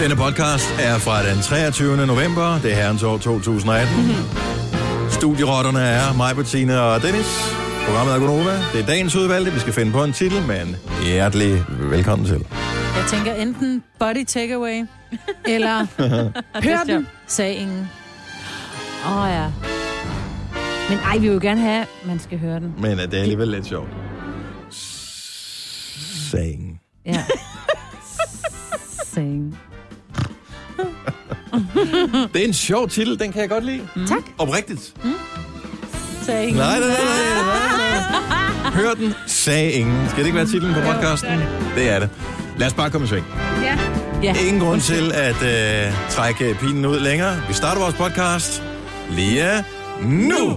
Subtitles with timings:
[0.00, 2.06] Denne podcast er fra den 23.
[2.06, 2.60] november.
[2.62, 3.94] Det er herrens år 2018.
[5.10, 7.54] Studierotterne er mig, Bettina og Dennis.
[7.86, 8.52] Programmet er Gunova.
[8.72, 9.52] Det er dagens udvalgte.
[9.52, 12.46] Vi skal finde på en titel, men hjertelig velkommen til.
[12.96, 14.86] Jeg tænker enten body takeaway,
[15.54, 15.86] eller
[16.64, 17.88] hør den, sagde ingen.
[19.06, 19.46] Åh oh, ja.
[20.88, 22.74] Men ej, vi vil jo gerne have, at man skal høre den.
[22.78, 23.88] Men øh, det er alligevel lidt sjovt.
[26.30, 26.80] Saying.
[27.06, 27.24] Ja.
[29.14, 29.58] Sing.
[32.34, 33.88] Det er en sjov titel, den kan jeg godt lide.
[33.96, 34.06] Mm.
[34.06, 34.22] Tak.
[34.38, 34.94] Oprigtigt.
[36.22, 36.56] Sagde ingen.
[36.56, 37.40] Nej, nej, nej, nej,
[38.62, 38.72] nej.
[38.80, 40.06] Hør den, sagde ingen.
[40.08, 41.30] Skal det ikke være titlen på podcasten?
[41.76, 42.08] Det er det.
[42.58, 43.26] Lad os bare komme i sving.
[43.62, 43.78] Ja.
[44.22, 44.34] Ja.
[44.46, 47.36] Ingen grund til at øh, trække pinen ud længere.
[47.48, 48.62] Vi starter vores podcast
[49.10, 49.64] lige
[50.02, 50.56] nu.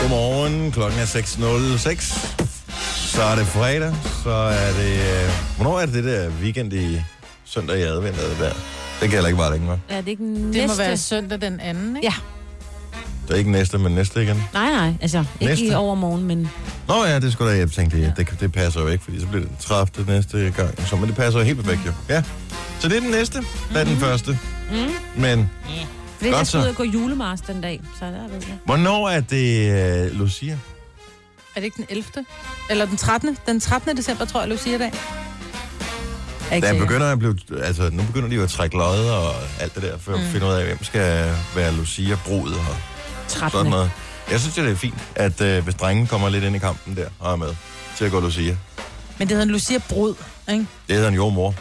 [0.00, 2.49] Godmorgen, klokken er 6.06.
[3.10, 4.92] Så er det fredag, så er det...
[4.92, 7.00] Øh, hvornår er det det der weekend i
[7.44, 8.16] søndag i advent?
[8.18, 8.52] er Det, der?
[9.00, 9.78] det gælder ikke bare længe, hva'?
[9.94, 10.66] Er det ikke den Det næste?
[10.68, 12.06] må være søndag den anden, ikke?
[12.08, 12.14] Ja.
[13.28, 14.36] Det er ikke næste, men næste igen.
[14.54, 14.92] Nej, nej.
[15.00, 15.64] Altså, ikke Næste.
[15.66, 16.50] i overmorgen, men...
[16.88, 19.26] Nå ja, det skulle da, jeg tænkte, det, det, det passer jo ikke, fordi så
[19.26, 20.04] bliver det 30.
[20.12, 20.86] næste gang.
[20.88, 21.92] Så, men det passer jo helt perfekt, jo.
[22.08, 22.22] Ja.
[22.80, 23.38] Så det er den næste,
[23.72, 24.38] der er den første.
[24.70, 24.76] Mm.
[25.16, 25.50] Men
[26.16, 26.50] Fordi Godt jeg så.
[26.50, 28.56] skulle ud og gå julemars den dag, så der ved jeg.
[28.64, 30.58] hvornår er det uh, Lucia?
[31.60, 32.04] Er det ikke den 11.
[32.70, 33.36] Eller den 13.
[33.46, 33.96] Den 13.
[33.96, 34.92] december, tror jeg, Lucia dag.
[36.50, 36.86] Er Der sikker.
[36.86, 39.98] begynder at blive, altså, nu begynder de jo at trække lodder og alt det der,
[39.98, 40.26] for at Mm.
[40.26, 42.76] finde ud af, hvem skal være Lucia brud og
[43.28, 43.50] 13.
[43.58, 43.90] sådan noget.
[44.30, 47.06] Jeg synes, det er fint, at uh, hvis drengen kommer lidt ind i kampen der
[47.18, 47.54] og er med
[47.96, 48.56] til at gå Lucia.
[49.18, 50.14] Men det hedder en Lucia Brud,
[50.50, 50.66] ikke?
[50.88, 51.54] Det hedder en jordmor.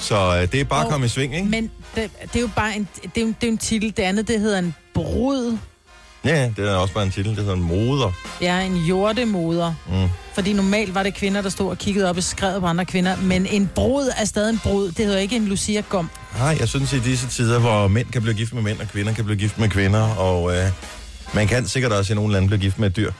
[0.00, 1.48] Så uh, det er bare at Og- komme i sving, ikke?
[1.48, 3.94] Men det, det er jo bare en, det er jo, det er jo en titel.
[3.96, 5.58] Det andet, det hedder en brud.
[6.24, 7.30] Ja, det er også bare en titel.
[7.30, 8.12] Det hedder en moder.
[8.40, 9.74] Ja, en jordemoder.
[9.88, 10.08] Mm.
[10.34, 13.16] Fordi normalt var det kvinder, der stod og kiggede op og skrev på andre kvinder.
[13.16, 14.86] Men en brud er stadig en brud.
[14.92, 16.10] Det hedder ikke en Lucia Gom.
[16.38, 19.12] Nej, jeg synes i disse tider, hvor mænd kan blive gift med mænd, og kvinder
[19.14, 20.66] kan blive gift med kvinder, og øh,
[21.34, 23.12] man kan sikkert også i nogle lande blive gift med et dyr,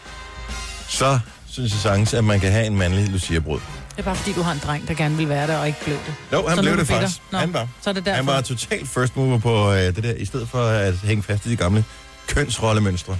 [0.88, 1.18] så
[1.50, 3.58] synes jeg sagtens, at man kan have en mandlig Lucia-brud.
[3.90, 5.78] Det er bare fordi, du har en dreng, der gerne vil være der og ikke
[5.84, 6.14] blev det.
[6.32, 7.20] Jo, han Så blev det faktisk.
[7.32, 7.68] Nå, Han var.
[7.82, 8.16] Så er det derfor.
[8.16, 11.46] Han var total first mover på øh, det der, i stedet for at hænge fast
[11.46, 11.84] i de gamle
[12.28, 13.16] kønsrollemønstre.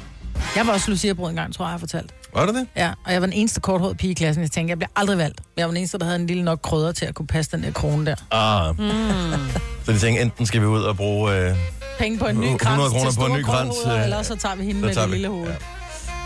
[0.57, 2.11] Jeg var også Lucia Brud engang, tror jeg, jeg har fortalt.
[2.35, 2.67] Var det det?
[2.77, 4.43] Ja, og jeg var den eneste korthårede pige i klassen.
[4.43, 5.41] Jeg tænkte, jeg bliver aldrig valgt.
[5.57, 7.63] Jeg var den eneste, der havde en lille nok krydder til at kunne passe den
[7.63, 8.15] der krone der.
[8.31, 8.79] Ah.
[8.79, 9.51] Mm.
[9.85, 11.33] Så de tænkte, enten skal vi ud og bruge...
[11.37, 11.57] Øh,
[11.99, 14.23] Penge på en ny 100 krans kroner til på en store ny krans, øh, eller
[14.23, 15.49] så tager vi hende med det lille hoved.
[15.49, 15.55] ja.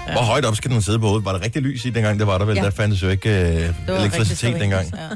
[0.07, 0.13] Ja.
[0.13, 1.25] Hvor højt op skal den sidde på hovedet?
[1.25, 2.57] Var der rigtig lys i dengang, det var der vel?
[2.57, 2.63] Ja.
[2.63, 4.89] Der fandtes jo ikke øh, Det elektricitet dengang.
[4.89, 5.09] så Ja.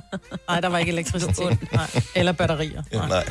[0.48, 1.58] Nej, der var ikke elektricitet.
[1.72, 1.86] Nej.
[2.14, 2.82] Eller batterier.
[2.92, 3.08] Ja, Nej.
[3.08, 3.24] nej.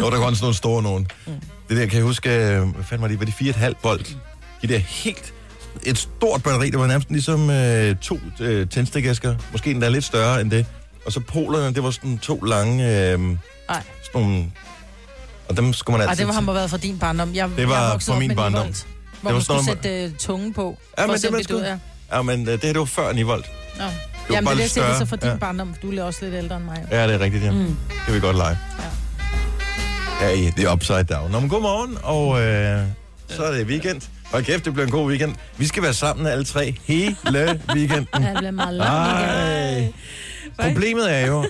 [0.00, 1.06] Jo, der var sådan nogle store nogen.
[1.26, 1.32] Mm.
[1.68, 3.18] Det der, kan jeg huske, øh, hvad fanden var det?
[3.18, 4.16] Var det 4,5 volt?
[4.62, 5.32] De der helt...
[5.82, 9.34] Et stort batteri, det var nærmest ligesom øh, to øh, tændstikæsker.
[9.52, 10.66] Måske endda lidt større end det.
[11.06, 12.84] Og så polerne, det var sådan to lange...
[12.84, 13.82] Øh, sådan Nej.
[14.14, 14.44] nogle...
[15.48, 16.26] Og dem skulle man Ej, altid...
[16.26, 17.34] det var, må have været fra din barndom.
[17.34, 18.60] Jeg, Det var jeg fra min barndom.
[18.62, 18.86] Nivolt,
[19.20, 20.78] Hvor Det man skulle noget- sætte uh, tungen på.
[20.98, 21.66] Ja, for men at se, det det skulle.
[21.68, 21.78] ja.
[22.16, 23.46] Ja, men øh, det her, det var før 9 volt.
[23.78, 23.84] Nå.
[23.84, 23.90] var
[24.30, 25.36] Jamen, bare det er det, det så fra din Ja.
[25.36, 25.74] barndom.
[25.82, 26.86] Du er også lidt ældre end mig.
[26.90, 27.50] Ja, det er rigtigt, ja.
[27.50, 27.58] Mm.
[27.66, 27.76] Det
[28.06, 28.58] kan vi godt lege.
[30.20, 31.30] Ja, ja det er upside down.
[31.30, 32.86] Nå, men godmorgen, og øh,
[33.28, 34.00] så er det weekend.
[34.32, 35.34] Og kæft, det bliver en god weekend.
[35.56, 37.16] Vi skal være sammen alle tre hele
[37.74, 38.06] weekenden.
[38.24, 38.80] Det bliver meget.
[38.80, 39.92] Ej.
[40.58, 41.46] Problemet er jo,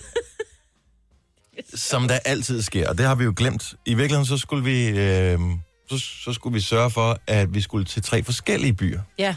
[1.75, 3.75] som der altid sker, og det har vi jo glemt.
[3.87, 5.39] I virkeligheden, så skulle vi, øh,
[5.91, 9.01] så, så skulle vi sørge for, at vi skulle til tre forskellige byer.
[9.19, 9.35] Ja.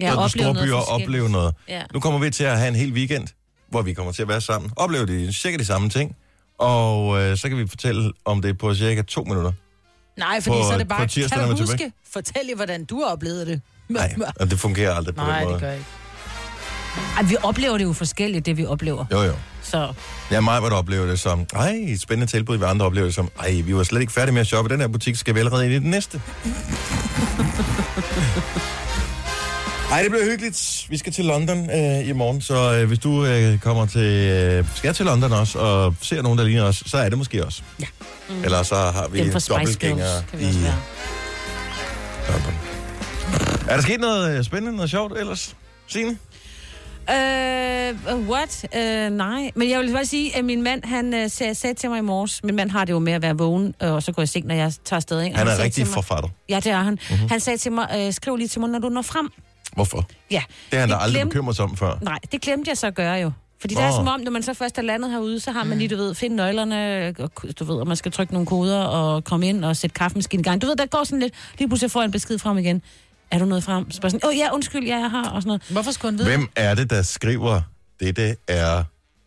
[0.00, 1.54] Ja, opleve store noget byer og opleve noget.
[1.68, 1.82] Ja.
[1.94, 3.28] Nu kommer vi til at have en hel weekend,
[3.68, 4.70] hvor vi kommer til at være sammen.
[4.76, 6.16] Opleve de, cirka de samme ting.
[6.58, 9.52] Og øh, så kan vi fortælle om det på cirka to minutter.
[10.16, 13.00] Nej, fordi På- så er det bare, tirsdag, kan du huske, fortæl lige, hvordan du
[13.02, 13.60] har oplevet det.
[13.88, 15.54] Nej, og det fungerer aldrig på Nej, den måde.
[15.54, 15.84] det gør ikke.
[17.16, 19.04] Ej, vi oplever det jo forskelligt, det vi oplever.
[19.12, 19.32] Jo, jo.
[19.70, 19.92] Så
[20.30, 23.14] Ja, mig var der oplever det som, ej, et spændende tilbud, vi andre oplever det
[23.14, 25.34] som, ej, vi var slet ikke færdige med at shoppe i den her butik, skal
[25.34, 26.20] vi allerede ind i den næste.
[29.92, 30.86] Ej, det bliver hyggeligt.
[30.88, 34.64] Vi skal til London øh, i morgen, så øh, hvis du øh, kommer til, øh,
[34.74, 37.64] skal til London også, og ser nogen, der ligner os, så er det måske os.
[37.80, 37.86] Ja.
[38.28, 38.44] Mm.
[38.44, 40.44] Eller så har vi dobbeltgængere i.
[42.28, 42.54] London.
[43.68, 45.56] Er der sket noget øh, spændende, noget sjovt ellers?
[45.86, 46.18] Signe?
[47.10, 48.66] Øh, what?
[48.76, 49.50] Øh, nej.
[49.54, 52.02] Men jeg vil bare sige, at min mand, han øh, sagde, sagde til mig i
[52.02, 54.26] morges, min mand har det jo med at være vågen, og så går jeg i
[54.26, 55.20] seng, når jeg tager afsted.
[55.22, 55.34] Ikke?
[55.34, 56.28] Og Han er rigtig forfatter.
[56.48, 56.92] Ja, det er han.
[56.92, 57.02] Mhm.
[57.10, 57.28] Mm-hmm.
[57.28, 59.28] Han sagde til mig, skriv lige til mig, når du når frem.
[59.74, 60.04] Hvorfor?
[60.30, 60.42] Ja.
[60.70, 61.98] Det har han da aldrig glem- bekymret sig om før.
[62.02, 63.30] Nej, det glemte jeg så at gøre jo.
[63.60, 65.78] Fordi det er som om, når man så først er landet herude, så har man
[65.78, 69.24] lige, du ved, finde nøglerne, og, du ved, og man skal trykke nogle koder og
[69.24, 70.62] komme ind og sætte kaffemaskinen i gang.
[70.62, 72.82] Du ved, der går sådan lidt, lige pludselig får jeg en besked fra ham igen.
[73.30, 73.90] Er du noget frem?
[73.90, 75.62] Så bare sådan, åh oh, ja, undskyld, ja, jeg har, og sådan noget.
[75.68, 77.60] Hvorfor skulle han vide Hvem er det, der skriver
[78.00, 78.84] Dette er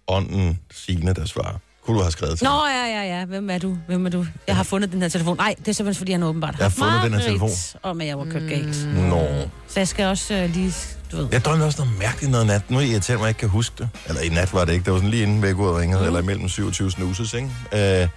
[0.08, 1.58] ånden Signe, der svarer.
[1.86, 2.72] Kunne du have skrevet til Nå, mig?
[2.76, 3.26] ja, ja, ja.
[3.26, 3.78] Hvem er du?
[3.88, 4.26] Hvem er du?
[4.48, 5.38] Jeg har fundet den her telefon.
[5.38, 7.50] Nej, det er simpelthen, fordi han åbenbart Jeg har fundet den her telefon.
[7.84, 8.88] Om at jeg var kørt galt.
[8.96, 9.28] Nå.
[9.68, 10.74] Så jeg skal også øh, lige,
[11.12, 11.28] du ved.
[11.32, 12.72] Jeg drømte også noget mærkeligt noget nat.
[12.72, 13.90] Nu irriterer mig, at jeg ikke kan huske det.
[14.08, 14.86] Eller i nat var det ikke.
[14.86, 16.08] Det var sådan lige inden vækkeuret ringede, mm.
[16.08, 18.02] eller imellem 27 snuses, ikke?
[18.02, 18.08] Øh,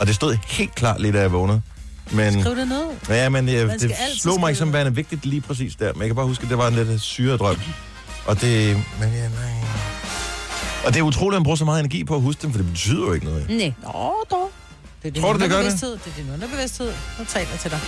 [0.00, 1.62] og det stod helt klart lidt, da jeg vågnede.
[2.10, 2.84] Men, Skriv det ned.
[3.08, 5.92] ja, men jeg, skal det slog mig ikke som værende vigtigt lige præcis der.
[5.92, 7.56] Men jeg kan bare huske, at det var en lidt syret drøm.
[8.26, 8.76] Og det...
[9.00, 9.50] Men ja, nej.
[10.86, 12.58] Og det er utroligt, at man bruger så meget energi på at huske dem, for
[12.58, 13.48] det betyder jo ikke noget.
[13.48, 13.72] Nej.
[13.82, 14.50] Nå, dog.
[15.02, 15.80] Det er din Tror du, det gør det?
[15.80, 16.86] Det er din underbevidsthed,
[17.18, 17.80] der taler til dig.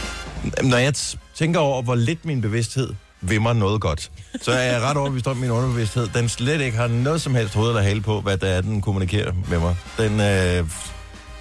[0.62, 0.94] Når jeg
[1.34, 4.10] tænker over, hvor lidt min bevidsthed vimmer noget godt,
[4.42, 7.34] så er jeg ret overbevist om, at min underbevidsthed, den slet ikke har noget som
[7.34, 9.76] helst hoved eller hale på, hvad det er, den kommunikerer med mig.
[9.98, 10.64] Den, øh,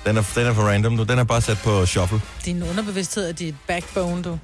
[0.08, 1.04] den, er, den er for random nu.
[1.04, 2.22] Den er bare sat på shuffle.
[2.46, 4.40] Din underbevidsthed er dit backbone, du.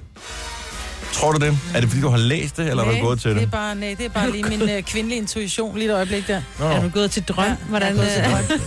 [1.12, 1.58] Tror du det?
[1.74, 3.36] Er det fordi, du har læst det, eller har du gået til det?
[3.40, 3.46] det?
[3.46, 6.42] Er bare, nej, det er bare lige min uh, kvindelige intuition lige et øjeblik der.
[6.58, 6.64] Nå.
[6.64, 7.44] Er du gået til drøm?
[7.46, 8.58] Ja, Hvordan, jeg er til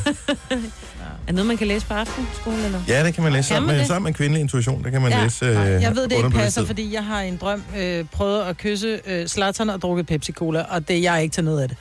[0.52, 2.80] øh, er det noget, man kan læse på aftenskolen, eller?
[2.88, 4.84] Ja, det kan man læse Kan sammen man med, sammen med kvindelig intuition.
[4.84, 5.24] Det kan man Ja.
[5.24, 8.44] læse øh, Nej, jeg ved, det ikke passer, fordi jeg har en drøm øh, prøvet
[8.44, 11.68] at kysse øh, Zlatan og drukket Pepsi-Cola, og det jeg er ikke til noget af
[11.70, 11.78] det.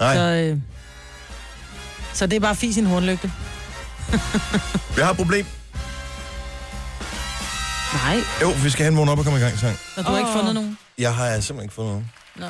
[0.00, 0.58] Nej, Så, øh,
[2.12, 3.32] så det er bare fis i en hornlygte.
[4.96, 5.46] vi har et problem.
[7.94, 8.16] Nej.
[8.42, 9.78] Jo, vi skal have en vågen op og komme i gang sang.
[9.96, 10.36] Og du har ikke Åh.
[10.36, 10.78] fundet nogen?
[10.98, 12.10] Jeg har simpelthen ikke fundet nogen.
[12.36, 12.46] Nå.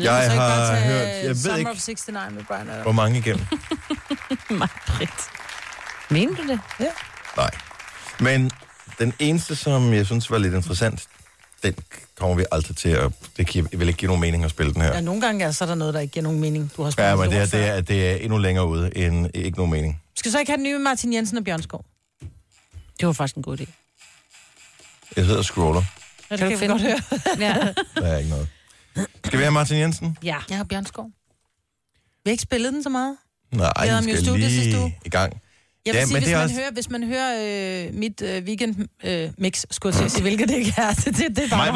[0.00, 2.68] Jeg så ikke bare har tage hørt, jeg ved Summer ikke, of 69 med Brian
[2.70, 2.82] Adams.
[2.82, 3.46] hvor mange igennem.
[4.60, 5.30] Mig, Britt.
[6.08, 6.60] Mener du det?
[7.36, 7.50] Nej.
[8.20, 8.50] Men
[8.98, 11.04] den eneste, som jeg synes var lidt interessant,
[11.62, 11.74] den
[12.14, 13.12] kommer vi aldrig til at...
[13.36, 14.94] Det kan, vil ikke give nogen mening at spille den her.
[14.94, 16.72] Ja, nogle gange er så er der noget, der ikke giver nogen mening.
[16.76, 19.30] Du har spillet Ja, men det er, det, er, det er endnu længere ude end
[19.34, 20.02] ikke nogen mening.
[20.16, 21.84] Skal du så ikke have den nye med Martin Jensen og Bjørn Skov?
[23.00, 23.64] Det var faktisk en god idé.
[25.16, 25.82] Jeg hedder Scroller.
[26.30, 27.48] Ja, det Kan kan, du vi godt finde høre.
[27.48, 27.72] Ja.
[28.02, 28.48] Der er ikke noget.
[29.24, 30.18] Skal vi have Martin Jensen?
[30.22, 30.36] ja.
[30.48, 31.04] Jeg har Bjørn Skov.
[32.24, 33.16] Vi har ikke spillet den så meget.
[33.52, 34.98] Nej, havde ham vi jo studiet sidste uge.
[35.04, 35.40] i gang.
[35.86, 38.74] Jeg vil Ja, sige, hvis man, også- hører, hvis man hører øh, mit øh, weekend
[39.04, 40.94] øh, mix, skulle jeg sige, hvilket det ikke er.
[41.04, 41.66] Det, det, det er dig, der Mig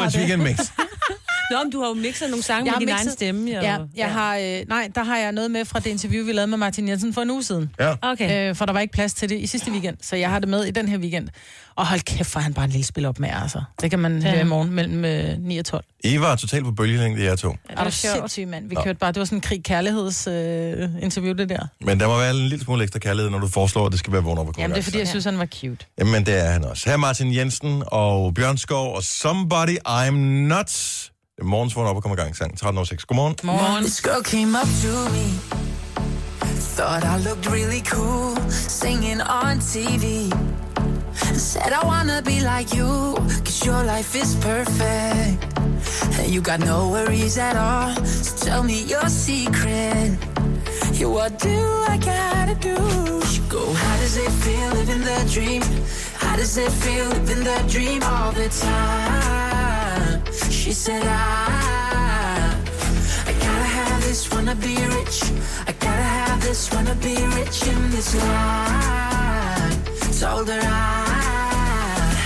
[1.49, 1.57] det.
[1.57, 3.51] Nå, men du har jo mixet nogle sange Jeg med din mixet- egen stemme.
[3.51, 3.59] Jo.
[3.61, 6.47] Ja, jeg har, øh, nej, der har jeg noget med fra det interview, vi lavede
[6.47, 7.69] med Martin Jensen for en uge siden.
[7.79, 7.93] Ja.
[8.01, 8.49] Okay.
[8.49, 10.49] Øh, for der var ikke plads til det i sidste weekend, så jeg har det
[10.49, 11.27] med i den her weekend.
[11.77, 13.61] Og hold kæft, for han bare en lille spil op med, altså.
[13.81, 14.29] Det kan man Ja.
[14.31, 15.83] høre i morgen mellem øh, 9 og 12.
[16.03, 17.55] I var totalt på bølgelængde, jer to.
[17.69, 18.69] Ja, Er du sindssyg, mand?
[18.69, 21.67] Vi kørte bare, det var sådan en krig-kærligheds øh, interview, det der.
[21.81, 24.13] Men der må være en lille smule ekstra kærlighed, når du foreslår, at det skal
[24.13, 25.85] være vågen komme Jamen, det er fordi, jeg synes, han var cute.
[25.99, 26.83] Jamen, det er han også.
[26.85, 30.71] Her er Martin Jensen og Bjørn Skov og Somebody I'm Not.
[31.37, 32.51] Det er morgens vågen op og komme i gang sang.
[32.63, 33.05] 13.06.
[33.05, 33.35] Godmorgen.
[33.43, 33.83] Morgen.
[33.83, 35.25] This girl came up to me,
[36.75, 40.05] thought I looked really cool, singing on TV.
[41.35, 43.15] Said I wanna be like you,
[43.45, 45.37] cause your life is perfect.
[46.19, 50.17] And you got no worries at all, so tell me your secret.
[50.99, 51.57] Yeah, what do
[51.93, 52.77] I gotta do?
[53.31, 55.61] She go, how does it feel living the dream?
[56.23, 59.64] How does it feel living the dream all the time?
[60.65, 62.57] She said, I,
[63.27, 65.21] I gotta have this, wanna be rich.
[65.67, 70.19] I gotta have this, wanna be rich in this life.
[70.19, 72.17] Told her I,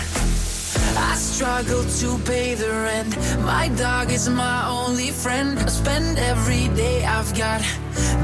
[0.95, 3.18] I struggle to pay the rent.
[3.44, 5.59] My dog is my only friend.
[5.59, 7.61] I spend every day I've got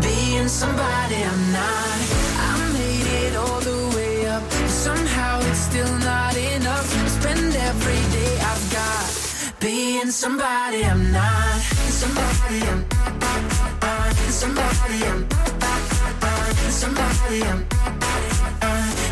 [0.01, 1.99] being somebody I'm not.
[2.39, 4.49] I made it all the way up.
[4.69, 6.87] Somehow it's still not enough.
[7.03, 8.04] I spend every
[9.59, 11.61] being somebody I'm not.
[11.89, 12.85] Somebody I'm
[14.29, 15.27] somebody I'm
[16.71, 17.65] somebody I'm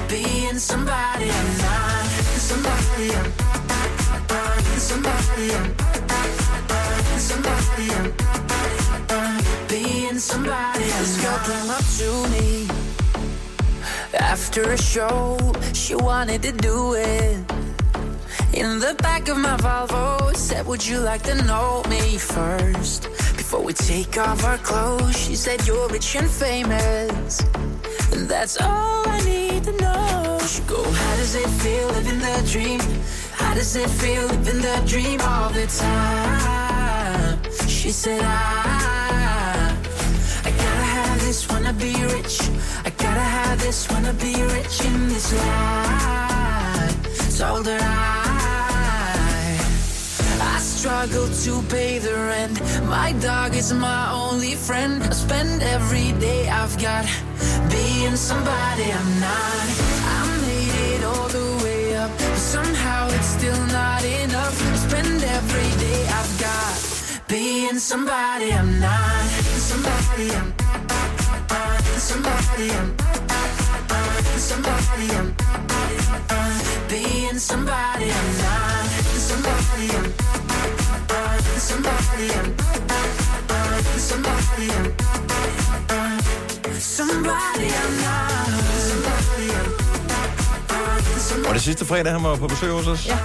[0.08, 2.06] being somebody I'm not.
[2.50, 3.32] Somebody I'm
[4.80, 5.76] somebody I'm
[7.20, 12.68] somebody I'm being somebody I'm This girl came up to me
[14.20, 15.38] after a show.
[15.74, 17.62] She wanted to do it.
[18.53, 23.03] In the back of my Volvo, said, Would you like to know me first?
[23.36, 27.41] Before we take off our clothes, she said, You're rich and famous.
[28.12, 30.39] And that's all I need to know.
[30.45, 32.79] She go, How does it feel living the dream?
[33.31, 37.39] How does it feel living the dream all the time?
[37.67, 39.75] She said, I,
[40.45, 42.39] I gotta have this, wanna be rich.
[42.86, 46.13] I gotta have this, wanna be rich in this life.
[47.39, 48.23] Told her I,
[50.84, 52.60] struggle to pay the rent.
[52.84, 55.02] My dog is my only friend.
[55.02, 57.06] I spend every day I've got
[57.72, 59.68] being somebody I'm not.
[60.16, 64.56] I made it all the way up, but somehow it's still not enough.
[64.72, 66.75] I spend every day I've got
[67.30, 69.24] being somebody I'm not.
[69.70, 70.50] Somebody I'm
[72.10, 72.90] somebody I'm
[74.50, 75.28] somebody I'm
[76.90, 78.86] being somebody I'm not
[79.30, 80.52] somebody I'm
[81.60, 82.50] somebody I'm
[83.98, 84.88] somebody I'm
[86.79, 88.43] somebody I'm not
[91.48, 93.08] Og det sidste fredag, han var på besøg hos os.
[93.08, 93.17] Ja.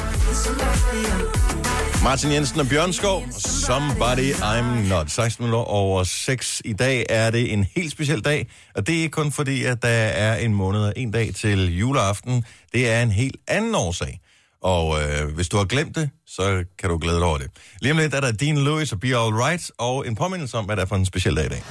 [2.03, 3.23] Martin Jensen og Bjørn Skov.
[3.39, 5.11] Somebody I'm not.
[5.11, 6.63] 16 minutter over 6.
[6.65, 9.83] I dag er det en helt speciel dag, og det er ikke kun fordi, at
[9.83, 12.45] der er en måned og en dag til juleaften.
[12.73, 14.21] Det er en helt anden årsag.
[14.63, 17.51] Og øh, hvis du har glemt det, så kan du glæde dig over det.
[17.81, 20.65] Lige om lidt er der Dean Lewis og Be All Right, og en påmindelse om,
[20.65, 21.63] hvad det er for en speciel dag i dag.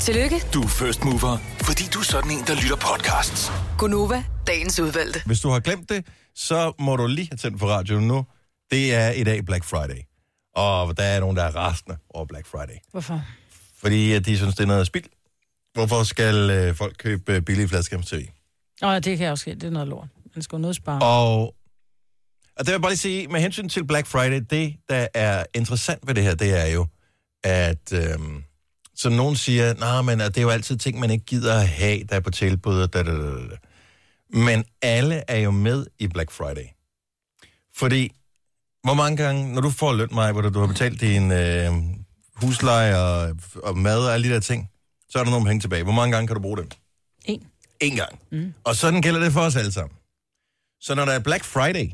[0.00, 3.52] Tillykke, Du er first mover, fordi du er sådan en, der lytter podcasts.
[3.78, 5.22] Gunova, dagens udvalgte.
[5.26, 8.26] Hvis du har glemt det, så må du lige have tændt på radioen nu.
[8.70, 10.00] Det er i dag Black Friday.
[10.56, 12.74] Og der er nogen, der er rasende over Black Friday.
[12.92, 13.22] Hvorfor?
[13.80, 15.04] Fordi at de synes, det er noget spild.
[15.74, 18.26] Hvorfor skal øh, folk købe øh, billige fladskærms-tv?
[18.80, 19.54] Nå, det kan jeg også ske.
[19.54, 20.08] Det er noget lort.
[20.34, 21.02] Man skal jo noget spare.
[21.02, 21.54] Og,
[22.56, 25.44] og det vil jeg bare lige sige, med hensyn til Black Friday, det, der er
[25.54, 26.86] interessant ved det her, det er jo,
[27.44, 28.44] at øhm,
[28.94, 31.68] som nogen siger, nej, men at det er jo altid ting, man ikke gider at
[31.68, 32.88] have, der er på tilbud.
[32.88, 33.56] Da, da, da, da.
[34.30, 36.66] Men alle er jo med i Black Friday.
[37.76, 38.12] Fordi,
[38.82, 41.72] hvor mange gange, når du får løn, mig, hvor du har betalt din øh,
[42.34, 44.70] husleje og, og mad og alle de der ting,
[45.08, 45.82] så er der nogle penge tilbage.
[45.82, 46.70] Hvor mange gange kan du bruge dem?
[47.24, 47.46] En.
[47.80, 48.18] En gang.
[48.32, 48.54] Mm.
[48.64, 49.96] Og sådan gælder det for os alle sammen.
[50.80, 51.90] Så når der er Black Friday,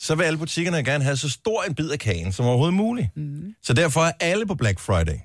[0.00, 3.08] så vil alle butikkerne gerne have så stor en bid af kagen som overhovedet muligt.
[3.16, 3.54] Mm.
[3.62, 5.18] Så derfor er alle på Black Friday.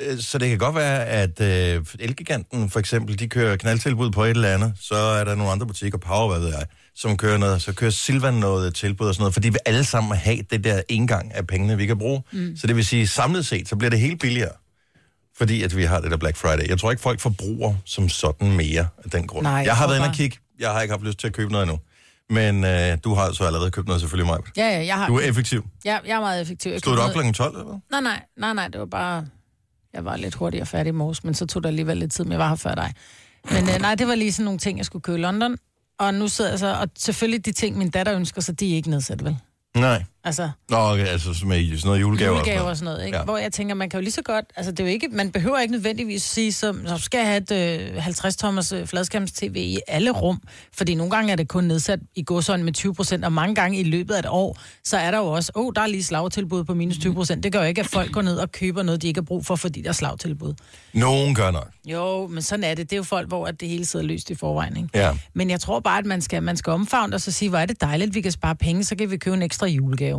[0.00, 4.24] Øh, Så det kan godt være, at øh, Elgiganten for eksempel, de kører knaldtilbud på
[4.24, 4.72] et eller andet.
[4.80, 7.62] Så er der nogle andre butikker, Power, hvad ved jeg, som kører noget.
[7.62, 10.64] Så kører Silvan noget tilbud og sådan noget, for de vil alle sammen have det
[10.64, 12.22] der engang af pengene, vi kan bruge.
[12.32, 12.56] Mm.
[12.56, 14.52] Så det vil sige, samlet set, så bliver det helt billigere.
[15.36, 16.68] Fordi at vi har det der Black Friday.
[16.68, 19.42] Jeg tror ikke, folk forbruger som sådan mere af den grund.
[19.42, 20.36] Nej, jeg jeg har været inde og kigge.
[20.58, 21.78] Jeg har ikke haft lyst til at købe noget endnu.
[22.30, 24.38] Men øh, du har så allerede købt noget, selvfølgelig, mig.
[24.56, 25.06] Ja, ja, jeg har...
[25.06, 25.64] Du er effektiv.
[25.84, 26.70] jeg, jeg er meget effektiv.
[26.72, 27.32] Jeg Stod du op kl.
[27.32, 27.78] 12, eller hvad?
[27.90, 29.26] Nej, nej, nej, nej, det var bare...
[29.94, 32.32] Jeg var lidt hurtigere færdig i morges, men så tog det alligevel lidt tid, men
[32.32, 32.94] jeg var her før dig.
[33.50, 35.56] Men øh, nej, det var lige sådan nogle ting, jeg skulle købe i London.
[35.98, 36.74] Og nu sidder jeg så...
[36.74, 39.36] Og selvfølgelig de ting, min datter ønsker sig, de er ikke nedsat, vel?
[39.76, 40.04] Nej.
[40.24, 42.36] Altså, Nå, okay, altså som med sådan noget julegaver.
[42.36, 43.18] julegaver og og sådan noget, ikke?
[43.18, 43.24] Ja.
[43.24, 44.44] Hvor jeg tænker, man kan jo lige så godt...
[44.56, 47.36] Altså, det er jo ikke, man behøver ikke nødvendigvis sige, så, så skal jeg have
[47.36, 50.40] et øh, 50-tommers øh, fladskærms-tv i alle rum.
[50.72, 53.78] Fordi nogle gange er det kun nedsat i godsøjne med 20 procent, og mange gange
[53.78, 56.04] i løbet af et år, så er der jo også, åh, oh, der er lige
[56.04, 57.42] slagtilbud på minus 20 procent.
[57.44, 59.46] Det gør jo ikke, at folk går ned og køber noget, de ikke har brug
[59.46, 60.54] for, fordi der er slagtilbud.
[60.92, 61.70] Nogen gør nok.
[61.86, 62.90] Jo, men sådan er det.
[62.90, 64.88] Det er jo folk, hvor at det hele sidder løst i forvejen, ikke?
[64.94, 65.16] Ja.
[65.34, 67.66] Men jeg tror bare, at man skal, man skal omfavne og så sige, hvor er
[67.66, 70.09] det dejligt, vi kan spare penge, så kan vi købe en ekstra julegave.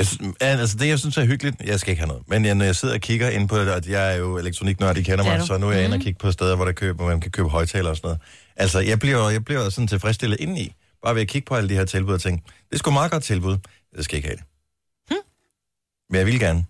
[0.00, 2.54] Jeg synes, altså det, jeg synes er hyggeligt, jeg skal ikke have noget, men jeg,
[2.54, 5.24] når jeg sidder og kigger ind på det, at jeg er jo elektroniknørd, I kender
[5.24, 7.06] er mig, så nu er jeg inde og kigge på steder, hvor, der køber, hvor
[7.06, 8.20] man kan købe højtaler og sådan noget.
[8.56, 11.74] Altså, jeg bliver, jeg bliver sådan tilfredsstillet indeni, bare ved at kigge på alle de
[11.74, 13.58] her tilbud og tænke, det er sgu meget godt tilbud,
[13.96, 14.44] jeg skal ikke have det.
[16.10, 16.64] Men jeg vil gerne.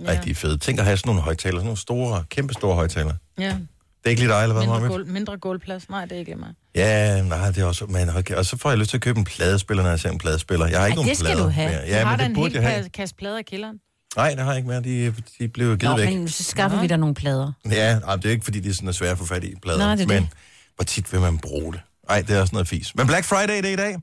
[0.00, 0.10] Ja.
[0.10, 0.62] Rigtig fedt.
[0.62, 3.14] Tænk at have sådan nogle højtaler, sådan nogle store, kæmpe store højtaler.
[3.38, 3.58] Ja, Det
[4.04, 5.88] er ikke lige dig, eller hvad, mindre, gulv, mindre gulvplads.
[5.88, 6.54] Nej, det er ikke mig.
[6.74, 7.86] Ja, nej, det er også...
[7.86, 8.34] Men, okay.
[8.34, 10.66] Og så får jeg lyst til at købe en pladespiller, når jeg ser en pladespiller.
[10.66, 11.70] Jeg har ikke Ej, nogen det skal plader du have.
[11.70, 11.80] mere.
[11.80, 12.88] Ja, Ja, du har men da det en burde hel jeg have.
[12.88, 13.76] kasse, plader i kælderen.
[14.16, 14.80] Nej, det har jeg ikke mere.
[14.82, 16.08] De, de blev givet Nå, væk.
[16.14, 17.52] men så skaffer vi dig nogle plader.
[17.70, 19.54] Ja, ej, det er ikke, fordi de er sådan er svære at få fat i
[19.62, 19.78] plader.
[19.78, 20.28] Nej, det er men det.
[20.76, 21.80] hvor tit vil man bruge det?
[22.08, 22.94] Nej, det er også noget fis.
[22.94, 23.96] Men Black Friday det er i dag.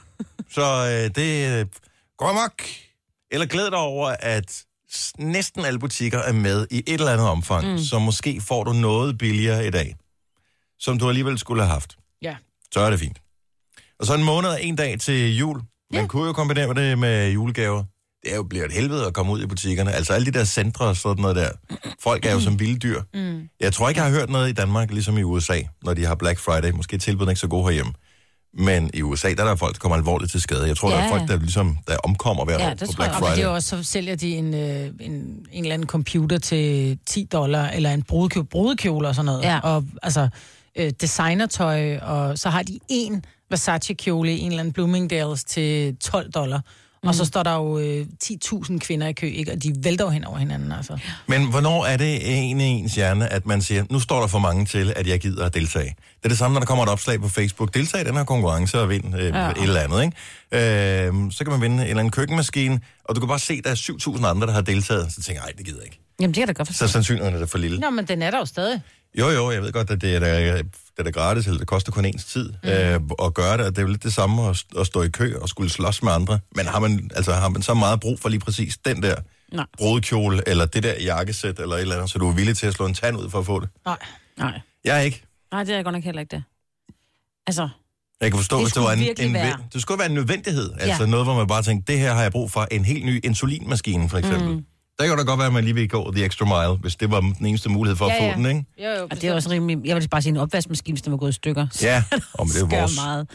[0.54, 1.66] Så øh, det øh,
[2.18, 2.62] går amok.
[3.30, 4.62] Eller glæd dig over, at
[5.18, 7.72] næsten alle butikker er med i et eller andet omfang.
[7.72, 7.78] Mm.
[7.78, 9.96] Så måske får du noget billigere i dag,
[10.78, 11.97] som du alligevel skulle have haft.
[12.76, 12.80] Ja.
[12.80, 13.18] Så er det fint.
[14.00, 15.56] Og så en måned og en dag til jul.
[15.92, 16.06] Man Ja.
[16.06, 17.84] kunne jo kombinere det med julegaver.
[18.24, 19.92] Det er jo bliver et helvede at komme ud i butikkerne.
[19.92, 21.48] Altså alle de der centre og sådan noget der.
[22.02, 23.02] Folk er jo som vilde dyr.
[23.14, 23.48] Mm.
[23.60, 26.14] Jeg tror ikke, jeg har hørt noget i Danmark, ligesom i USA, når de har
[26.14, 26.70] Black Friday.
[26.70, 27.92] Måske er tilbudene ikke så gode herhjemme.
[28.58, 30.66] Men i USA, der er der folk, der kommer alvorligt til skade.
[30.66, 30.96] Jeg tror, ja.
[30.96, 31.12] der er Ja.
[31.12, 33.18] folk, der, ligesom, der omkommer hver Ja, år det på Black jeg.
[33.18, 33.36] Friday.
[33.36, 36.98] det er jo også, så sælger de en, øh, en, en eller anden computer til
[37.06, 39.42] 10 dollar, eller en brudekjole, brudekjole og sådan noget.
[39.42, 39.58] Ja.
[39.60, 40.28] Og altså
[40.76, 46.30] øh, designertøj, og så har de en Versace-kjole i en eller anden Bloomingdale's til 12
[46.30, 46.60] dollar.
[47.02, 47.08] Mm.
[47.08, 49.52] Og så står der jo øh, 10.000 kvinder i kø, ikke?
[49.52, 50.72] og de vælter jo hen over hinanden.
[50.72, 50.98] Altså.
[51.26, 54.38] Men hvornår er det en i ens hjerne, at man siger, nu står der for
[54.38, 55.94] mange til, at jeg gider at deltage?
[56.18, 57.74] Det er det samme, når der kommer et opslag på Facebook.
[57.74, 59.50] Deltag i den her konkurrence og vind øh, ja.
[59.50, 61.06] et eller andet, ikke?
[61.06, 63.64] Øh, så kan man vinde en eller anden køkkenmaskine, og du kan bare se, at
[63.64, 65.12] der er 7.000 andre, der har deltaget.
[65.12, 66.00] Så tænker jeg, nej, det gider jeg ikke.
[66.20, 66.86] Jamen, det kan da godt forstå.
[66.86, 67.78] Så sandsynligheden er det for lille.
[67.78, 68.80] Nå, men den er der jo stadig.
[69.18, 70.62] Jo, jo, jeg ved godt, at det er da,
[70.98, 72.68] det er da gratis, eller det koster kun ens tid mm.
[72.68, 75.08] øh, at gøre det, og det er jo lidt det samme at, at stå i
[75.08, 76.38] kø og skulle slås med andre.
[76.54, 79.14] Men har man, altså, har man så meget brug for lige præcis den der
[79.52, 79.64] Nej.
[80.46, 82.86] eller det der jakkesæt, eller et eller andet, så du er villig til at slå
[82.86, 83.68] en tand ud for at få det.
[83.86, 83.96] Nej.
[84.38, 84.60] Nej.
[84.84, 85.22] Jeg er ikke.
[85.52, 86.44] Nej, det er jeg godt nok heller ikke det.
[87.46, 87.68] Altså,
[88.20, 89.42] Jeg kan forstå, Det hvis det var skulle en, en, være.
[89.46, 89.58] være.
[89.72, 90.70] det skulle være en nødvendighed.
[90.80, 91.10] Altså Ja.
[91.10, 92.66] noget, hvor man bare tænkte, det her har jeg brug for.
[92.70, 94.48] En helt ny insulinmaskine, for eksempel.
[94.48, 94.64] Mm.
[94.98, 97.10] Der kan da godt være, at man lige vil gå the extra mile, hvis det
[97.10, 98.34] var den eneste mulighed for at Ja, få ja.
[98.34, 98.64] den, ikke?
[98.84, 99.78] Jo, jo, og det er også rimelig...
[99.84, 101.66] Jeg vil bare sige en opvaskemaskine, hvis den var gået i stykker.
[101.82, 102.96] Ja, og men det er vores.
[102.96, 103.30] meget.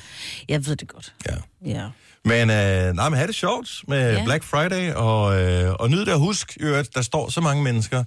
[0.49, 1.13] Jeg ved det godt.
[1.29, 1.35] Ja.
[1.65, 1.85] Ja.
[2.25, 4.23] Men, øh, nej, men have det sjovt med Ja.
[4.23, 7.63] Black Friday, og, øh, og nyd det at husk, i øvrigt, der står så mange
[7.63, 8.03] mennesker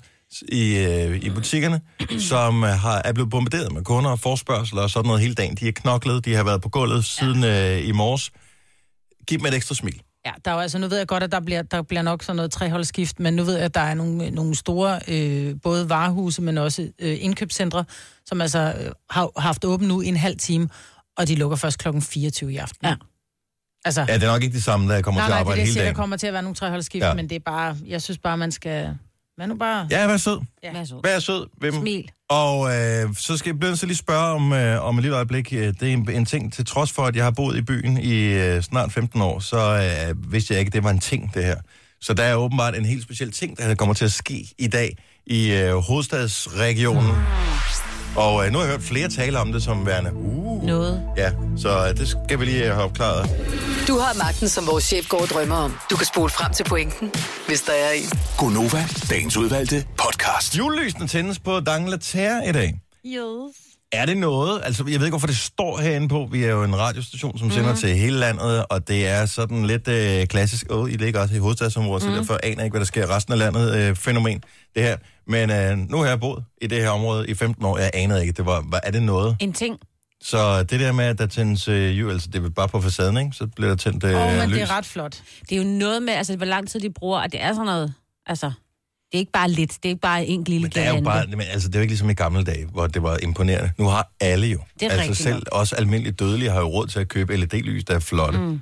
[0.48, 1.80] i, øh, i butikkerne,
[2.20, 5.54] som øh, har, er blevet bombarderet med kunder og forspørgsel og sådan noget hele dagen.
[5.54, 8.30] De er knoklet, de har været på gulvet siden øh, i morges.
[9.26, 10.00] Giv dem et ekstra smil.
[10.26, 12.22] Ja, der er jo, altså, nu ved jeg godt, at der bliver, der bliver nok
[12.22, 15.88] sådan noget treholdsskift, men nu ved jeg, at der er nogle, nogle store, øh, både
[15.88, 17.84] varehuse, men også øh, indkøbscentre,
[18.26, 20.68] som altså øh, har haft åben nu i en halv time,
[21.16, 22.86] og de lukker først klokken 24 i aften.
[22.86, 22.94] Ja.
[23.84, 25.40] Altså, Ja, det er nok ikke de samme, der kommer nej, til at nej, det
[25.40, 25.96] er arbejde det, jeg hele siger, der dagen.
[25.96, 27.14] kommer til at være nogle treholdsskift, ja.
[27.14, 28.94] men det er bare, jeg synes bare, man skal,
[29.36, 29.88] hvad nu bare?
[29.90, 30.38] Ja, vær sød.
[30.62, 30.72] Ja.
[30.72, 31.00] Vær så.
[31.04, 31.72] Vær sød dem.
[31.74, 32.10] Smil.
[32.28, 35.52] Og øh, så skal jeg blive til lige spørge om, øh, om et lille øjeblik.
[35.52, 37.98] Øh, Det er en, en ting, til trods for, at jeg har boet i byen
[37.98, 39.58] i øh, snart 15 år, så
[40.10, 41.56] øh, vidste jeg ikke, at det var en ting, det her.
[42.00, 44.96] Så der er åbenbart en helt speciel ting, der kommer til at ske i dag
[45.26, 47.10] i øh, hovedstadsregionen.
[48.16, 51.02] Og øh, nu har jeg hørt flere tale om det som værende, uh, Noget.
[51.16, 53.30] ja, så øh, det skal vi lige have opklaret.
[53.88, 55.78] Du har magten, som vores chef går og drømmer om.
[55.90, 57.12] Du kan spole frem til pointen,
[57.48, 58.08] hvis der er en.
[58.38, 60.58] Gonova, dagens udvalgte podcast.
[60.58, 62.80] Julelysene tændes på Dangleterre i dag.
[63.06, 63.75] Yes.
[63.92, 66.62] Er det noget, altså jeg ved ikke, hvorfor det står herinde på, vi er jo
[66.62, 67.76] en radiostation, som sender mm.
[67.76, 71.38] til hele landet, og det er sådan lidt øh, klassisk, åh, I ligger også i
[71.38, 72.10] hovedstadsområdet, mm.
[72.10, 74.42] så derfor aner jeg ikke, hvad der sker i resten af landet, øh, fænomen,
[74.74, 74.96] det her.
[75.26, 78.20] Men øh, nu har jeg boet i det her område i 15 år, jeg anede
[78.20, 79.36] ikke, det var, var er det noget?
[79.40, 79.78] En ting.
[80.22, 83.16] Så det der med, at der tændes øh, jul, altså det er bare på facaden,
[83.16, 83.32] ikke?
[83.32, 84.54] Så bliver der tændt øh, oh, men lys.
[84.54, 85.22] det er ret flot.
[85.50, 87.66] Det er jo noget med, altså, hvor lang tid de bruger, og det er sådan
[87.66, 87.94] noget,
[88.26, 88.52] altså,
[89.16, 91.00] det er ikke bare lidt, det er ikke bare en lille Men det er jo
[91.00, 93.70] bare, men altså, det er jo ikke ligesom i gamle dage, hvor det var imponerende.
[93.78, 94.58] Nu har alle jo.
[94.80, 97.84] Det er altså rigtigt selv også almindelige dødelige har jo råd til at købe LED-lys,
[97.84, 98.38] der er flotte.
[98.38, 98.60] Mm.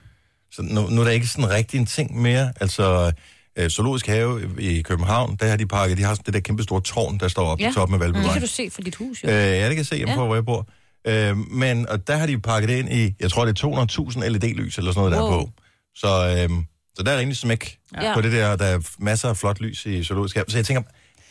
[0.52, 2.52] Så nu, nu er der ikke sådan rigtig en ting mere.
[2.60, 3.12] Altså,
[3.58, 6.62] øh, Zoologisk Have i København, der har de pakket, de har sådan det der kæmpe
[6.62, 7.70] store tårn, der står oppe Ja.
[7.70, 8.32] på toppen af Det Valbyvej.
[8.32, 9.28] kan du se fra dit hus, jo.
[9.28, 10.18] Øh, ja, det kan jeg se hjemme Ja.
[10.18, 10.68] på, hvor jeg bor.
[11.06, 14.28] Øh, men og der har de pakket det ind i, jeg tror, det er 200.000
[14.28, 15.38] LED-lys eller sådan noget Wow.
[15.38, 15.50] der på.
[15.94, 16.08] Så,
[16.50, 16.50] øh,
[16.96, 18.14] så der er rimelig smæk ja.
[18.14, 18.56] På det der.
[18.56, 20.44] Der er masser af flot lys i Zoologisk Have.
[20.48, 20.82] Så jeg tænker,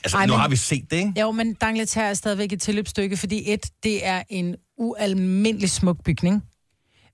[0.04, 1.14] altså, Ej, nu men- har vi set det, ikke?
[1.22, 6.44] Jo, men Dangleterre er stadigvæk et tilløbsstykke, fordi et, det er en ualmindelig smuk bygning.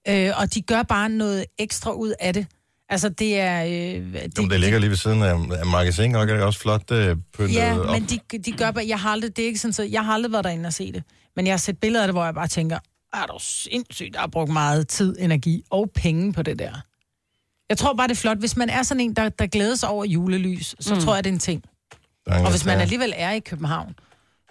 [0.08, 2.48] Øh, og de gør bare noget ekstra ud af det.
[2.90, 3.64] Altså, det er...
[3.64, 3.70] Øh,
[4.14, 6.92] de, Jo, det ligger lige ved siden af, af magasin, og det er også flot
[6.92, 7.92] øh, pyntet Ja, op.
[7.92, 8.86] men de, de gør bare...
[8.88, 10.92] Jeg har aldrig, det er ikke sådan, så jeg har aldrig været derinde og se
[10.92, 11.04] det.
[11.36, 12.80] Men jeg har set billeder af det, hvor jeg bare tænker,
[13.14, 16.72] er du sindssygt, der har brugt meget tid, energi og penge på det der.
[17.70, 18.38] Jeg tror bare, det er flot.
[18.38, 21.02] Hvis man er sådan en, der, der glæder sig over julelys, så mm.
[21.02, 21.64] tror jeg, det er en ting.
[22.26, 23.96] Og hvis man alligevel er i København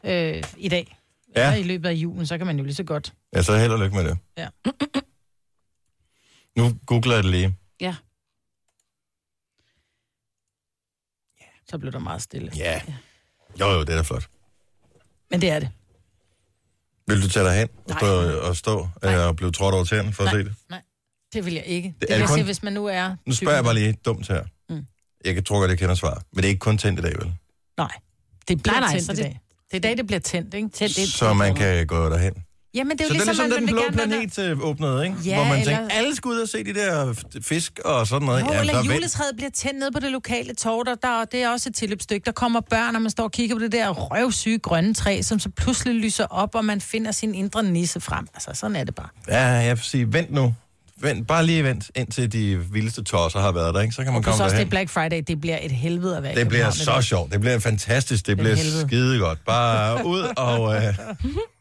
[0.05, 0.95] øh, i dag,
[1.37, 1.41] Ja.
[1.41, 1.47] ja.
[1.53, 3.13] eller i løbet af julen, så kan man jo lige så godt.
[3.35, 4.19] Ja, så held og lykke med det.
[4.37, 4.49] Ja.
[6.57, 7.57] Nu googler jeg det lige.
[7.81, 7.95] Ja.
[11.71, 12.53] Så bliver der meget stille.
[12.57, 12.81] Ja.
[13.61, 14.29] Jo, jo, det er da flot.
[15.31, 15.71] Men det er det.
[17.07, 17.99] Vil du tage dig hen og Nej.
[17.99, 20.55] stå, og, stå øh, og blive trådt over tæerne for at se det?
[20.71, 20.83] Nej,
[21.33, 21.89] det vil jeg ikke.
[21.89, 23.15] Det, er det vil jeg kun- sige, hvis man nu er...
[23.27, 24.43] Nu spørger jeg bare lige dumt her.
[24.71, 24.85] Mm.
[25.25, 26.23] Jeg kan- tror godt, jeg kender svaret.
[26.33, 27.33] Men det er ikke kun tændt i dag, vel?
[27.79, 27.91] Nej,
[28.49, 29.41] det bliver Nej, nej, tændt så i det- dag.
[29.71, 30.69] Det er i dag, det bliver tændt, ikke?
[30.69, 31.09] Tænd det.
[31.09, 32.33] Så man kan gå derhen.
[32.75, 34.11] Jamen, det er Så jo det er ligesom, ligesom, man, den blå vil gerne...
[34.13, 35.17] være planet øh, åbnede, ikke?
[35.25, 38.41] Ja, Hvor man eller- alle skal ud og se de der fisk og sådan noget.
[38.41, 41.25] Jo, Ja, eller der er juletræet bliver tændt ned på det lokale torv, der, der,
[41.25, 42.25] det er også et tilløbsstykke.
[42.25, 45.39] Der kommer børn, og man står og kigger på det der røvsyge grønne træ, som
[45.39, 48.27] så pludselig lyser op, og man finder sin indre nisse frem.
[48.35, 49.09] Altså, sådan er det bare.
[49.29, 50.55] Ja, jeg vil sige, vent nu.
[51.01, 53.95] Vent, bare lige vent, indtil de vildeste tosser har været der, ikke?
[53.95, 54.71] Så kan man Plus komme også det er derhen.
[54.71, 57.33] Black Friday, det bliver et helvede at være Det bliver så sjovt.
[57.33, 58.27] Det bliver fantastisk.
[58.27, 58.57] Det er bliver
[58.87, 59.39] skide godt.
[59.47, 60.83] Bare ud og, øh,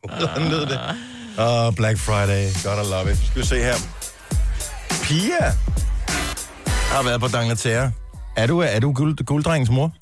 [0.03, 0.79] ud og nyd det.
[1.37, 2.43] Og Black Friday.
[2.63, 3.17] God I love it.
[3.17, 3.75] Skal vi se her.
[5.03, 5.51] Pia
[6.91, 7.91] har været på Dangleterre.
[8.37, 9.93] Er du, er du guld, gulddrengens mor?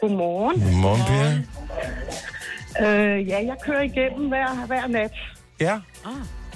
[0.00, 0.60] Godmorgen.
[0.60, 1.42] Godmorgen, Pia.
[2.86, 5.10] Øh, ja, jeg kører igennem hver, hver nat,
[5.60, 5.78] Ja.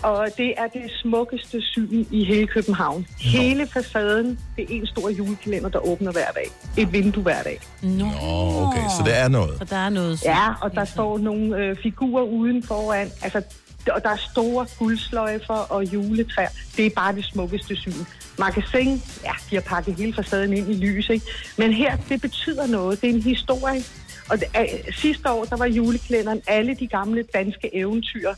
[0.03, 3.07] Og det er det smukkeste syn i hele København.
[3.19, 6.51] Hele facaden, det er en stor julekalender, der åbner hver dag.
[6.77, 7.61] Et vindue hver dag.
[7.83, 8.05] Nå.
[8.05, 9.59] Åh, okay, så det er noget.
[9.59, 10.25] Så der er noget...
[10.25, 13.11] Ja, og der står nogle øh, figurer uden foran.
[13.23, 13.43] Altså,
[13.91, 16.49] og der er store guldsløjfer og juletræer.
[16.77, 17.93] Det er bare det smukkeste syn.
[18.39, 21.27] Magasin, ja, de har pakket hele facaden ind i lys, ikke?
[21.59, 23.01] Men her, det betyder noget.
[23.01, 23.83] Det er en historie.
[24.31, 28.31] Og det, øh, sidste år, der var julekalenderen alle de gamle danske eventyr.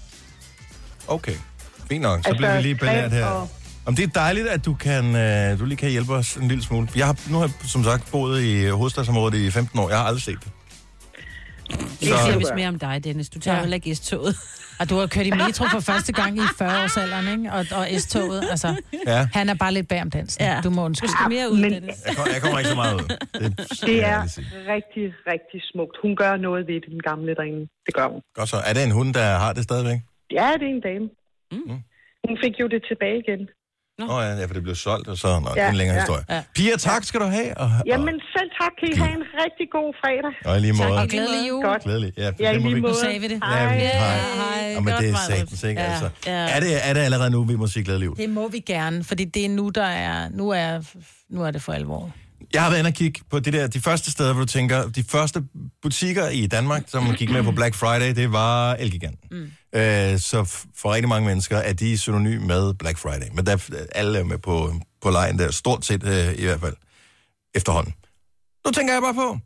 [1.09, 1.35] Okay,
[1.92, 2.18] fint nok.
[2.22, 3.26] Så Altså, bliver vi lige belært her.
[3.26, 3.48] Og
[3.87, 6.64] Om det er dejligt, at du, kan, øh, du lige kan hjælpe os en lille
[6.64, 6.88] smule.
[6.96, 9.88] Jeg har, nu har jeg som sagt boet i hovedstadsområdet i 15 år.
[9.88, 10.52] Jeg har aldrig set det.
[12.00, 13.28] Det Så- siger vist mere om dig, Dennis.
[13.28, 13.59] Du tager Ja.
[13.59, 13.62] ja.
[13.64, 14.37] heller ikke S-toget.
[14.81, 17.52] Og du har kørt i metro for første gang i 40-årsalderen, ikke?
[17.52, 18.76] Og, og S-toget, altså,
[19.07, 19.28] Ja.
[19.33, 20.42] han er bare lidt bag om dansen.
[20.42, 20.61] Ja.
[20.64, 21.12] Du må Du undskylde.
[21.12, 21.96] skal mere ud, men- Dennis.
[22.07, 23.07] Jeg, kom, jeg kommer ikke så meget ud.
[23.40, 24.20] Det, Det er
[24.74, 25.94] rigtig, rigtig smukt.
[26.02, 27.61] Hun gør noget ved den gamle derinde.
[27.87, 28.20] Det gør hun.
[28.35, 28.57] Godt så.
[28.68, 29.98] Er det en hund, der har det stadigvæk?
[30.38, 31.07] Ja, det er en dame.
[31.52, 31.78] Mm.
[32.28, 33.42] Hun fik jo det tilbage igen.
[34.02, 35.96] Åh oh, ja, ja, for det blev solgt, og så Nå, ja, Ja, en længere
[35.96, 36.24] ja, historie.
[36.30, 36.42] ja.
[36.56, 37.50] Pia, tak skal du have.
[37.62, 38.72] Og, Jamen selv tak.
[38.80, 40.32] Kan I have en rigtig god fredag.
[40.44, 40.98] og, og i lige måde.
[41.02, 41.62] Og glædelig jul.
[41.64, 41.82] Godt.
[41.82, 42.12] Glædelig.
[42.16, 42.92] Ja, Ja, i det må lige vi- måde.
[42.92, 43.38] Nu sagde vi det.
[43.42, 43.74] Ja, Hej.
[43.74, 44.18] vi- hej.
[44.42, 44.76] hej.
[44.76, 45.80] Og men Godt, det er satans, ikke?
[45.80, 46.08] Ja, Altså.
[46.26, 46.32] ja.
[46.56, 48.16] Er, det, er det allerede nu, vi må sige glædelig jul?
[48.16, 50.28] Det må vi gerne, fordi det er nu, der er...
[50.28, 50.80] Nu er,
[51.30, 52.10] nu er det for alvor.
[52.52, 54.88] Jeg har været inde og kigge på det der, de første steder, hvor du tænker,
[54.88, 55.42] de første
[55.83, 59.28] butikker i Danmark, som man gik med på Black Friday, det var Elgiganten.
[59.31, 59.50] Mm.
[59.81, 60.44] Øh, så
[60.76, 63.26] for rigtig mange mennesker er de synonym med Black Friday.
[63.35, 66.61] Men der, er- alle er med på, på lejen der, stort set øh, i hvert
[66.61, 66.74] fald,
[67.55, 67.94] efterhånden.
[68.66, 69.38] Nu tænker jeg bare på,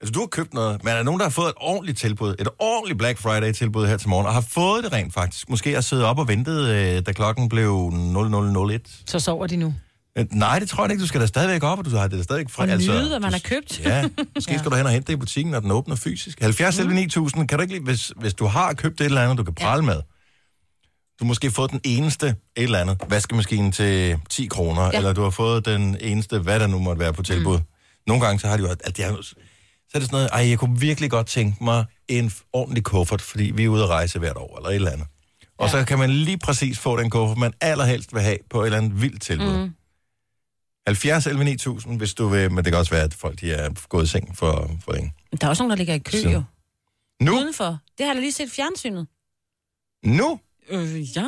[0.00, 2.34] altså du har købt noget, men er der nogen, der har fået et ordentligt tilbud,
[2.38, 5.48] et ordentligt Black Friday-tilbud her til morgen, og har fået det rent faktisk?
[5.50, 9.02] Måske har siddet op og ventet, øh, da klokken blev 0001?
[9.06, 9.74] Så sover de nu.
[10.18, 11.02] Øh, Nej, det tror jeg ikke.
[11.02, 12.62] Du skal da stadigvæk op, og du har det da stadigvæk fra.
[12.62, 13.80] Og nyde, hvad man har købt.
[13.84, 16.40] Ja, måske skal du hen og hente det i butikken, når den åbner fysisk.
[16.40, 16.90] 70 mm.
[16.90, 19.54] 9000, kan du ikke lide, hvis, hvis du har købt et eller andet, du kan
[19.54, 19.86] prale ja.
[19.86, 20.02] med.
[21.20, 24.90] Du har måske fået den eneste et eller andet vaskemaskine til 10 kroner, ja.
[24.90, 27.58] Eller du har fået den eneste, hvad der nu måtte være på tilbud.
[27.58, 27.64] Mm.
[28.06, 29.34] Nogle gange så har de jo, at de har, så
[29.94, 33.44] er det sådan noget, ej, jeg kunne virkelig godt tænke mig en ordentlig kuffert, fordi
[33.44, 35.06] vi er ude at rejse hvert år, eller et eller andet.
[35.58, 38.66] Og så kan man lige præcis få den kuffert, man allerhelst vil have på et
[38.66, 39.58] eller andet vildt tilbud.
[39.58, 39.70] Mm.
[40.86, 43.70] 70 11 9000, hvis du vil, men det kan også være, at folk de er
[43.88, 45.12] gået i seng for, for ingen.
[45.40, 46.28] Der er også nogen, der ligger i kø, Så.
[46.30, 46.42] jo.
[47.20, 47.78] Nu, Udenfor.
[47.98, 49.06] Det har jeg lige set fjernsynet.
[50.04, 51.22] nu, Øh, ja.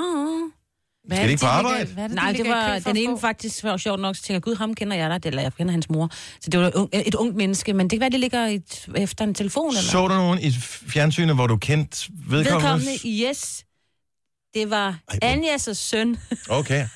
[1.07, 1.93] Hvad Skal de ikke på ligger- arbejde?
[1.93, 4.41] Hvad er det, Nej, de det var den ene faktisk var sjovt nok, så tænker
[4.41, 6.11] gud, ham kender jeg da, eller jeg kender hans mor.
[6.41, 8.55] Så det var et, ung, et ungt menneske, men det kan være, det ligger i
[8.55, 9.83] et, efter en telefon, eller?
[9.83, 12.55] så du nogen i fjernsynet, hvor du kendte vedkommende?
[12.55, 13.65] Vedkommende, yes.
[14.55, 16.17] Det var Ej, Anjas søn.
[16.49, 16.87] Okay.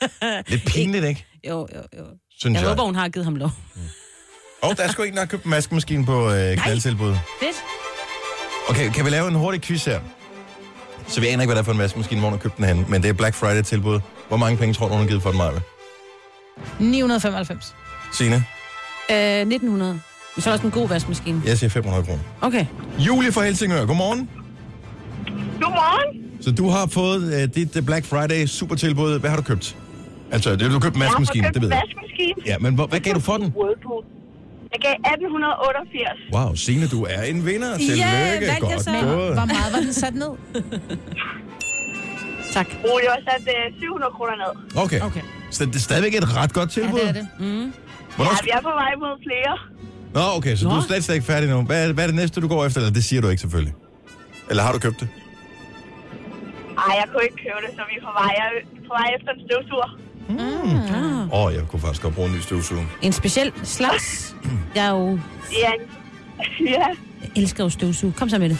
[0.48, 1.26] Lidt pinligt, ikke?
[1.48, 2.04] Jo, jo, jo.
[2.38, 2.68] Synes Jeg jeg.
[2.68, 3.50] håber, hun har givet ham lov.
[4.62, 7.14] Og der er sgu en, der har købt en vaskemaskine på øh, knaldtilbud.
[7.40, 7.56] Fedt.
[8.68, 10.00] Okay, kan vi lave en hurtig quiz her?
[11.08, 12.64] Så vi aner ikke, hvad det er for en vaskemaskine, hvor hun har købt den
[12.64, 14.00] hen, men det er Black Friday-tilbud.
[14.28, 15.50] Hvor mange penge tror du, hun har givet for den, Maja?
[16.80, 17.74] 995.
[18.12, 18.44] Signe?
[19.10, 19.92] Øh, 1900.
[19.92, 20.00] Men
[20.42, 21.42] så er der også en god vaskemaskine.
[21.46, 22.20] Jeg siger 500 kroner.
[22.40, 22.66] Okay.
[22.98, 24.30] Julie fra Helsingør, godmorgen.
[25.60, 26.42] Godmorgen.
[26.42, 29.18] Så du har fået øh, dit øh, Black Friday supertilbud.
[29.18, 29.76] Hvad har du købt?
[30.34, 31.82] Altså, det, du har købt en Jeg har vaskemaskine, det ved en jeg.
[31.84, 32.34] vaskemaskine.
[32.50, 33.46] Ja, men hvor, hvad gav du for den?
[33.60, 34.02] Whirlpool.
[34.72, 36.34] Jeg gav 1888.
[36.36, 37.72] Wow, Signe, du er en vinder.
[37.76, 38.46] Tillykke.
[38.52, 38.90] jeg Godt så.
[38.90, 39.32] gået.
[39.38, 40.32] Hvor meget var den sat ned?
[42.56, 42.66] Tak.
[42.90, 44.52] Oh, det var sat øh, 700 kroner ned.
[44.84, 45.00] Okay.
[45.08, 45.24] Okay.
[45.54, 46.98] Så det er stadigvæk et ret godt Ja, tilbud.
[47.00, 47.26] det er det.
[48.16, 49.52] Hvornår Ja, vi er på vej mod flere.
[50.16, 50.70] Nå, okay, så Nå.
[50.70, 51.56] du er slet, slet ikke færdig nu.
[51.70, 52.78] Hvad er, hvad er det næste, du går efter?
[52.80, 53.74] Eller det siger du ikke selvfølgelig.
[54.50, 55.08] Eller har du købt det?
[56.86, 58.48] Ej, jeg kunne ikke købe det, så vi er på vej, jeg
[58.88, 59.90] på vej efter en støvsuger.
[60.30, 62.82] Åh, oh, jeg kunne faktisk godt bruge en ny støvsuger.
[63.02, 64.36] En speciel slags.
[64.74, 65.18] Jeg er jo...
[65.52, 65.70] Ja,
[66.70, 66.86] ja.
[67.22, 68.14] Jeg elsker jo støvsug.
[68.16, 68.58] Kom så med det.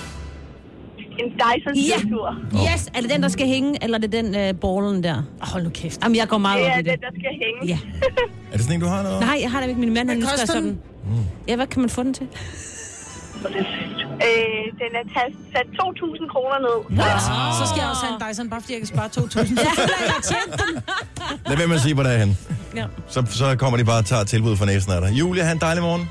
[0.99, 1.99] en Dyson Ja.
[1.99, 2.35] støvsuger.
[2.75, 5.23] Yes, er det den, der skal hænge, eller er det den øh, ballen der?
[5.41, 6.03] Hold nu kæft.
[6.03, 6.93] Jamen, jeg går meget Det op er i det.
[6.93, 7.67] den, der skal hænge.
[7.67, 7.79] Ja.
[8.53, 9.21] Er det sådan en, du har noget?
[9.21, 10.63] Nej, jeg har da ikke min mand, han koster sådan.
[10.65, 10.81] den?
[11.49, 12.27] Ja, hvad kan man få den til?
[14.27, 15.05] Øh, den er
[15.55, 16.77] sat 2.000 kroner ned.
[17.01, 17.23] What?
[17.61, 19.31] Så skal jeg også have en Dyson, bare fordi jeg kan spare 2.000.
[19.31, 20.71] Så føler jeg, jeg har tjent den.
[21.47, 22.37] Lad være med at sige, hvor der er henne.
[22.77, 22.85] Ja.
[23.09, 25.11] Så, så kommer de bare og tager tilbud for næsen af dig.
[25.13, 26.09] Julia, have en dejlig morgen.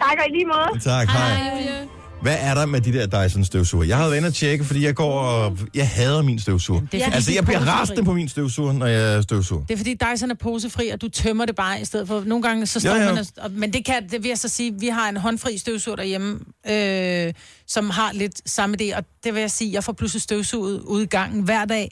[0.00, 0.80] Tak og i lige måde.
[0.80, 1.92] Tak, hej.
[2.22, 3.84] Hvad er der med de der Dyson støvsuger?
[3.84, 5.58] Jeg har været inde og tjekke, fordi jeg går og...
[5.74, 6.80] Jeg hader min støvsuger.
[6.80, 9.64] Det er fordi, altså, de jeg bliver rasende på min støvsuger, når jeg støvsuger.
[9.64, 12.22] Det er fordi Dyson er posefri, og du tømmer det bare i stedet for...
[12.26, 13.24] Nogle gange så står Ja, ja, man...
[13.36, 16.38] Og, men det kan, det vil jeg så sige, vi har en håndfri støvsuger derhjemme,
[16.70, 17.32] øh,
[17.66, 21.02] som har lidt samme idé, og det vil jeg sige, jeg får pludselig støvsuget ude
[21.02, 21.90] i gangen hver dag,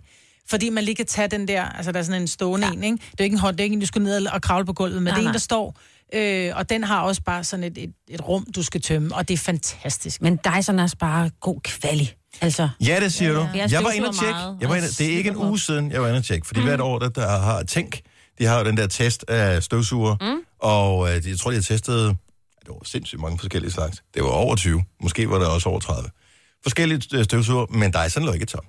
[0.50, 2.72] fordi man lige kan tage den der, altså der er sådan en stående ja.
[2.72, 2.96] en, ikke?
[3.12, 4.72] Det er ikke en hånd, det er ikke en, du skal ned og kravle på
[4.72, 5.32] gulvet, men Nej, det er en, nej.
[5.32, 5.76] der står,
[6.14, 9.28] øh, og den har også bare sådan et, et, et rum, du skal tømme, og
[9.28, 10.22] det er fantastisk.
[10.22, 12.14] Men Dyson er også bare god kvali.
[12.40, 13.48] Altså, Ja, det siger du.
[13.54, 14.38] Jeg Jeg var inde og tjekke.
[14.60, 16.46] Jeg var inde, det er ikke en uge siden, jeg var inde og tjekke.
[16.46, 16.66] Fordi mm.
[16.66, 18.00] hvert år, der, der har Tænk,
[18.38, 20.16] de har jo den der test af støvsuger.
[20.20, 20.40] Mm.
[20.58, 22.08] Og øh, jeg tror, de har testet, ja,
[22.60, 24.02] det var sindssygt mange forskellige slags.
[24.14, 24.84] Det var over 20.
[25.02, 26.10] Måske var det også over 30.
[26.62, 28.64] Forskellige øh, støvsuger, men Dyson lå ikke tom.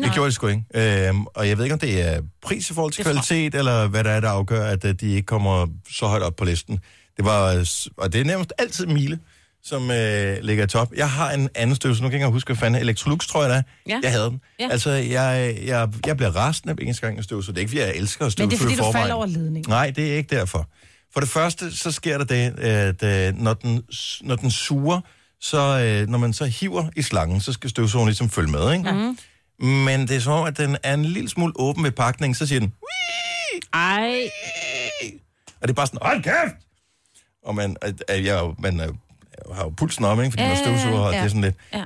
[0.00, 0.14] Det Nej.
[0.14, 0.64] gjorde de sgu ikke.
[1.08, 3.86] Øhm, og jeg ved ikke, om det er pris i forhold til Det kvalitet, eller
[3.86, 6.78] hvad der er, der afgør, at øh, de ikke kommer så højt op på listen.
[7.16, 9.18] Det var, øh, og det er nærmest altid Miele,
[9.62, 10.92] som øh, ligger i top.
[10.96, 13.50] Jeg har en anden støvsuger, nu kan jeg ikke huske, hvad fanden Electrolux, tror jeg
[13.50, 13.62] det er.
[13.88, 14.00] Ja.
[14.02, 14.40] Jeg havde den.
[14.60, 14.68] Ja.
[14.70, 17.54] Altså, jeg, jeg, jeg bliver rasende hver eneste gang, jeg støvsuger.
[17.54, 19.02] Det er ikke, fordi jeg elsker at Men det er fordi, du forvejen.
[19.02, 19.64] falder over ledningen.
[19.68, 20.68] Nej, det er ikke derfor.
[21.12, 23.82] For det første, så sker der det, at øh, når den,
[24.22, 25.00] når den suger,
[25.40, 28.92] så øh, når man så hiver i slangen, så skal støvsugeren ligesom følge med, ikke?
[28.92, 29.18] Mm.
[29.60, 32.46] Men det er som om, at den er en lille smule åben ved pakningen, så
[32.46, 32.74] siger den,
[33.72, 34.20] Ej,
[35.60, 36.54] og det er bare sådan, hold kæft!
[37.42, 37.76] Og man,
[38.08, 38.96] jeg, er jo- man er, jo-
[39.54, 40.30] har jo pulsen om, ikke?
[40.32, 41.18] Fordi man Ja, støvsuger, og ja.
[41.18, 41.54] det er sådan lidt.
[41.72, 41.84] Ja.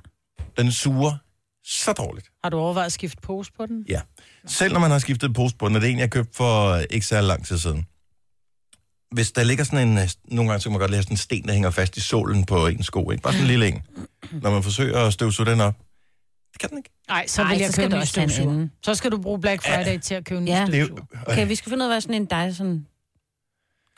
[0.58, 1.16] Den suger
[1.64, 2.26] så dårligt.
[2.44, 3.84] Har du overvejet at skifte pose på den?
[3.88, 4.00] Ja.
[4.46, 6.68] Selv når man har skiftet pose på den, og det er en, jeg købte for
[6.70, 7.86] øh, ikke så lang tid siden.
[9.10, 11.16] Hvis der ligger sådan en, øh, nogle gange så kan man godt lade sådan en
[11.18, 13.22] sten, der hænger fast i sålen på en sko, ikke?
[13.22, 13.82] Bare sådan en lille en.
[14.42, 15.74] Når man forsøger at støvsuge den op.
[16.54, 16.90] Det kan den ikke.
[17.08, 18.66] Nej, så Ej, vil så jeg skal købe du en ny støvsuger.
[18.84, 20.60] Så skal du bruge Black Friday til at købe en Ja.
[20.62, 21.02] Er støvsuger.
[21.26, 22.86] okay, vi skal finde ud af, hvad sådan en Dyson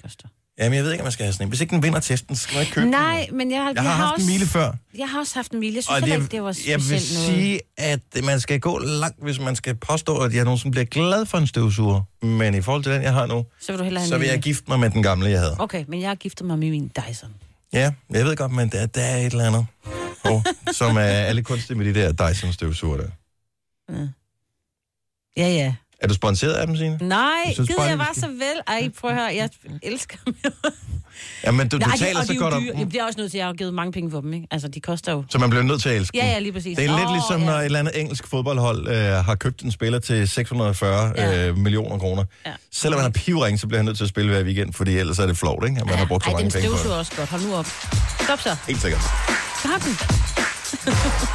[0.02, 0.28] koster.
[0.58, 1.48] jamen, jeg ved ikke, om man skal have sådan en.
[1.48, 2.90] Hvis ikke den vinder testen, så skal man ikke købe den.
[2.90, 4.72] Nej, men jeg, Jeg har haft også, en mile før.
[4.98, 5.74] Jeg har også haft en mile.
[5.74, 7.40] Jeg synes det, ikke, det var jeg vil specielt noget.
[7.42, 11.26] sige, at man skal gå langt, hvis man skal påstå, at jeg nogensinde bliver glad
[11.26, 12.02] for en støvsuger.
[12.26, 14.28] Men i forhold til den, jeg har nu, Så vil du hellere have så vil
[14.28, 15.56] jeg gifte mig med den gamle, jeg havde.
[15.58, 17.30] Okay, men jeg har giftet mig med min Dyson.
[17.72, 19.66] Ja, jeg ved godt, men der, der er et eller andet,
[20.30, 23.08] oh, som er alle kunstige med de der Dyson-støvsuger der.
[25.36, 25.74] Ja, ja.
[26.00, 26.98] Er du sponsoreret af dem, Signe?
[27.02, 28.60] Nej, Jeg synes gider jeg var så vel.
[28.66, 29.50] Ej, prøv at høre, jeg
[29.82, 30.34] elsker dem.
[31.44, 32.72] Ja, men du, du Nej, de- taler og så de er godt om dyre.
[32.76, 34.46] dem, det er også nødt til, at jeg har givet mange penge for dem, ikke?
[34.50, 35.24] Altså, de koster jo...
[35.30, 36.76] så man bliver nødt til at elske Ja, ja, lige præcis.
[36.76, 37.46] Det er lidt Åh, ligesom, ja.
[37.46, 41.48] når et eller andet engelsk fodboldhold øh, har købt en spiller til 640 Ja.
[41.48, 42.24] øh, millioner kroner.
[42.46, 42.52] Ja.
[42.72, 45.18] Selvom man har pivring, så bliver han nødt til at spille hver weekend, fordi ellers
[45.18, 45.80] er det flot, ikke?
[45.80, 46.98] At man har brugt så Ej, mange den penge på det.
[46.98, 47.28] også godt.
[47.28, 47.66] Hold nu op.
[48.24, 48.56] Stop så.
[48.68, 49.00] Helt sikkert.
[49.58, 49.96] Stop den.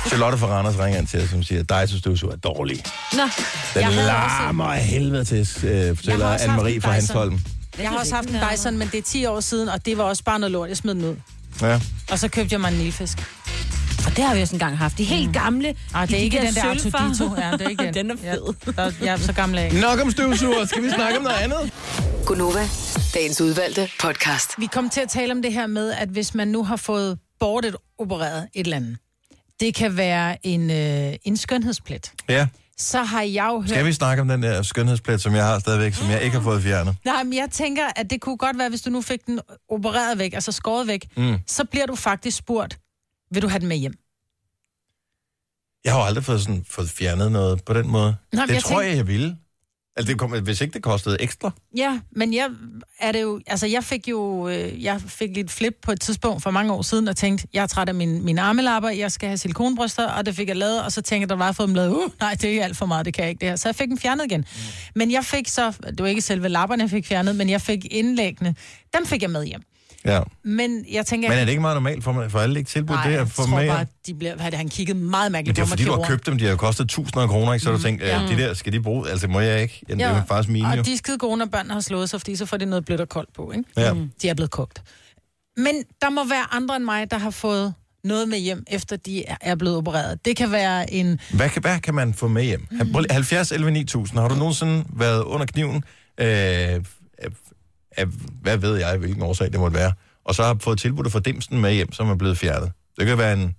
[0.07, 2.83] Charlotte fra Randers ringer ind til os, som siger, at dig, støvsuger er dårlig.
[3.13, 3.29] Nå, Den
[3.75, 6.91] Jeg havde larmer af helvede til, øh, fortæller også haft Anne-Marie en fra Dyson.
[6.93, 7.39] Hansholm.
[7.79, 10.03] Jeg har også haft en Dyson, men det er 10 år siden, og det var
[10.03, 10.69] også bare noget lort.
[10.69, 11.15] Jeg smed den ud.
[11.61, 11.79] Ja.
[12.11, 13.17] Og så købte jeg mig en nilfisk.
[14.05, 14.97] og det har vi også engang haft.
[14.97, 15.75] De helt gamle.
[15.93, 16.63] Ah, det er ikke den der.
[16.65, 17.35] Artudito.
[17.37, 17.93] Ja, det er ikke den.
[17.93, 18.53] Den er fed.
[18.67, 19.73] Ja, der, jeg er så gammel af.
[19.73, 20.65] Nok om støvsuger.
[20.65, 21.71] Skal vi snakke om noget andet?
[22.25, 22.69] Gunova,
[23.13, 24.49] dagens udvalgte podcast.
[24.57, 27.17] Vi kom til at tale om det her med, at hvis man nu har fået
[27.41, 28.97] bortet opereret et eller andet,
[29.59, 32.11] det kan være en, øh, en skønhedsplet.
[32.29, 32.47] Ja.
[32.77, 33.69] Så har jeg jo hørt...
[33.69, 36.43] Skal vi snakke om den der skønhedsplet, som jeg har stadigvæk, som jeg ikke har
[36.43, 36.95] fået fjernet?
[37.05, 40.17] Nej, men jeg tænker, at det kunne godt være, hvis du nu fik den opereret
[40.17, 41.37] væk, altså skåret væk, mm.
[41.47, 42.79] så bliver du faktisk spurgt,
[43.31, 43.93] vil du have den med hjem?
[45.85, 48.15] Jeg har jo aldrig fået, sådan, fået fjernet noget på den måde.
[48.31, 49.37] men det jeg tror tænker- jeg, jeg ville.
[49.95, 51.51] Altså, det kom, hvis ikke det kostede ekstra.
[51.77, 52.49] Ja, men jeg
[52.99, 56.43] er det jo, altså jeg fik jo, øh, jeg fik lidt flip på et tidspunkt
[56.43, 59.27] for mange år siden, og tænkte, jeg er træt af mine, mine armelapper, jeg skal
[59.27, 61.75] have silikonbryster, og det fik jeg lavet, og så tænkte jeg, der var fået dem
[61.75, 63.55] lavet, uh, nej, det er alt for meget, det kan jeg ikke det her.
[63.55, 64.39] Så jeg fik dem fjernet igen.
[64.39, 64.45] Mm.
[64.95, 67.85] Men jeg fik så, det var ikke selve lapperne, jeg fik fjernet, men jeg fik
[67.91, 68.55] indlæggene,
[68.97, 69.61] dem fik jeg med hjem.
[70.05, 70.21] Ja.
[70.43, 73.05] Men jeg tænker, Men er det ikke meget normalt for, for alle ikke tilbudt nej,
[73.07, 73.67] det jeg at få tror med?
[73.67, 75.71] bare, de bliver, havde han kigget meget Men mærkeligt det er på mig.
[75.79, 77.63] fordi, du har købt dem, de har jo kostet tusinder af kroner, ikke?
[77.63, 78.27] Så har du tænkt, ja.
[78.29, 79.09] de der, skal de bruge?
[79.09, 79.81] Altså, må jeg ikke?
[79.89, 80.79] Ja, det er jo faktisk mine, jo.
[80.79, 82.85] Og de er skide gode, når børn har slået sig, fordi så får de noget
[82.85, 83.63] blødt og koldt på, ikke?
[83.77, 83.93] Ja.
[83.93, 84.11] Mm.
[84.21, 84.81] De er blevet kogt.
[85.57, 89.25] Men der må være andre end mig, der har fået noget med hjem, efter de
[89.25, 90.25] er- er blevet opereret.
[90.25, 91.19] Det kan være en...
[91.33, 92.67] Hvad kan, hvad kan man få med hjem?
[92.71, 93.05] Mm.
[93.09, 94.19] 70 11 9000.
[94.19, 95.83] Har du nogensinde været under kniven?
[96.19, 96.27] Øh,
[97.97, 98.05] af,
[98.41, 99.93] hvad ved jeg, hvilken årsag det måtte være?
[100.25, 102.71] Og så har fået tilbudt at få dimsen med hjem, som er blevet fjernet.
[102.99, 103.55] Det kan være en,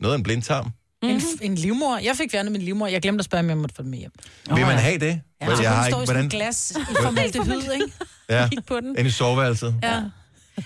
[0.00, 0.64] noget af en blindtarm.
[1.02, 1.16] Mm-hmm.
[1.16, 1.98] En, en livmor.
[1.98, 2.86] Jeg fik fjernet min livmor.
[2.86, 4.12] Jeg glemte at spørge, om jeg måtte få den med hjem.
[4.54, 5.20] Vil man have det?
[5.40, 7.92] Ja, jeg har ikke- står i glas i formaldehyd, ikke?
[8.30, 8.98] Ja, Kig på den.
[8.98, 9.74] ind i soveværelset.
[9.82, 10.02] Ja.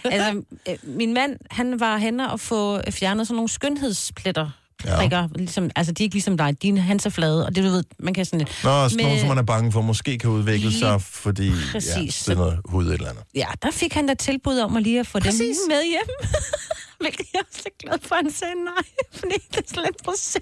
[0.04, 4.50] altså, øh, min mand, han var henne og få fjernet sådan nogle skønhedspletter.
[4.84, 4.96] Ja.
[4.96, 6.62] Prikker, ligesom, altså, de er ikke ligesom dig.
[6.62, 8.48] Dine, han er flade, og det du ved, man kan sådan lidt...
[8.64, 12.28] Nå, sådan noget, Med- som man er bange for, måske kan udvikle sig, fordi Præcis.
[12.28, 13.24] ja, det er noget hud et eller andet.
[13.34, 15.38] Ja, der fik han da tilbud om at lige at få Præcis.
[15.38, 16.30] dem med hjem.
[17.00, 18.84] Hvilket jeg er så glad for, at han sagde nej,
[19.20, 20.38] fordi det er slet på se.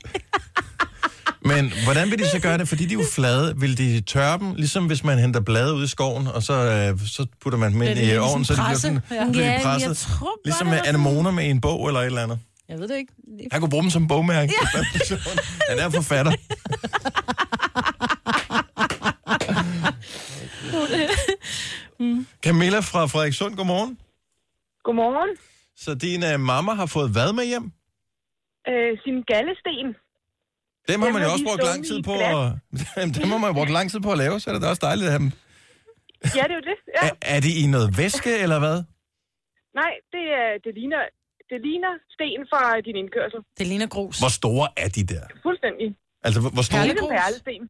[1.45, 2.69] Men hvordan vil de så gøre det?
[2.69, 3.55] Fordi de er jo flade.
[3.57, 6.99] Vil de tørre dem, ligesom hvis man henter blade ud i skoven, og så, øh,
[7.07, 9.15] så putter man dem ind i ligesom ovnen, så de bliver, sådan, Ja.
[9.25, 9.31] ja.
[9.31, 9.89] bliver Ja, presset.
[9.89, 12.39] jeg tror ligesom med anemoner med en bog eller et eller andet.
[12.69, 13.13] Jeg ved det ikke.
[13.53, 14.53] Han kunne bruge dem som bogmærke.
[14.53, 14.79] Ja.
[15.69, 16.33] Han er forfatter.
[22.45, 23.99] Camilla fra Frederikssund, godmorgen.
[24.85, 25.37] Godmorgen.
[25.77, 27.67] Så din uh, mamma har fået hvad med hjem?
[28.71, 29.89] Øh, sin gallesten.
[30.89, 32.15] Dem har man jo også brugt lang tid på.
[32.31, 32.37] At,
[33.19, 34.85] dem har man jo brugt lang tid på at lave, så er det da også
[34.89, 35.33] dejligt at have dem.
[36.39, 36.79] Ja, det er jo det.
[36.97, 37.09] Ja.
[37.09, 38.79] Er, er de i noget væske, eller hvad?
[39.81, 41.03] Nej, det, er, det, ligner,
[41.51, 43.41] det ligner sten fra din indkørsel.
[43.59, 44.15] Det ligner grus.
[44.23, 45.25] Hvor store er de der?
[45.47, 45.87] Fuldstændig.
[46.27, 47.21] Altså, hvor, hvor store Ligesom Perlegrus.
[47.21, 47.69] perlesten.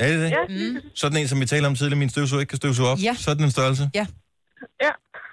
[0.00, 0.18] er det?
[0.22, 0.30] det?
[0.36, 0.76] Ja, Mm.
[1.02, 2.98] Sådan en, som vi talte om tidligere, min støvsuger ikke kan støvsuge op.
[3.08, 3.14] Ja.
[3.26, 3.84] Sådan en størrelse.
[3.98, 4.06] ja.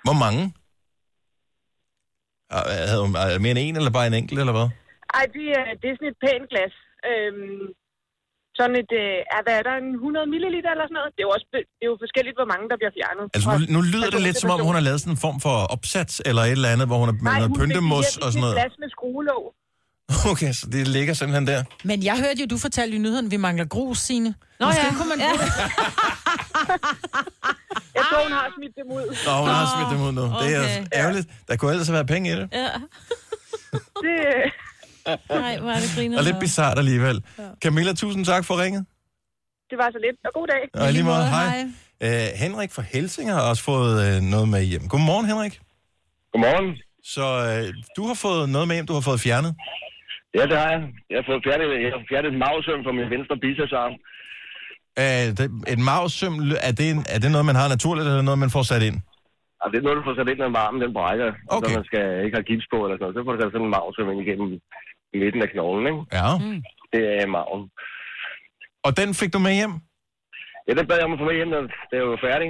[0.08, 0.44] Hvor mange?
[2.90, 4.68] Havde hun er det mere end en, eller bare en enkelt, eller hvad?
[5.18, 6.74] Ej, det er, det er sådan et pænt glas.
[7.10, 7.66] Øhm,
[8.60, 11.10] sådan et, øh, er, hvad er der, en 100 milliliter eller sådan noget?
[11.16, 13.26] Det er jo, også, det er jo forskelligt, hvor mange, der bliver fjernet.
[13.36, 15.56] Altså, nu, nu lyder det lidt, som om hun har lavet sådan en form for
[15.76, 18.42] opsats, eller et eller andet, hvor hun har med Nej, noget hun pyntemos og sådan
[18.44, 18.54] noget.
[18.56, 19.44] et glas med skruelåg.
[20.32, 21.60] Okay, så det ligger simpelthen der.
[21.90, 24.32] Men jeg hørte jo, du fortalte i nyheden, at vi mangler grus, Signe.
[24.60, 24.92] Nå Måske ja.
[24.98, 25.32] kunne man ja.
[27.98, 29.06] Jeg tror, hun har smidt dem ud.
[29.28, 30.24] Nå, hun har smidt dem ud nu.
[30.42, 30.86] Det er okay.
[31.02, 31.28] ærgerligt.
[31.48, 32.50] Der kunne ellers have været penge i det.
[32.54, 32.70] ja.
[34.06, 34.52] Det, øh,
[35.30, 36.18] Nej, hvor er det griner.
[36.20, 37.18] Og lidt bizart alligevel.
[37.64, 38.86] Camilla, tusind tak for ringet.
[39.70, 40.18] det var så lidt.
[40.28, 40.64] Og god dag.
[40.86, 41.48] Og lige måde, hej.
[41.48, 41.64] hej.
[42.08, 44.84] Uh, Henrik fra Helsing har også fået uh, noget med hjem.
[44.94, 45.56] Godmorgen, Henrik.
[46.32, 46.70] Godmorgen.
[47.14, 47.66] Så uh,
[47.98, 49.52] du har fået noget med hjem, du har fået fjernet.
[50.38, 50.82] Ja, det har jeg.
[51.12, 53.94] Jeg har fået fjernet, jeg har fjernet et magsøm fra min venstre bicepsarm.
[55.02, 56.36] Uh, det, et mavsøm,
[56.70, 58.98] er det, en, er det noget, man har naturligt, eller noget, man får sat ind?
[59.64, 61.30] Og det er noget, du får sat ind, når armen den brækker.
[61.56, 61.72] Okay.
[61.72, 63.16] Så man skal ikke have gips på eller sådan noget.
[63.18, 64.50] Så får du sat sådan en magsøm ind igennem
[65.14, 66.02] midten af knoglen, ikke?
[66.18, 66.38] Ja.
[66.38, 66.60] Mm.
[66.94, 67.62] Det er maven.
[68.86, 69.74] Og den fik du med hjem?
[70.68, 72.48] Ja, den bad jeg om at få med hjem, når det er jo færdig.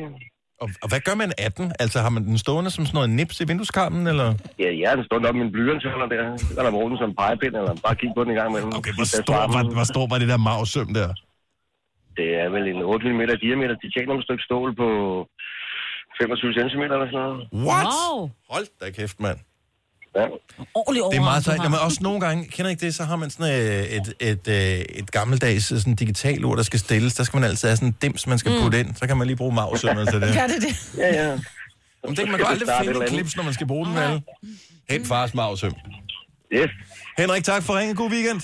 [0.63, 1.67] Og, og hvad gør man af den?
[1.83, 4.27] Altså, har man den stående som sådan noget nips i vindueskarmen, eller?
[4.59, 6.37] Ja, har den stået op med en blyantholder der.
[6.37, 8.71] Så kan der bruge den som pegepind, eller bare kigge på den en gang imellem.
[8.79, 11.09] Okay, hvor stor, hvor, hvor stor var det der mavsøm der?
[12.17, 14.87] Det er vel en 8 mm diameter titaniumstykke stål på
[16.21, 17.39] 25 cm eller sådan noget.
[17.67, 17.87] What?
[17.93, 18.29] Wow.
[18.53, 19.39] Hold da kæft, mand.
[20.17, 20.27] Ja.
[20.73, 21.03] Ordentlig.
[21.11, 21.63] Det er meget sejt.
[21.63, 24.99] Jamen, også nogle gange, kender ikke det, så har man sådan øh, et, et, et,
[24.99, 27.13] et gammeldags øh, sådan digital ord, der skal stilles.
[27.13, 28.61] Der skal man altid have sådan en dims, man skal mm.
[28.61, 28.95] putte ind.
[28.95, 30.33] Så kan man lige bruge mavsømmet til det.
[30.33, 30.97] Gør det det?
[30.97, 31.27] Ja, ja.
[32.03, 33.09] Jamen, det kan man jo aldrig et finde andet.
[33.09, 34.21] klips, når man skal bruge den, vel?
[34.89, 35.73] Hent fars mavsøm.
[36.53, 36.69] Yes.
[37.17, 37.95] Henrik, tak for ringen.
[37.95, 38.41] God weekend.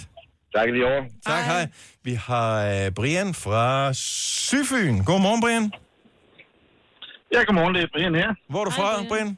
[0.55, 1.03] Tak lige over.
[1.25, 1.67] Tak, hej.
[2.03, 5.03] Vi har øh, Brian fra Syfyn.
[5.03, 5.71] Godmorgen, Brian.
[7.33, 8.33] Ja, godmorgen, det er Brian her.
[8.49, 9.09] Hvor er du fra, Brian?
[9.09, 9.37] Brian?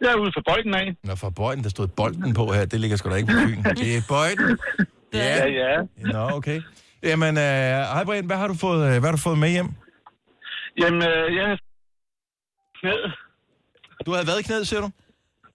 [0.00, 0.96] Jeg er ude for Bøjden af.
[1.04, 2.64] Nå, fra Bøjden, der stod bolden på her.
[2.64, 3.62] Det ligger sgu da ikke på Fyn.
[3.82, 4.58] Det er Bøjden.
[5.14, 5.76] Ja, ja.
[6.12, 6.60] Nå, okay.
[7.02, 7.42] Jamen, øh,
[7.94, 9.68] hej Brian, hvad har du fået, øh, hvad har du fået med hjem?
[10.80, 11.58] Jamen, øh, jeg har
[12.80, 13.12] knæet.
[14.06, 14.90] Du havde været i knæet, siger du?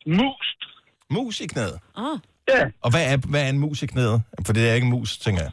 [0.08, 0.58] Mus.
[1.10, 1.80] Mus i knæet.
[1.96, 2.20] Oh.
[2.48, 2.62] Ja.
[2.82, 4.22] Og hvad er, hvad er en mus i knæet?
[4.46, 5.52] For det er ikke en mus, tænker jeg.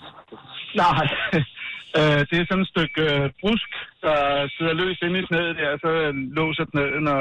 [0.74, 1.06] Nej.
[1.98, 3.70] øh, det er sådan et stykke øh, brusk,
[4.06, 4.18] der
[4.56, 5.90] sidder løs inde i knæet der, så
[6.38, 7.20] låser knæet, når,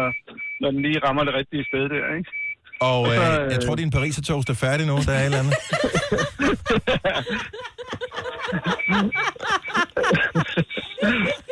[0.61, 2.31] når den lige rammer det rigtige sted der, ikke?
[2.81, 4.95] Og Og så, øh, øh, jeg tror, din Paris toast er færdig nu.
[5.07, 5.55] Der er et eller andet.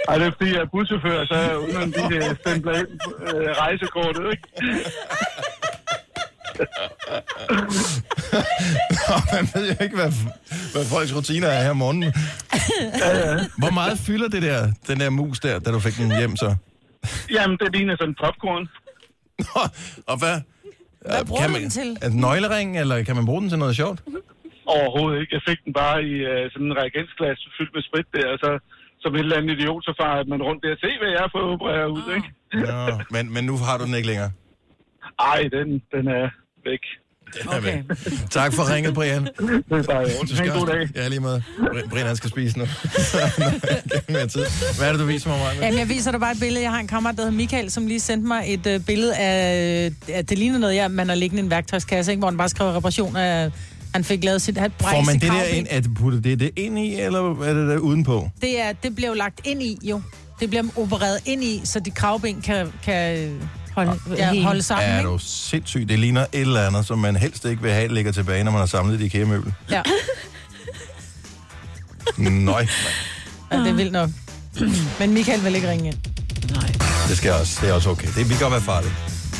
[0.10, 2.90] Ej, det er fordi, jeg er buschauffør, så uden de stempler ind
[3.28, 4.48] øh, rejsekortet, ikke?
[9.16, 10.12] Og man ved jo ikke, hvad,
[10.74, 12.14] hvad folks rutiner er her om morgenen.
[13.62, 16.56] Hvor meget fylder det der, den der mus der, da du fik den hjem så?
[17.32, 18.66] Jamen, det ligner sådan en popcorn.
[19.40, 19.62] Nå,
[20.12, 20.38] og hvad?
[21.02, 21.90] Hvad bruger kan man, den til?
[22.02, 24.00] Er en nøglering, eller kan man bruge den til noget sjovt?
[24.66, 25.32] Overhovedet ikke.
[25.38, 28.50] Jeg fik den bare i øh, sådan en reagensglas fyldt med sprit der, og så
[29.04, 31.32] som et eller andet idiot, så farer man rundt der og se, hvad jeg har
[31.38, 31.48] fået
[31.98, 32.30] ud, ikke?
[32.72, 32.82] Nå,
[33.16, 34.32] men, men nu har du den ikke længere.
[35.20, 36.30] Ej, den, den er
[36.66, 36.80] væk.
[37.42, 37.98] Den er væk.
[38.30, 39.22] Tak for ringet, Brian.
[39.70, 40.90] Det er god dag.
[40.96, 41.22] Ja, lige.
[41.22, 42.66] Bri- Brian, han skal spise nu.
[44.78, 45.66] Hvad er det, du viser mig, Maja?
[45.66, 46.64] Jamen, jeg viser dig bare et billede.
[46.64, 49.92] Jeg har en kammerat, der hedder Michael, som lige sendte mig et øh, billede af...
[50.14, 52.20] at det ligner noget, ja, man har liggende i en værktøjskasse, ikke?
[52.20, 53.52] hvor han bare skrev reparation af...
[53.94, 54.58] Han fik lavet sit...
[54.58, 57.68] Han Får man det der ind, at putte det, det ind i, eller er det
[57.68, 58.30] der udenpå?
[58.42, 60.02] Det, er, det bliver jo lagt ind i, jo.
[60.40, 63.32] Det bliver opereret ind i, så de kravben kan, kan
[63.86, 64.46] holde, ja, hele.
[64.46, 65.10] holde sammen, Er ikke?
[65.10, 65.90] du sindssygt?
[65.90, 68.60] Det ligner et eller andet, som man helst ikke vil have, ligger tilbage, når man
[68.60, 69.54] har samlet et IKEA-møbel.
[69.72, 69.82] Ja.
[72.18, 72.66] Nøj,
[73.52, 74.10] ja, det er vildt nok.
[75.00, 75.96] Men Michael vil ikke ringe ind.
[77.10, 78.08] det skal også, det er også okay.
[78.16, 78.94] Det vi kan godt være farligt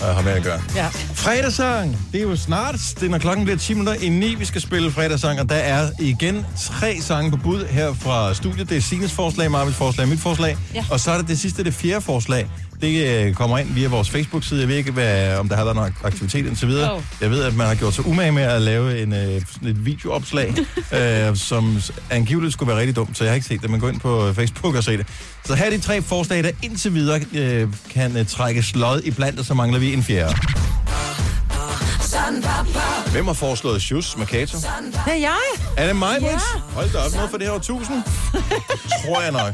[0.04, 0.62] at have med at gøre.
[0.76, 0.88] Ja.
[1.14, 4.46] Fredagssang, det er jo snart, det er når klokken bliver 10 minutter i 9, vi
[4.46, 8.70] skal spille fredagssang, og der er igen tre sange på bud her fra studiet.
[8.70, 10.86] Det er Sines forslag, Marvits forslag, mit forslag, Ja.
[10.92, 12.48] og så er det det sidste, det fjerde forslag.
[12.82, 14.60] Det øh, kommer ind via vores Facebook-side.
[14.60, 16.94] Jeg ved ikke, hvad, om der har været noget aktivitet indtil videre.
[16.96, 17.02] Oh.
[17.22, 20.54] Jeg ved, at man har gjort sig umage med at lave en, øh, et videoopslag,
[20.92, 23.90] øh, som angiveligt skulle være rigtig dumt, så jeg har ikke set det, men gå
[23.90, 25.08] ind på Facebook og se det.
[25.46, 29.12] Så her er de tre forslag, der indtil videre øh, kan øh, trække sløjet i
[29.12, 30.36] blandt, og så mangler vi en fjerde.
[33.12, 34.58] Hvem har foreslået Sjus med Kato?
[34.58, 34.68] Det
[35.08, 35.38] er jeg.
[35.78, 36.28] Er det mig, Ja.
[36.32, 36.44] Brits?
[36.74, 38.04] Hold da op, noget for det her årtusind.
[39.06, 39.54] Tror jeg nok.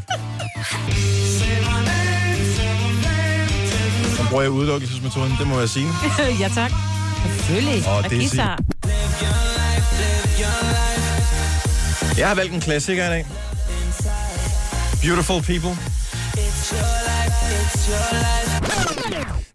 [4.33, 5.87] Bruger jeg udelukkelsesmetoden, det må jeg sige.
[6.41, 6.71] ja, tak.
[7.37, 7.87] Selvfølgelig.
[7.87, 8.59] Og Og, det guitar.
[12.17, 13.25] Jeg har valgt en klassiker i dag.
[15.01, 15.69] Beautiful People.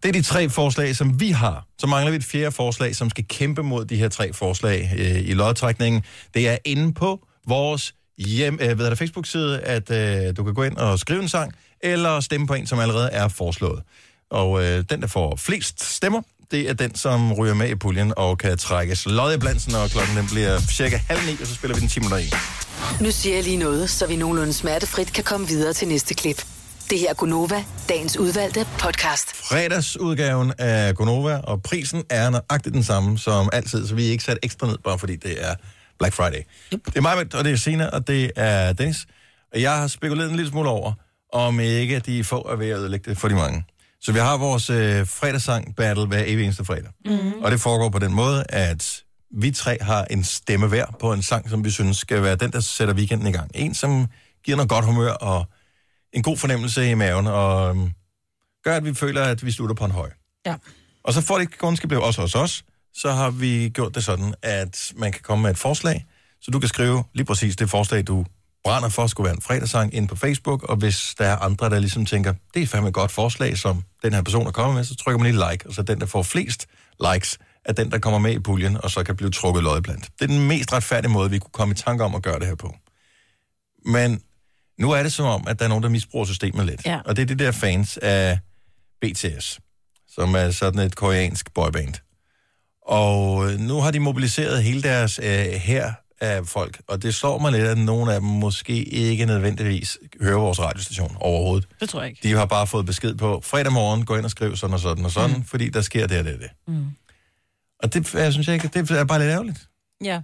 [0.03, 1.67] Det er de tre forslag, som vi har.
[1.79, 5.29] Så mangler vi et fjerde forslag, som skal kæmpe mod de her tre forslag øh,
[5.29, 6.03] i lodtrækningen.
[6.35, 10.63] Det er inde på vores hjem, øh, ved det, Facebook-side, at øh, du kan gå
[10.63, 13.83] ind og skrive en sang, eller stemme på en, som allerede er foreslået.
[14.31, 18.13] Og øh, den, der får flest stemmer, det er den, som ryger med i puljen
[18.17, 21.55] og kan trækkes lod i blansen, og klokken den bliver cirka halv ni, og så
[21.55, 22.31] spiller vi den 10 minutter i.
[23.01, 26.45] Nu siger jeg lige noget, så vi nogenlunde smertefrit kan komme videre til næste klip.
[26.91, 29.37] Det her er Gunova, dagens udvalgte podcast.
[29.37, 34.25] Fredagsudgaven af Gonova, og prisen er nøjagtigt den samme som altid, så vi er ikke
[34.25, 35.55] sat ekstra ned, bare fordi det er
[35.99, 36.43] Black Friday.
[36.75, 36.87] Yep.
[36.87, 39.07] Det er mig, og det er Sina, og det er Dennis.
[39.55, 40.93] Og jeg har spekuleret en lille smule over,
[41.33, 43.65] om ikke de få er ved at ødelægge det for de mange.
[44.01, 46.91] Så vi har vores øh, fredagssang battle hver evig eneste fredag.
[47.05, 47.33] Mm-hmm.
[47.43, 51.23] Og det foregår på den måde, at vi tre har en stemme hver på en
[51.23, 53.51] sang, som vi synes skal være den, der sætter weekenden i gang.
[53.55, 54.07] En, som
[54.45, 55.47] giver noget godt humør og
[56.13, 57.91] en god fornemmelse i maven, og øhm,
[58.65, 60.11] gør, at vi føler, at vi slutter på en høj.
[60.47, 60.55] Ja.
[61.05, 63.95] Og så for det ikke kun skal blive os hos os, så har vi gjort
[63.95, 66.07] det sådan, at man kan komme med et forslag,
[66.41, 68.25] så du kan skrive lige præcis det forslag, du
[68.65, 71.79] brænder for, skulle være en fredagssang ind på Facebook, og hvis der er andre, der
[71.79, 74.85] ligesom tænker, det er fandme et godt forslag, som den her person er kommet med,
[74.85, 76.67] så trykker man lige like, og så den, der får flest
[77.13, 80.05] likes, er den, der kommer med i puljen, og så kan blive trukket lod blandt.
[80.19, 82.47] Det er den mest retfærdige måde, vi kunne komme i tanke om at gøre det
[82.47, 82.75] her på.
[83.85, 84.23] Men
[84.79, 86.87] nu er det som om, at der er nogen, der misbruger systemet lidt.
[86.87, 87.01] Ja.
[87.05, 88.39] Og det er de der fans af
[89.01, 89.61] BTS,
[90.09, 91.95] som er sådan et koreansk boyband.
[92.87, 97.53] Og nu har de mobiliseret hele deres øh, her af folk, og det slår mig
[97.53, 101.69] lidt, at nogle af dem måske ikke nødvendigvis hører vores radiostation overhovedet.
[101.81, 102.29] Det tror jeg ikke.
[102.29, 105.05] De har bare fået besked på, fredag morgen, gå ind og skriv sådan og sådan
[105.05, 105.45] og sådan, mm.
[105.45, 106.51] fordi der sker det og det og det.
[106.69, 106.87] Mm.
[107.83, 109.59] Og det jeg synes jeg ikke, det er bare lidt ærgerligt.
[110.05, 110.21] Ja.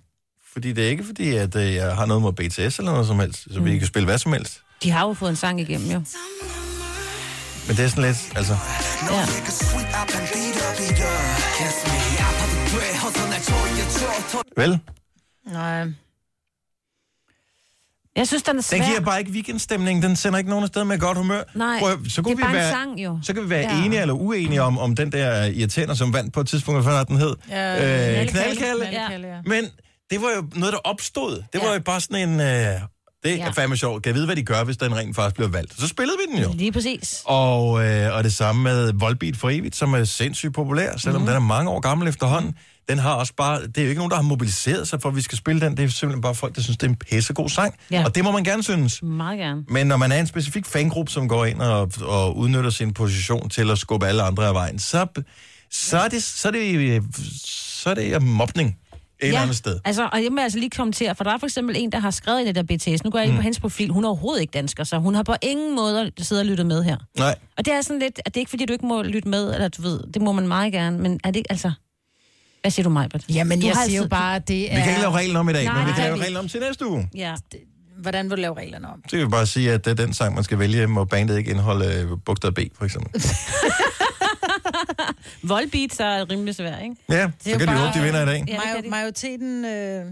[0.53, 3.19] Fordi det er ikke fordi, at øh, jeg har noget mod BTS eller noget som
[3.19, 3.65] helst, så mm.
[3.65, 4.61] vi kan spille hvad som helst.
[4.83, 6.03] De har jo fået en sang igennem, jo.
[7.67, 8.57] Men det er sådan lidt, altså...
[9.11, 9.27] Ja.
[14.57, 14.81] Vel?
[15.47, 15.87] Nej.
[18.17, 18.79] Jeg synes, den er svær.
[18.79, 20.03] Den giver bare ikke weekendstemning.
[20.03, 21.43] Den sender ikke nogen afsted med godt humør.
[21.55, 23.19] Nej, Prøv, så kunne det er vi bare være, en sang, jo.
[23.23, 23.85] Så kan vi være Ja.
[23.85, 27.17] enige eller uenige om, om den der irriterende, som vandt på et tidspunkt, hvad den
[27.17, 27.35] hed?
[27.49, 28.87] Ja, øh, knaldkalle.
[28.87, 29.41] Knaldkalle, ja.
[29.47, 29.65] Men
[30.11, 31.43] det var jo noget, der opstod.
[31.53, 31.75] Det var Ja.
[31.75, 32.41] jo bare sådan en...
[32.41, 32.81] Øh,
[33.25, 33.51] det er Ja.
[33.51, 34.03] fandme sjovt.
[34.03, 35.81] Kan jeg vide, hvad de gør, hvis den rent faktisk bliver valgt?
[35.81, 36.53] Så spillede vi den jo.
[36.55, 37.23] Lige præcis.
[37.25, 41.27] Og, øh, og det samme med Volbeat for evigt, som er sindssygt populær, selvom mm.
[41.27, 42.55] den er mange år gammel efterhånden.
[42.89, 45.17] Den har også bare, det er jo ikke nogen, der har mobiliseret sig for, at
[45.17, 45.77] vi skal spille den.
[45.77, 47.75] Det er simpelthen bare folk, der synes, det er en pissegod sang.
[47.91, 48.05] Ja.
[48.05, 49.03] Og det må man gerne synes.
[49.03, 49.63] Meget gerne.
[49.69, 53.49] Men når man er en specifik fangruppe, som går ind og, og udnytter sin position
[53.49, 55.07] til at skubbe alle andre af vejen, så,
[55.71, 57.03] så, er, det, så, er, det,
[57.45, 58.77] så er det mobning
[59.25, 59.81] et eller andet sted.
[59.85, 62.11] Altså, og jeg må altså lige kommentere, for der er for eksempel en, der har
[62.11, 63.05] skrevet i det der BTS.
[63.05, 63.91] Nu går jeg ind på hendes profil.
[63.91, 66.83] Hun er overhovedet ikke dansker, så hun har på ingen måde siddet og lyttet med
[66.85, 66.97] her.
[67.19, 69.29] Nej, Og det er sådan lidt, at det er ikke fordi, du ikke må lytte
[69.29, 71.73] med, eller du ved, det må man meget gerne, men er det ikke, altså...
[72.61, 73.25] Hvad siger du, Majbert?
[73.29, 74.79] Jamen, Du jeg har siger jo bare, at det vi er...
[74.81, 76.49] kan ikke lave reglen om i dag, Nej, men vi kan lave vi- reglen om
[76.49, 77.09] til næste uge.
[77.15, 77.35] Ja.
[77.99, 79.01] Hvordan vil du lave reglerne om?
[79.09, 81.39] Så kan vi bare sige, at det er den sang, man skal vælge, må bandet
[81.39, 83.23] ikke indeholde øh, bogstav B, for eksempel.
[85.43, 86.97] Volbeat, så er det rimelig svært, ikke?
[87.09, 88.45] Ja, så kan de bare- håbe, de vinder i dag.
[88.49, 89.65] Ja, Major- majoriteten...
[89.65, 90.05] Øh...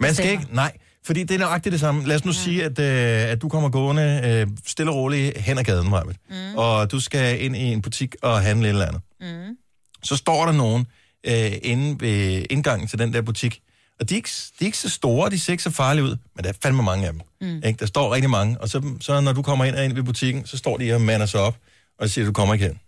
[0.00, 0.72] Man skal ikke, nej,
[1.04, 2.06] fordi det er nøjagtigt det samme.
[2.06, 5.58] Lad os nu sige, at, øh, at du kommer gående øh, stille og roligt hen
[5.58, 6.56] ad gaden, Marvitt, mm.
[6.56, 9.00] og du skal ind i en butik og handle et eller andet.
[9.20, 9.56] Mm.
[10.02, 10.86] Så står der nogen
[11.26, 13.60] øh, inde ved indgangen til den der butik,
[14.00, 14.28] og de er, ikke,
[14.58, 16.82] de er ikke så store, de ser ikke så farlige ud, men der er fandme
[16.82, 17.20] mange af dem.
[17.40, 17.62] Mm.
[17.66, 17.78] Ikke?
[17.80, 20.46] Der står rigtig mange, og så, så når du kommer ind og ind ved butikken,
[20.46, 21.56] så står de og mander sig op,
[21.98, 22.78] og siger, du kommer ikke hen.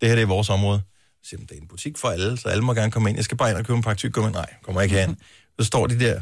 [0.00, 0.82] Det her det er vores område.
[1.22, 3.18] Så siger de, det er en butik for alle, så alle må gerne komme ind.
[3.18, 4.32] Jeg skal bare ind og købe en pakke tyggegummi.
[4.32, 5.16] Nej, kommer ikke hen.
[5.60, 6.20] Så står de der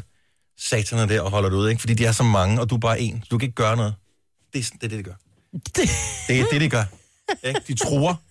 [0.59, 1.79] sataner der og holder det ud, ikke?
[1.79, 3.23] Fordi de er så mange, og du er bare en.
[3.31, 3.95] Du kan ikke gøre noget.
[4.53, 5.13] Det er det, det de gør.
[6.27, 6.83] Det er det, de gør.
[7.43, 7.61] Ikke?
[7.67, 8.21] De tror.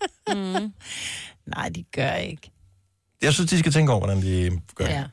[1.56, 2.50] Nej, de gør ikke.
[3.22, 4.98] Jeg synes, de skal tænke over, hvordan de gør Ja.
[4.98, 5.10] det.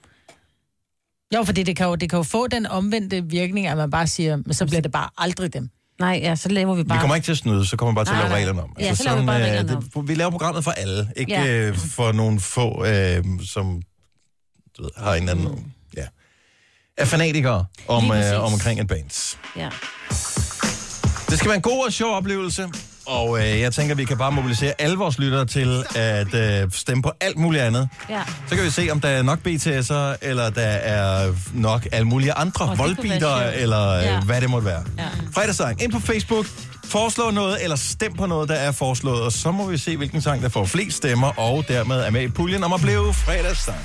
[1.36, 4.08] Jo, fordi det kan jo, det kan jo få den omvendte virkning, at man bare
[4.08, 5.70] siger, men så bliver det bare aldrig dem.
[6.02, 7.00] Nej, ja, så laver vi Vi bare...
[7.00, 8.38] kommer ikke til at snyde, så kommer vi bare til at Nej, lave nej.
[8.40, 8.76] reglerne om.
[8.80, 11.48] Ja, så laver vi bare øh, reglerne det, vi laver programmet for alle, ikke Ja.
[11.68, 13.82] øh, for nogle få, øh, som
[14.78, 15.74] du ved, har en anden...
[15.98, 16.06] Ja.
[16.98, 19.38] Er fanatikere om, øh, omkring et band.
[19.58, 19.70] Ja.
[21.30, 22.70] Det skal være en god og sjov oplevelse,
[23.12, 27.04] og øh, jeg tænker, vi kan bare mobilisere alle vores lyttere til at øh, stemme
[27.04, 27.90] på alt muligt andet.
[28.10, 28.22] ja.
[28.50, 32.34] Så kan vi se, om der er nok BTS'er, eller der er nok alle mulige
[32.34, 33.00] andre, oh, sjovt.
[33.56, 34.20] eller øh, Ja.
[34.22, 34.84] hvad det måtte være.
[34.98, 35.08] Ja.
[35.34, 36.46] Fredagssang, ind på Facebook,
[36.86, 40.22] foreslå noget, eller stem på noget, der er foreslået, og så må vi se, hvilken
[40.22, 43.78] sang, der får flest stemmer, og dermed er med i puljen om at blive fredagssang.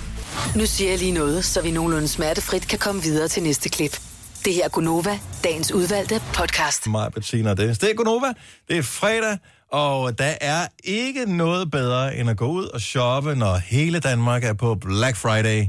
[0.54, 3.98] Nu siger jeg lige noget, så vi nogenlunde smertefrit kan komme videre til næste klip.
[4.46, 6.86] Det her er Gunova, dagens udvalgte podcast.
[6.86, 7.78] Mig, Bettina og Dennis.
[7.78, 8.32] Det er Gunova.
[8.68, 9.38] Det er fredag,
[9.68, 14.44] Og der er ikke noget bedre, end at gå ud og shoppe, når hele Danmark
[14.44, 15.66] er på Black Friday,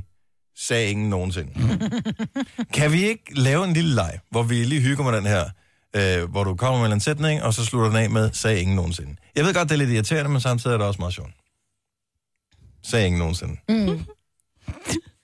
[0.55, 1.51] sagde ingen nogensinde.
[2.77, 5.43] kan vi ikke lave en lille leg, hvor vi lige hygger med den her,
[5.95, 8.75] øh, hvor du kommer med en sætning, og så slutter den af med, sagde ingen
[8.75, 9.15] nogensinde.
[9.35, 11.31] Jeg ved godt, det er lidt irriterende, men samtidig er det også meget sjovt.
[12.83, 13.57] Sagde ingen nogensinde.
[13.69, 14.05] Mm.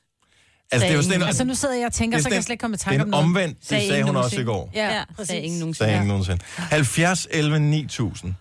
[0.73, 2.35] Altså, det er jo sådan en, Altså, nu sidder jeg og tænker, er så kan
[2.35, 3.25] jeg slet ikke komme i tanke om noget.
[3.25, 4.71] omvendt, det Sagde sagde hun også i går.
[4.75, 5.27] Ja, Ja, præcis.
[5.27, 5.87] sagde ingen nogensinde.
[5.87, 6.39] Sagde ingen nogensinde.
[6.55, 8.33] 70, 11, 9000.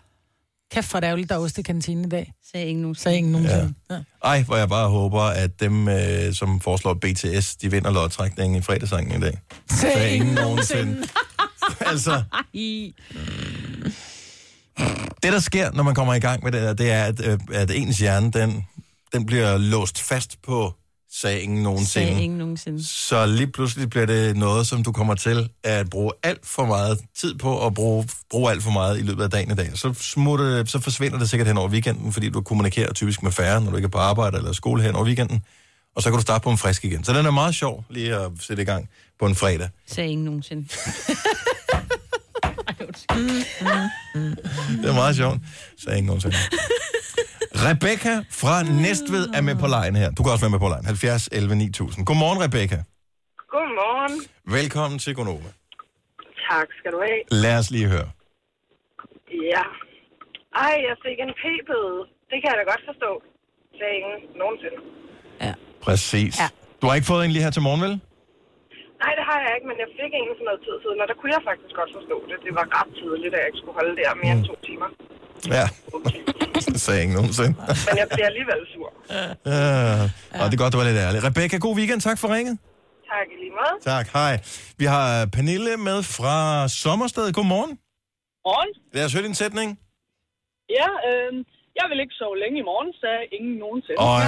[0.72, 2.32] Kæft for det ærgerligt, der er ost i kantinen i dag.
[2.52, 3.02] Sagde ingen nogensinde.
[3.02, 3.74] Sagde ingen nogensinde.
[3.90, 3.98] Ja.
[4.24, 8.62] Ej, hvor jeg bare håber, at dem, øh, som foreslår BTS, de vinder lodtrækningen i
[8.62, 9.38] fredagssangen i dag.
[9.70, 11.02] Sagde ingen nogensinde.
[11.80, 12.22] altså,
[12.52, 12.94] I...
[15.22, 17.38] det der sker, når man kommer i gang med det her, det er, at, øh,
[17.54, 18.66] at ens hjerne, den,
[19.12, 20.74] den bliver låst fast på
[21.14, 22.06] sagde ingen nogensinde.
[22.08, 22.86] Sagde ingen nogensinde.
[22.88, 26.98] Så lige pludselig bliver det noget, som du kommer til at bruge alt for meget
[27.16, 29.70] tid på, og bruge, bruge alt for meget i løbet af dagen i dag.
[29.74, 33.60] Så, smutte, så forsvinder det sikkert hen over weekenden, fordi du kommunikerer typisk med færre,
[33.60, 35.42] når du ikke er på arbejde eller skole hen over weekenden.
[35.96, 37.04] Og så kan du starte på en frisk igen.
[37.04, 38.88] Så den er meget sjov lige at sætte i gang
[39.20, 39.68] på en fredag.
[39.86, 40.68] Sagde ingen nogensinde.
[44.82, 45.38] Det er meget sjovt.
[45.78, 46.36] Så ingen nogensinde.
[47.66, 50.10] Rebecca fra Næstved er med på lejen her.
[50.10, 50.84] Du kan også være med på lejen.
[50.84, 52.06] 70 11 9000.
[52.06, 52.78] Godmorgen, Rebecca.
[53.54, 54.14] Godmorgen.
[54.58, 55.50] Velkommen til Gonova.
[56.50, 57.20] Tak skal du have.
[57.44, 58.08] Lad os lige høre.
[59.54, 59.64] Ja.
[60.66, 62.00] Ej, jeg fik en p-bøde.
[62.30, 63.10] Det kan jeg da godt forstå.
[63.78, 64.78] Sagde ingen nogensinde.
[65.82, 66.40] Præcis.
[66.40, 66.48] Ja.
[66.82, 68.00] Du har ikke fået en lige her til morgen, vel?
[69.02, 71.16] Nej, det har jeg ikke, men jeg fik en for noget tid siden, og der
[71.18, 72.36] kunne jeg faktisk godt forstå det.
[72.46, 74.88] Det var ret tidligt, at jeg ikke skulle holde der mere end to timer.
[75.56, 75.66] Ja.
[76.74, 77.52] Det sagde jeg ikke nogensinde.
[77.88, 78.88] Men jeg bliver alligevel sur.
[79.16, 79.24] Ja.
[80.40, 81.18] Og det er godt, du var lidt ærlig.
[81.28, 82.00] Rebecca, god weekend.
[82.08, 82.56] Tak for ringet.
[83.12, 83.74] Tak i lige måde.
[83.92, 84.06] Tak.
[84.18, 84.32] Hej.
[84.80, 86.36] Vi har Pernille med fra
[86.82, 87.26] Sommersted.
[87.36, 87.72] Godmorgen.
[88.46, 88.70] Morgen.
[88.94, 89.68] Lad os høre din sætning.
[90.78, 91.30] Ja, øh,
[91.78, 93.98] jeg vil ikke sove længe i morgen, sagde ingen nogensinde.
[94.12, 94.24] Øj,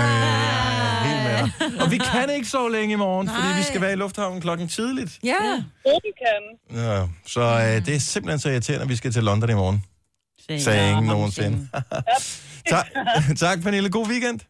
[1.06, 1.48] helt med dig.
[1.82, 4.68] Og vi kan ikke sove længe i morgen, fordi vi skal være i lufthavnen klokken
[4.68, 5.12] tidligt.
[5.32, 5.42] Ja.
[5.86, 6.42] Gruppen kan.
[6.84, 6.98] Ja,
[7.34, 9.78] så øh, det er simpelthen så irriterende, at vi skal til London i morgen.
[10.64, 11.58] Sagde ingen nogensinde.
[12.72, 12.86] tak,
[13.44, 13.90] tak, Pernille.
[13.90, 14.40] God weekend.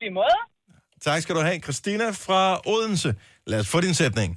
[0.00, 0.38] I måde.
[1.00, 1.58] Tak skal du have.
[1.60, 3.14] Christina fra Odense.
[3.46, 4.30] Lad os få din sætning.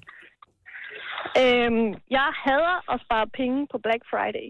[1.43, 1.87] Øhm,
[2.17, 4.47] jeg hader at spare penge på Black Friday.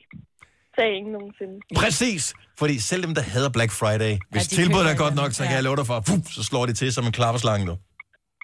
[0.75, 1.55] Sagde ingen nogensinde.
[1.75, 2.33] Præcis.
[2.59, 5.55] Fordi selv dem, der hader Black Friday, hvis de tilbuddet er godt nok, så kan
[5.55, 7.75] jeg love dig for, fup, så slår de til som en klapperslange, du.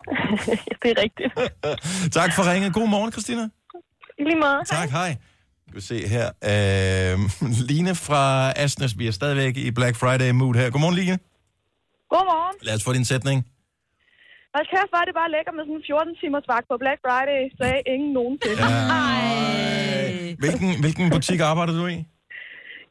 [0.82, 1.32] det er rigtigt.
[2.18, 2.74] tak for ringet.
[2.74, 3.44] God morgen, Christina.
[4.20, 4.60] I lige måde.
[4.66, 5.12] Tak, hej.
[5.68, 6.28] Skal vi se her.
[6.52, 7.16] Øh,
[7.70, 8.24] Line fra
[8.64, 10.70] Asnes, vi er stadigvæk i Black Friday mood her.
[10.70, 11.18] Godmorgen, Line.
[12.14, 12.56] Godmorgen.
[12.62, 13.38] Lad os få din sætning.
[14.56, 17.42] Hold kæft, var det bare lækker med sådan en 14 timers vagt på Black Friday,
[17.60, 18.60] sagde ingen nogensinde.
[18.66, 19.10] Ja.
[20.44, 21.98] Hvilken, hvilken butik arbejder du i?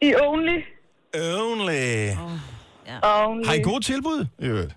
[0.07, 0.59] I Only.
[1.15, 1.87] Only.
[3.03, 3.47] Only.
[3.49, 4.21] Har I gode tilbud?
[4.39, 4.73] i øvrigt?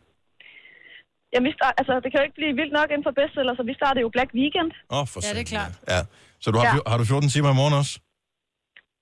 [1.33, 3.63] Jamen, vi start, altså, det kan jo ikke blive vildt nok inden for bestseller, så
[3.69, 4.69] vi starter jo Black Weekend.
[4.95, 5.73] Åh, oh, for Ja, det er klart.
[5.93, 5.99] Ja.
[6.43, 6.73] Så du har, Ja.
[6.75, 6.89] ja.
[6.91, 7.93] har du 14 timer i morgen også?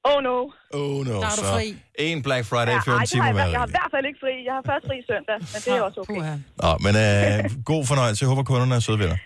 [0.10, 0.38] Oh no.
[0.80, 1.16] Oh no.
[1.24, 1.68] Der er du så fri.
[2.08, 4.20] En Black Friday, 14 ej, det har timer jeg, jeg har i hvert fald ikke
[4.26, 4.34] fri.
[4.48, 6.22] Jeg har først fri søndag, men det er også okay.
[6.64, 7.36] Nå, men øh,
[7.72, 8.20] god fornøjelse.
[8.24, 9.20] Jeg håber, kunderne er søde ved dig.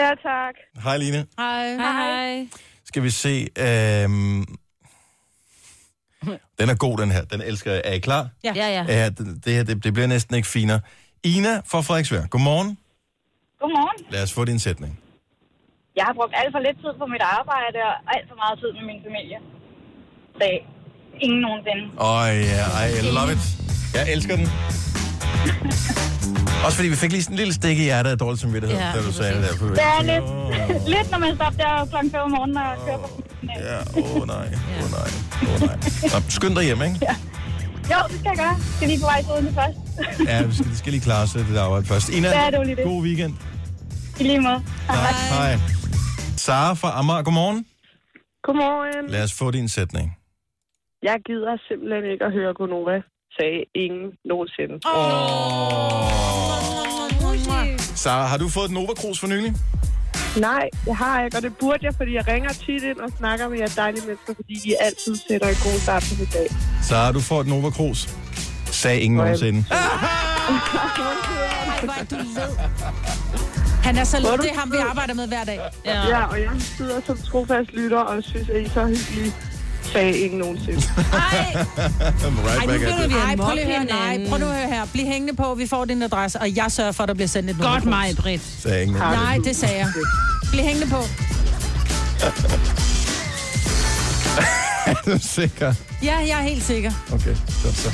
[0.00, 0.54] Ja, tak.
[0.84, 1.20] Hej, Line.
[1.38, 1.66] Hej.
[1.86, 2.48] Hej.
[2.90, 3.34] Skal vi se.
[3.66, 4.44] Øhm...
[6.60, 7.24] Den er god, den her.
[7.24, 7.82] Den elsker jeg.
[7.84, 8.28] Er I klar?
[8.44, 8.68] Ja, ja.
[8.68, 8.84] ja.
[8.88, 10.80] Ja, det, det, her, det, det bliver næsten ikke finere.
[11.24, 12.26] Ina fra Frederiksvær.
[12.26, 12.78] Godmorgen.
[13.60, 14.04] Godmorgen.
[14.10, 15.00] Lad os få din sætning.
[15.96, 18.70] Jeg har brugt alt for lidt tid på mit arbejde og alt for meget tid
[18.78, 19.38] med min familie.
[20.38, 20.44] Så
[21.20, 21.82] ingen nogensinde.
[22.08, 22.64] Åh, ja,
[22.98, 23.42] I love it.
[23.96, 24.46] Jeg elsker den.
[26.64, 28.92] Også fordi vi fik lige sådan en lille stik i hjertet af dårlig samvittighed, Ja,
[28.96, 29.56] da du sagde det der.
[29.58, 30.24] For Det er lidt,
[30.94, 33.08] lidt når man stopper der klokken 5 om morgenen og kører på
[33.42, 35.10] Ja, åh oh, nej, åh oh, nej,
[35.42, 35.76] åh oh, nej.
[36.12, 36.98] Nå, skynd dig hjem, ikke?
[37.92, 38.46] Jo, det skal jeg gøre.
[38.46, 39.78] Jeg skal lige på vej til Odense først.
[40.30, 42.08] Ja, vi skal, vi skal lige klare os det der arbejde først.
[42.08, 42.84] Ina, Ja, det det.
[42.84, 43.34] god weekend.
[44.20, 44.62] I lige måde.
[44.86, 45.58] Tak, hej.
[46.36, 47.66] Sara fra Amager, godmorgen.
[48.42, 49.10] Godmorgen.
[49.10, 50.16] Lad os få din sætning.
[51.02, 52.96] Jeg gider simpelthen ikke at høre Gunova,
[53.38, 54.74] sagde ingen nogensinde.
[58.04, 59.52] Sara, har du fået et Nova Cruz for nylig?
[60.36, 63.10] Nej, det har jeg ikke, og det burde jeg, fordi jeg ringer tit ind og
[63.18, 66.46] snakker med jer dejlige mennesker, fordi I altid sætter en god start på mit dag.
[66.82, 68.08] Sara, du får et Nova Cruz.
[68.66, 69.64] Sagde ingen nogensinde.
[69.70, 69.76] Ej,
[71.82, 72.56] hvor er du ved.
[73.82, 75.60] Han er så du det er ham, vi arbejder med hver dag.
[75.84, 76.08] Ja.
[76.08, 79.32] ja, og jeg sidder som trofast lytter og synes, at I er så hyggelige,
[79.82, 80.80] sagde ingen nogensinde.
[80.80, 83.10] right Ej, nu back bliver at.
[83.28, 83.84] Ej, prøv lige at høre.
[83.84, 84.86] Nej, prøv nu at høre her.
[84.92, 87.50] Bliv hængende på, vi får din adresse, og jeg sørger for, at der bliver sendt
[87.50, 87.98] et Godt nummer.
[88.00, 88.42] mig, Britt.
[88.62, 88.96] Sagde ingen.
[88.98, 89.88] Nej, det sagde jeg.
[90.50, 90.96] Bliv hængende på.
[94.86, 95.74] Er du sikker?
[96.02, 96.92] Ja, jeg er helt sikker.
[97.12, 97.90] Okay, så, så.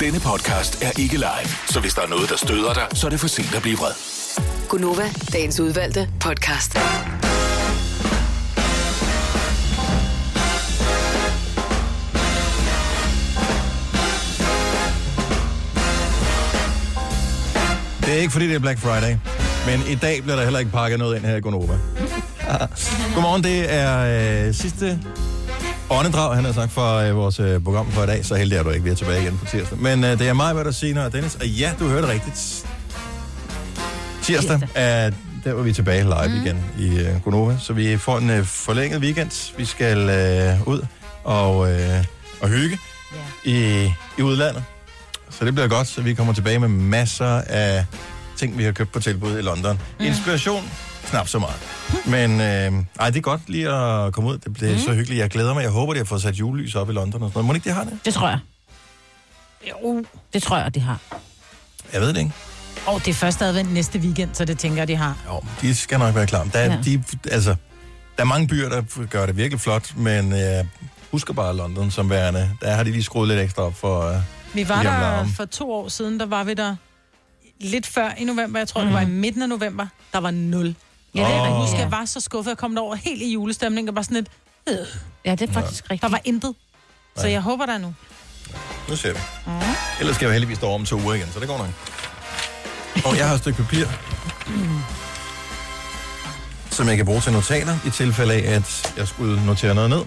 [0.00, 3.10] Denne podcast er ikke live, så hvis der er noget, der støder dig, så er
[3.10, 3.92] det for sent at blive vred.
[4.68, 6.78] Gunova, dagens udvalgte podcast.
[18.06, 19.16] Det er ikke fordi, det er Black Friday.
[19.66, 21.78] Men i dag bliver der heller ikke pakket noget ind her i Gonova.
[23.14, 24.98] Godmorgen, det er øh, sidste
[25.90, 28.24] åndedrag, han har sagt, for øh, vores øh, program for i dag.
[28.24, 29.78] Så heldig er du ikke, vi er tilbage igen på tirsdag.
[29.78, 31.34] Men øh, det er mig, hvad der siger, og Dennis.
[31.34, 32.66] Og ja, du hørte rigtigt.
[34.22, 35.10] Tirsdag er
[35.44, 36.44] der, hvor vi er tilbage live mm.
[36.44, 37.56] igen i øh, Gonova.
[37.60, 39.56] Så vi får en øh, forlænget weekend.
[39.58, 40.86] Vi skal øh, ud
[41.24, 42.04] og, øh,
[42.40, 42.78] og hygge
[43.46, 43.86] yeah.
[43.86, 44.64] i, i udlandet.
[45.38, 47.84] Så det bliver godt, så vi kommer tilbage med masser af
[48.36, 49.80] ting, vi har købt på tilbud i London.
[50.00, 50.06] Mm.
[50.06, 50.70] Inspiration,
[51.06, 51.56] knap så meget.
[52.06, 54.38] Men øh, ej, det er godt lige at komme ud.
[54.38, 54.78] Det bliver mm.
[54.78, 55.20] så hyggeligt.
[55.20, 55.62] Jeg glæder mig.
[55.62, 57.46] Jeg håber, de har fået sat julelys op i London og sådan noget.
[57.46, 57.98] Må ikke de har det?
[58.04, 58.38] Det tror jeg.
[59.70, 60.04] Jo.
[60.32, 61.00] Det tror jeg, de har.
[61.92, 62.32] Jeg ved det ikke.
[62.86, 65.16] Og det er første advent næste weekend, så det tænker jeg, de har.
[65.28, 66.44] Jo, de skal nok være klar.
[66.44, 66.78] Der er, ja.
[66.84, 67.50] de, altså,
[68.16, 71.90] der er mange byer, der gør det virkelig flot, men jeg øh, husker bare London
[71.90, 72.50] som værende.
[72.60, 74.10] Der har de lige skruet lidt ekstra op for...
[74.10, 74.16] Øh,
[74.56, 76.76] Vi var der for to år siden, der var vi der
[77.60, 78.60] lidt før i november.
[78.60, 78.90] Jeg tror, Mhm.
[78.90, 78.96] mm.
[78.96, 79.86] det var i midten af november.
[80.12, 80.74] Der var nul.
[81.14, 81.42] Ja, det er Åh.
[81.46, 81.56] rigtigt.
[81.70, 82.50] Husk, jeg var så skuffet.
[82.50, 83.86] Jeg kom over helt i julestemning.
[83.88, 84.28] Der var sådan et...
[84.68, 84.74] Øh.
[85.24, 86.02] Ja, det er faktisk rigtigt.
[86.02, 86.54] Der var intet.
[87.16, 87.94] Så jeg håber, der er nu.
[88.88, 89.18] Nu ser vi.
[90.00, 91.68] Ellers skal jeg heldigvis over om to uger igen, så det går nok.
[93.04, 93.86] Og jeg har et stykke papir,
[96.70, 100.02] som jeg kan bruge til notater, i tilfælde af, at jeg skulle notere noget ned.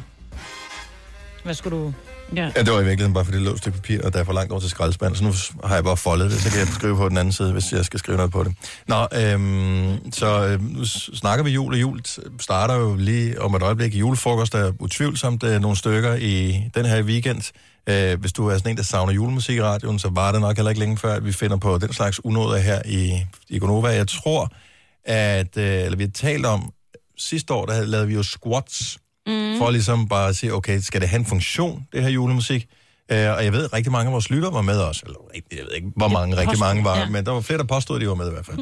[1.43, 1.93] Hvad skulle du...
[2.35, 2.51] Ja.
[2.55, 4.23] Ja, det var i virkeligheden bare, fordi det lå et stykke papir, og der er
[4.23, 5.33] for langt over til skraldespanden, så nu
[5.67, 7.85] har jeg bare foldet det, så kan jeg skrive på den anden side, hvis jeg
[7.85, 8.55] skal skrive noget på det.
[8.87, 12.01] Nå, øhm, så øh, nu snakker vi jul, og jul
[12.39, 13.95] starter jo lige om et øjeblik.
[13.95, 17.51] Julefrokost er utvivlsomt øh, nogle stykker i den her weekend.
[17.89, 20.55] Øh, hvis du er sådan en, der savner julemusik i radioen, så var det nok
[20.55, 23.87] heller ikke længe før, at vi finder på den slags unåder her i, i Gonova.
[23.87, 24.51] Jeg tror,
[25.05, 26.71] at, øh, eller vi har talt om,
[27.17, 28.97] sidste år, der lavede vi jo squats,
[29.29, 29.57] mm.
[29.57, 32.67] for ligesom bare at sige, okay, skal det have en funktion, det her julemusik?
[33.11, 35.01] Øh, og jeg ved, at rigtig mange af vores lytter var med os.
[35.01, 37.01] Eller, jeg ved ikke, hvor mange, rigtig påstod, mange var, ja.
[37.01, 37.09] ja.
[37.09, 38.57] men der var flere, der påstod, at de var med i hvert fald.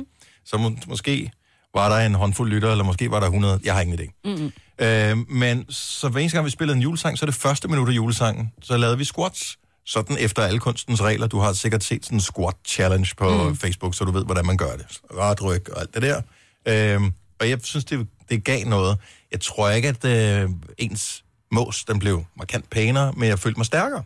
[0.46, 1.32] Så må, måske
[1.74, 3.60] var der en håndfuld lytter, eller måske var der 100.
[3.64, 4.22] Jeg har ingen idé.
[4.26, 4.52] Mm-hmm.
[4.80, 7.94] Øh, men så hver eneste gang, vi spillede en julesang, så det første minut af
[7.94, 9.58] julesangen, så lavede vi squats.
[9.86, 11.28] Sådan efter alle kunstens regler.
[11.28, 13.58] Du har sikkert set sådan en squat challenge på mm.
[13.58, 14.86] Facebook, så du ved, hvordan man gør det.
[15.18, 16.22] Ret ryg og alt det der.
[16.68, 17.02] Øh,
[17.40, 18.98] og jeg synes, det, det gav noget.
[19.32, 23.66] Jeg tror ikke, at øh, ens mås, den blev markant pænere, men jeg følte mig
[23.66, 24.04] stærkere.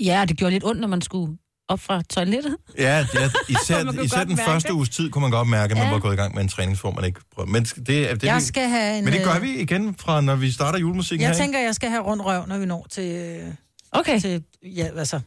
[0.00, 1.36] Ja, det gjorde lidt ondt, når man skulle
[1.68, 2.56] op fra toilettet.
[2.78, 5.86] Ja, ja især, især den mærke første uges tid kunne man godt mærke, at man
[5.86, 5.92] Ja.
[5.92, 7.52] var gået i gang med en træningsform, man ikke prøvede.
[7.52, 7.86] Men det, det,
[8.20, 9.04] det, Jeg skal have en...
[9.04, 11.36] men det gør øh, vi igen fra, når vi starter julemusikken Jeg her.
[11.42, 13.04] tænker, jeg skal have rundt røv, når vi når til...
[13.14, 13.48] øh,
[13.92, 14.20] Okay.
[14.20, 15.20] Til, ja, altså,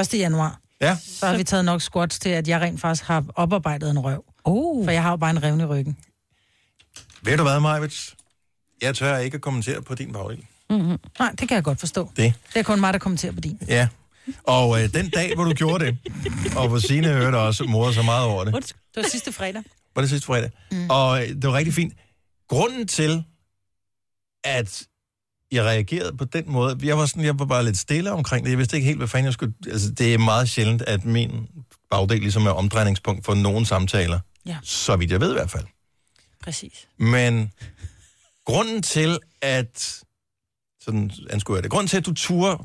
[0.00, 0.14] 1.
[0.14, 0.60] januar.
[0.80, 0.96] Ja.
[1.06, 4.24] Så har vi taget nok squats til, at jeg rent faktisk har oparbejdet en røv.
[4.44, 4.84] Oh.
[4.86, 5.96] For jeg har jo bare en revne i ryggen.
[7.26, 8.16] Ved du hvad, Majvits?
[8.82, 10.44] Jeg tør ikke at kommentere på din bagdel.
[10.70, 10.98] Mm-hmm.
[11.18, 12.10] Nej, det kan jeg godt forstå.
[12.16, 12.34] Det.
[12.54, 13.58] Det er kun mig, der kommenterer på din.
[13.68, 13.88] Ja.
[14.44, 15.98] Og øh, den dag, hvor du gjorde det,
[16.58, 19.62] og hvor Signe hørte også morder så meget over det, Det var sidste fredag.
[19.94, 20.50] var det sidste fredag.
[20.70, 20.90] Mm.
[20.90, 21.94] Og øh, det var rigtig fint.
[22.48, 23.24] Grunden til,
[24.44, 24.82] at
[25.52, 28.50] jeg reagerede på den måde, jeg var, sådan, jeg var bare lidt stille omkring det.
[28.50, 29.54] Jeg vidste ikke helt, hvad fanden jeg skulle...
[29.66, 31.46] Altså, det er meget sjældent, at min
[31.90, 34.20] bagdel ligesom er omdrejningspunkt for nogle samtaler.
[34.46, 34.56] Ja.
[34.62, 35.64] Så vidt jeg ved i hvert fald.
[36.46, 36.88] Præcis.
[36.98, 37.52] Men
[38.44, 40.02] grunden til, at
[40.80, 41.70] sådan anskuer jeg det.
[41.70, 42.56] Grunden til, at du turde,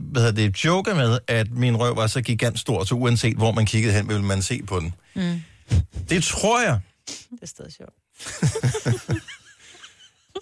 [0.00, 3.52] hvad hedder det, joke med, at min røv var så gigant stor, så uanset hvor
[3.52, 4.94] man kiggede hen, ville man se på den.
[5.14, 5.42] Mm.
[6.08, 6.80] Det tror jeg.
[7.06, 7.94] Det er stadig sjovt.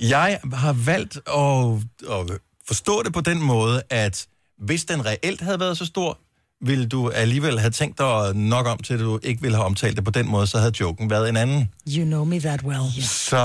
[0.00, 4.26] Jeg har valgt at, at forstå det på den måde, at
[4.58, 6.18] hvis den reelt havde været så stor,
[6.60, 9.96] ville du alligevel have tænkt dig nok om til, at du ikke ville have omtalt
[9.96, 11.70] det på den måde, så havde joken været en anden.
[11.88, 13.02] You know me that well.
[13.02, 13.36] Så,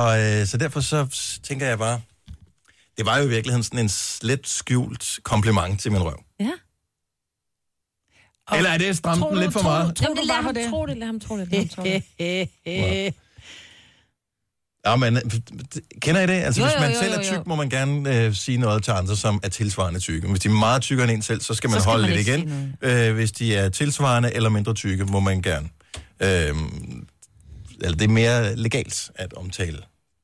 [0.42, 1.08] øh, så derfor så
[1.44, 2.02] tænker jeg bare,
[2.98, 6.24] det var jo i virkeligheden sådan en slet skjult kompliment til min røv.
[6.40, 6.52] Ja.
[8.54, 10.02] Eller er det stramt lidt for meget?
[10.02, 11.48] Jamen, det lader ham tro det, lad ham tro det.
[11.52, 13.14] Lad ham tro det.
[14.86, 15.22] Ja, men øh,
[16.02, 16.34] kender I det?
[16.34, 17.38] Altså, Jo, hvis jo, man jo, selv er jo, jo.
[17.38, 20.28] tyk, må man gerne øh, sige noget til andre, som er tilsvarende tykke.
[20.28, 22.16] Hvis de er meget tykkere end en selv, så skal man Så skal holde man
[22.18, 22.76] lidt ikke igen.
[22.82, 25.70] Øh, hvis de er tilsvarende eller mindre tykke, må man gerne.
[26.20, 26.56] Øh,
[27.82, 29.78] eller det er mere legalt at omtale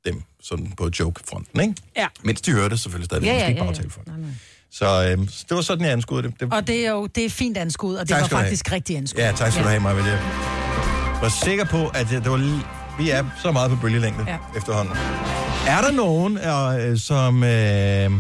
[0.06, 1.74] dem sådan på joke-fronten, ikke?
[1.98, 2.08] Ja.
[2.24, 3.24] Mens de hører det selvfølgelig stadig.
[3.24, 3.78] Ja, Ja, ja, ja, ikke ja, bare ja.
[3.82, 4.14] tale for det.
[4.72, 6.40] Så, øh, det var sådan, jeg anskuede det.
[6.40, 8.44] det Og det er jo det er fint anskud, og det Tak var du have.
[8.44, 9.20] faktisk rigtig anskud.
[9.22, 9.96] Ja, tak skal du have, Maja.
[10.06, 10.20] Jeg
[11.22, 12.60] var sikker på, at det var lige,
[13.00, 14.38] vi er så meget på bølgelængde Ja.
[14.58, 14.96] efterhånden.
[15.68, 18.12] Er der nogen, øh, som, øh,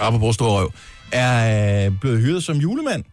[0.00, 0.72] apropos stor røv,
[1.12, 3.04] er øh, blevet hyret som julemand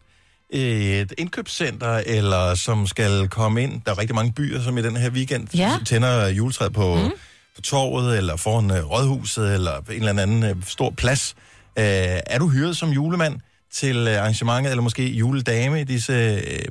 [0.49, 0.59] i
[0.99, 3.82] et indkøbscenter, eller som skal komme ind.
[3.86, 5.72] Der er rigtig mange byer, som i den her weekend Ja.
[5.86, 7.11] tænder juletræet på, mm.
[7.55, 11.36] på torvet, eller foran øh, rådhuset, eller en eller anden øh, stor plads.
[11.80, 11.86] Øh,
[12.28, 13.39] er du hyret som julemand
[13.74, 16.66] til øh, arrangementet, eller måske juledame i disse øh,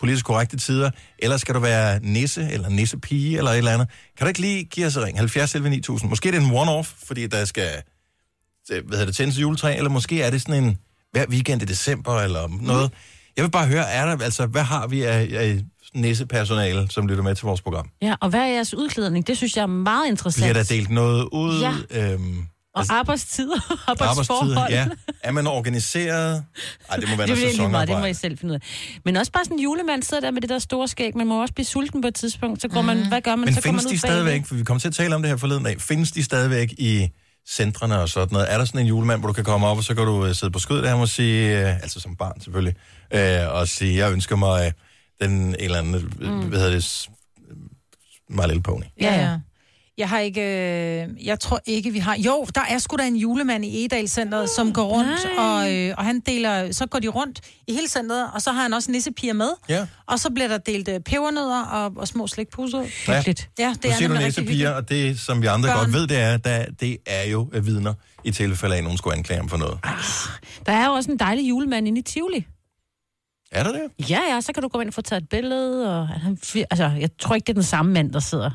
[0.00, 3.88] politisk korrekte tider, eller skal du være nisse, eller nissepige, eller et eller andet?
[4.16, 5.18] Kan du ikke lige give os et ring?
[5.18, 6.10] 70 11 9000.
[6.10, 7.68] Måske er det en one-off, fordi der skal
[8.72, 10.78] øh, hvad hedder det, tændes juletræ, eller måske er det sådan en
[11.12, 12.90] hver weekend i december, eller noget.
[13.36, 17.22] Jeg vil bare høre, er der, altså, hvad har vi af, af nissepersonale, som lytter
[17.22, 17.88] med til vores program?
[18.02, 19.26] Ja, og hvad er jeres udklædning?
[19.26, 20.44] Det synes jeg er meget interessant.
[20.44, 21.60] Bliver der delt noget ud?
[21.90, 22.12] Ja.
[22.12, 22.46] Øhm,
[22.78, 23.60] Og arbejdstider,
[23.90, 24.52] arbejdsforhold.
[24.56, 24.80] arbejdstider?
[24.80, 24.88] Ja.
[25.22, 26.44] Er man organiseret?
[26.90, 28.10] Ej, det må være det noget meget, det må sæsonarbejde.
[28.10, 29.00] I selv finde ud af.
[29.04, 31.16] Men også bare sådan en julemand sidder der med det der store skæg.
[31.16, 32.62] Man må også blive sulten på et tidspunkt.
[32.62, 33.44] Så går man, hvad gør man?
[33.44, 35.28] Men så man findes ud de stadigvæk, for vi kommer til at tale om det
[35.28, 37.08] her forleden dag, findes de stadigvæk i
[37.48, 38.52] centrene og sådan noget?
[38.52, 40.34] Er der sådan en julemand, hvor du kan komme op, og så kan du øh,
[40.34, 42.74] sidde på skødet af ham og sige, øh, altså som barn selvfølgelig,
[43.14, 44.72] øh, og sige, jeg ønsker mig
[45.20, 46.40] den en eller anden, mm.
[46.40, 47.08] hvad hedder det,
[48.30, 48.82] My Little Pony.
[49.00, 49.38] Ja, ja.
[49.98, 50.40] Jeg har ikke...
[50.40, 52.16] Øh, jeg tror ikke, vi har...
[52.16, 56.04] Jo, der er sgu da en julemand i Edalcenteret, som går rundt, og, øh, og
[56.04, 56.72] han deler...
[56.72, 59.50] Så går de rundt i hele centret, og så har han også nissepiger med.
[59.68, 59.86] Ja.
[60.06, 62.80] Og så bliver der delt øh, pebernødder og, og små slikposer.
[63.08, 63.16] Ja.
[63.16, 63.50] Hyggeligt.
[63.58, 65.78] Ja, det nu er siger du næsepiger, og det, som vi andre Børn.
[65.78, 67.94] godt ved, det er, der, det er jo øh, vidner
[68.24, 69.78] i tilfælde af, at nogen skulle anklage ham for noget.
[70.66, 72.46] Der er jo også en dejlig julemand inde i Tivoli.
[73.52, 74.10] Er der det?
[74.10, 76.00] Ja, ja, så kan du gå ind og få taget et billede.
[76.00, 76.38] Og han,
[76.70, 78.50] altså, jeg tror ikke, det er den samme mand, der sidder.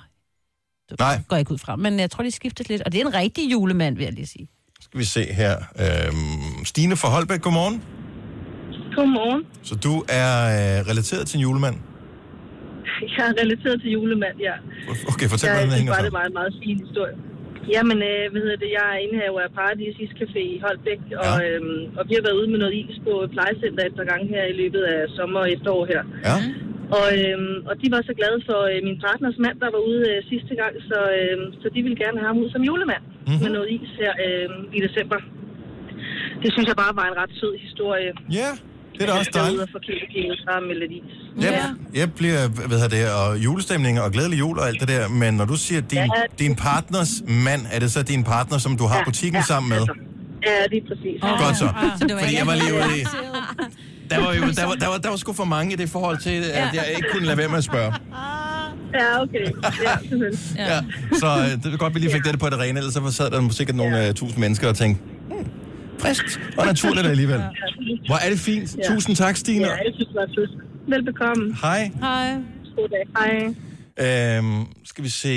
[0.97, 1.19] Det Nej.
[1.27, 1.75] går jeg ikke ud fra.
[1.75, 2.81] Men jeg tror, de skiftes lidt.
[2.85, 4.47] Og det er en rigtig julemand, vil jeg lige sige.
[4.81, 5.53] Skal vi se her.
[5.83, 7.77] Øhm, Stine fra Holbæk, godmorgen.
[8.95, 9.41] Godmorgen.
[9.63, 11.75] Så du er øh, relateret til en julemand?
[13.17, 14.55] Jeg er relateret til julemand, ja.
[15.13, 16.19] Okay, fortæl, jeg hvordan det hænger bare, det sammen.
[16.19, 17.15] er meget, meget fin historie.
[17.75, 21.79] Jamen, øh, hvad hedder det, jeg er indhaver af Paradis Iscafé i Holbæk, og, øhm,
[21.97, 24.55] og vi har været ude med noget is på plejecenter et par gange her i
[24.61, 26.01] løbet af sommer og efterår her.
[26.29, 26.37] Ja.
[26.99, 30.01] Og, øhm, og de var så glade for øh, min partners mand, der var ude
[30.11, 33.11] øh, sidste gang, så, øhm, så de ville gerne have ham ud som julemand Mhm.
[33.27, 33.43] mm-hmm.
[33.43, 35.19] med noget is her øh, i december.
[36.43, 38.11] Det synes jeg bare var en ret sød historie.
[38.39, 38.49] Ja,
[38.93, 40.11] det er da også Jeg dejligt.
[40.13, 41.03] kigget sammen med lidt is.
[41.45, 45.07] Jeg, jeg bliver, hvad hedder det, og julestemning og glædelig jul og alt det der,
[45.07, 46.09] men når du siger din, Ja.
[46.39, 49.69] din partners mand, er det så din partner, som du har Ja, butikken ja, sammen
[49.69, 49.85] med?
[50.47, 51.21] Ja, lige præcis.
[51.21, 51.69] Godt så.
[52.21, 53.03] Fordi jeg var lige ude i...
[54.09, 56.17] Der var, jo, der, var, der, var, der var sgu for mange i det forhold
[56.17, 57.93] til, at jeg ikke kunne lade være med at spørge.
[58.99, 59.45] Ja, okay.
[59.83, 60.39] Ja, selvfølgelig.
[60.57, 60.79] Ja.
[61.19, 63.29] Så øh, det er godt, vi lige fik det på det rene, ellers så sad
[63.31, 65.03] der sikkert nogle uh, tusind mennesker og tænkte,
[66.03, 67.41] friskt og naturligt alligevel.
[68.09, 68.75] Hvor er det fint.
[68.77, 68.93] Ja.
[68.93, 69.65] Tusind tak, Stine.
[69.65, 70.63] Ja, jeg synes, det var.
[70.95, 71.55] Velbekomme.
[71.61, 71.91] Hej.
[71.99, 72.29] Hej.
[72.77, 73.03] God dag.
[73.17, 74.37] Hej.
[74.37, 75.33] Øhm, skal vi se...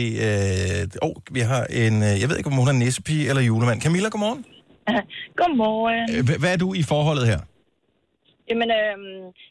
[1.03, 2.03] Åh, oh, vi har en...
[2.03, 3.81] øh, Jeg ved ikke, om hun er nissepige eller julemand.
[3.83, 4.45] Camilla, godmorgen.
[5.41, 6.17] Godmorgen.
[6.17, 7.39] Øh, Hvad er du i forholdet her?
[8.51, 8.97] Jamen, øh,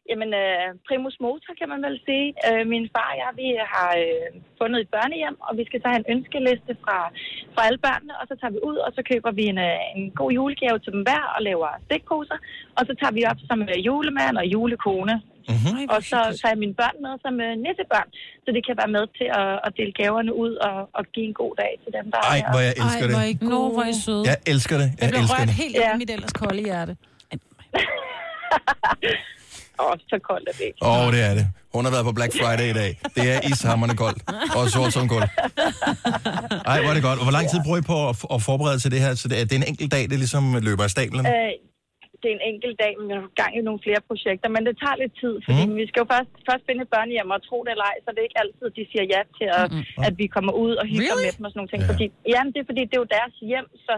[0.10, 2.28] jamen øh, primus motor kan man vel sige.
[2.48, 4.28] Øh, min far og jeg, vi har øh,
[4.60, 6.98] fundet et børnehjem, og vi skal så have en ønskeliste fra,
[7.54, 10.04] fra alle børnene, og så tager vi ud, og så køber vi en, øh, en
[10.22, 12.38] god julegave til dem hver, og laver stikposer,
[12.78, 15.16] og så tager vi op som øh, julemand og julekone.
[15.54, 15.78] Mm-hmm.
[15.94, 18.10] Og så tager jeg mine børn med som øh, nissebørn,
[18.44, 21.36] så de kan være med til at, at dele gaverne ud og, og give en
[21.44, 23.36] god dag til dem, der Ej, er hvor jeg elsker Ej, hvor er det.
[23.36, 23.52] I gode.
[23.56, 24.24] Nå, hvor er I søde.
[24.32, 24.88] Jeg elsker det.
[24.92, 25.56] Jeg Jeg blev elsker rørt det.
[25.64, 26.94] helt ind i mit ellers kolde hjerte.
[29.82, 30.80] Åh, så koldt er det ikke.
[30.82, 31.48] Åh, oh, det er det.
[31.74, 33.00] Hun har været på Black Friday i dag.
[33.16, 34.22] Det er ishammerne koldt.
[34.56, 35.24] Og sort som gulv.
[36.72, 37.20] Ej, hvor er det godt.
[37.20, 39.16] Og hvor lang tid bruger I på at, at forberede til det her?
[39.16, 41.26] Så det er, det er en enkelt dag, det ligesom løber af stablen?
[41.26, 41.34] Øh,
[42.26, 44.76] det er en enkelt dag, men vi har gang i nogle flere projekter, men det
[44.84, 45.76] tager lidt tid, fordi mm.
[45.80, 48.20] vi skal jo først, først finde et børnehjem, og tro det eller ej, så det
[48.22, 50.08] er ikke altid, de siger ja til, at, mm.
[50.08, 51.26] at vi kommer ud og hygger Really?
[51.26, 51.82] med dem og sådan nogle ting.
[51.84, 51.90] Ja.
[51.92, 53.94] Fordi, ja, men det er fordi, det er jo deres hjem, så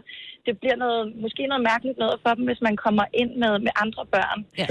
[0.45, 3.73] det bliver noget, måske noget mærkeligt noget for dem, hvis man kommer ind med, med
[3.83, 4.39] andre børn.
[4.61, 4.67] Ja.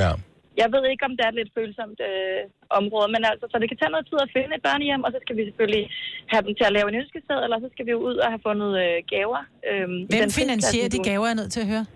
[0.62, 2.40] Jeg ved ikke, om det er et lidt følsomt øh,
[2.80, 5.18] område, men altså, så det kan tage noget tid at finde et børnehjem, og så
[5.24, 5.84] skal vi selvfølgelig
[6.32, 8.42] have dem til at lave en ønskeseddel, eller så skal vi jo ud og have
[8.48, 9.40] fundet øh, gaver.
[9.70, 11.86] Øh, Hvem finansierer de gaver, jeg er nødt til at høre?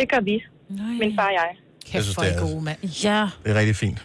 [0.00, 0.36] Det gør vi.
[1.02, 1.50] Min far og jeg.
[1.94, 2.78] Jeg synes, det er, gode, mand.
[3.08, 3.20] Ja.
[3.44, 3.98] det er rigtig fint.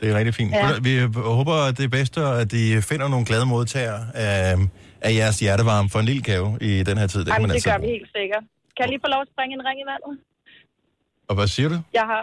[0.00, 0.50] Det er rigtig fint.
[0.52, 0.68] Ja.
[0.88, 0.92] Vi
[1.38, 4.56] håber, at det er bedst, og at de finder nogle glade modtagere af,
[5.06, 7.20] af jeres hjertevarme for en lille gave i den her tid.
[7.20, 8.42] Det kan Jamen, man det altid gør vi helt sikkert.
[8.74, 10.12] Kan jeg lige få lov at springe en ring i vandet?
[11.28, 11.78] Og hvad siger du?
[12.00, 12.22] Jeg har...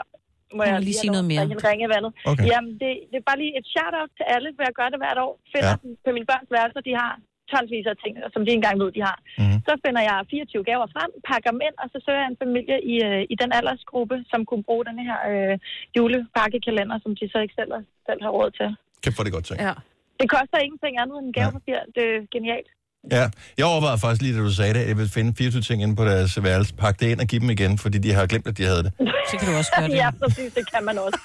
[0.58, 1.42] Må jeg vil lige sige noget mere.
[1.44, 2.12] springe En ring i vandet.
[2.32, 2.46] Okay.
[2.54, 5.20] Jamen, det, det er bare lige et shout-out til alle, for jeg gør det hvert
[5.26, 5.34] år.
[5.54, 5.90] Finder Ja.
[5.90, 6.04] ja.
[6.06, 7.12] på mine børns værelser, de har
[7.52, 9.18] tonsvis af ting, som de engang ved, de har.
[9.40, 9.60] Mm-hmm.
[9.68, 12.78] Så finder jeg 24 gaver frem, pakker dem ind, og så søger jeg en familie
[12.94, 15.56] i, øh, i den aldersgruppe, som kunne bruge den her øh,
[15.98, 17.72] julepakkekalender, som de så ikke selv,
[18.08, 18.70] selv har råd til.
[19.04, 19.62] Kæft, er det godt tænkt.
[19.68, 19.74] Ja.
[20.20, 21.80] Det koster ingenting andet end gavepapir.
[21.96, 22.70] Det er genialt.
[23.12, 25.84] Ja, jeg overvejede faktisk lige, da du sagde det, at jeg vil finde 24 ting
[25.84, 28.48] inde på deres værelse, pakke det ind og give dem igen, fordi de har glemt,
[28.48, 28.92] at de havde det.
[29.30, 29.96] Så kan du også gøre det.
[29.96, 31.20] ja, præcis, det kan man også.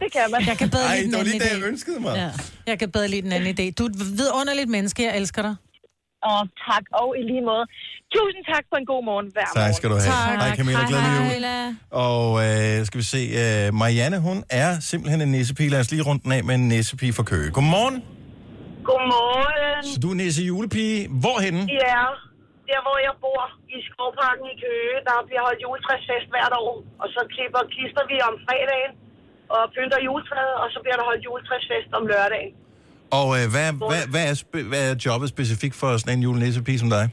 [0.00, 0.46] Det kan man.
[0.46, 2.14] Jeg kan bedre Ej, lide det var anden lige det, jeg ønskede mig.
[2.16, 2.30] Ja.
[2.66, 3.72] Jeg kan bedre lide den anden idé.
[3.78, 5.54] Du er et vidunderligt menneske, jeg elsker dig.
[6.26, 6.82] Åh, oh, tak.
[6.92, 7.64] Og i lige måde.
[8.14, 9.74] Tusind tak for en god morgen hver Tak morgen.
[9.74, 10.12] skal du have.
[10.12, 10.38] Tak.
[10.40, 11.76] Hej Camilla, glædelig jul.
[11.90, 15.68] Og øh, skal vi se, øh, Marianne, hun er simpelthen en nissepige.
[15.68, 17.50] Lad os lige rundt den af med en nissepige fra Køge.
[17.50, 18.02] Godmorgen.
[18.88, 19.82] Godmorgen.
[19.92, 20.96] Så du er nisse julepige.
[21.22, 21.62] Hvorhenne?
[21.84, 22.02] Ja,
[22.70, 23.42] der hvor jeg bor
[23.76, 26.74] i Skovparken i Køge, der bliver holdt juletræsfest hvert år.
[27.02, 28.92] Og så klipper klister vi om fredagen
[29.54, 32.52] og pynter juletræet, og så bliver der holdt juletræsfest om lørdagen.
[33.18, 36.78] Og øh, hvad, hvad, hvad, er spe, hvad er jobbet specifikt for sådan en julenissepige
[36.82, 37.04] som dig?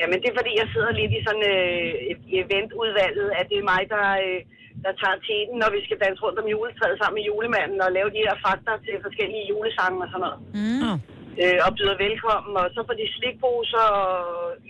[0.00, 3.66] Jamen det er fordi, jeg sidder lidt i sådan øh, et eventudvalget, at det er
[3.72, 4.38] mig, der, øh,
[4.84, 8.08] der tager teten, når vi skal danse rundt om juletræet sammen med julemanden og lave
[8.16, 10.38] de her fakter til forskellige julesange og sådan noget.
[10.58, 10.96] Mm.
[11.42, 14.10] Øh, og byder velkommen, og så får de slikposer og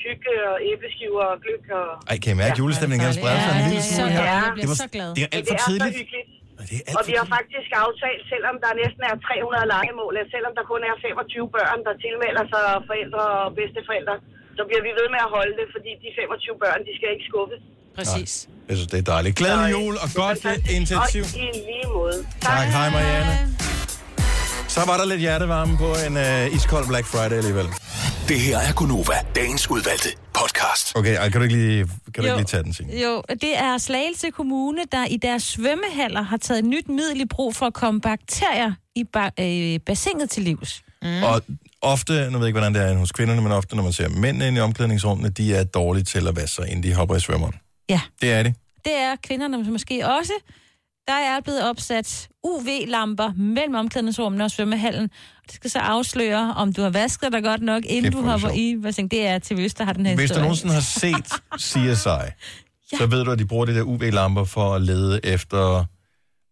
[0.04, 1.88] hygge og æbleskiver og gløk og...
[2.10, 4.24] Ej, kan I mærke, ja, julestemningen er spredt sig en lille smule her?
[4.32, 4.76] Ja, Det, var,
[5.16, 5.94] det er alt for det er tidligt.
[5.96, 6.28] så hyggeligt.
[6.70, 10.28] Det er alt Og vi har faktisk aftalt, selvom der næsten er 300 legemål, at
[10.34, 14.14] selvom der kun er 25 børn, der tilmelder sig forældre og bedsteforældre,
[14.58, 17.26] så bliver vi ved med at holde det, fordi de 25 børn, de skal ikke
[17.30, 17.62] skuffes.
[17.96, 18.48] Præcis.
[18.68, 19.36] Jeg synes, det er dejligt.
[19.36, 21.22] Glædelig jul og godt initiativ.
[21.22, 22.26] Og i lige måde.
[22.40, 23.56] Tak, hej Marianne.
[24.68, 27.66] Så var der lidt hjertevarme på en uh, iskold Black Friday alligevel.
[28.28, 30.92] Det her er Gunova, dagens udvalgte podcast.
[30.94, 33.00] Okay, ej, kan du ikke lige, kan du ikke lige tage den, Signe?
[33.02, 37.24] Jo, det er Slagelse Kommune, der i deres svømmehaller har taget et nyt middel i
[37.30, 40.82] brug for at komme bakterier i ba- øh, bassinet til livs.
[41.02, 41.22] Mm.
[41.22, 41.42] Og
[41.82, 44.08] ofte, nu ved jeg ikke, hvordan det er hos kvinderne, men ofte, når man ser
[44.08, 47.20] mændene inde i omklædningsrummene, de er dårlige til at vaske sig, inden de hopper i
[47.20, 47.54] svømmeren.
[47.90, 48.00] Ja.
[48.22, 48.54] Det er de.
[48.84, 50.32] Det er kvinderne måske også.
[51.08, 55.10] Der er blevet opsat UV-lamper mellem omklædningsrummene og svømmehallen.
[55.46, 58.22] Det skal så afsløre, om du har vasket dig godt nok, inden Kæft, du er
[58.22, 59.08] det hopper i bassin.
[59.08, 60.42] Det er til Øst, der har den her Hvis du historie.
[60.42, 61.26] nogensinde har set
[61.68, 62.98] CSI, ja.
[62.98, 65.84] så ved du, at de bruger de der UV-lamper for at lede efter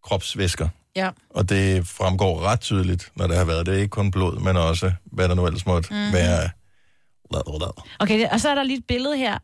[0.03, 0.67] kropsvæsker.
[0.95, 1.09] Ja.
[1.29, 3.75] Og det fremgår ret tydeligt, når der har været det.
[3.75, 6.13] Ikke kun blod, men også, hvad der nu ellers måtte mm.
[6.13, 6.49] være.
[7.99, 9.39] Okay, og så er der lige et billede her øh,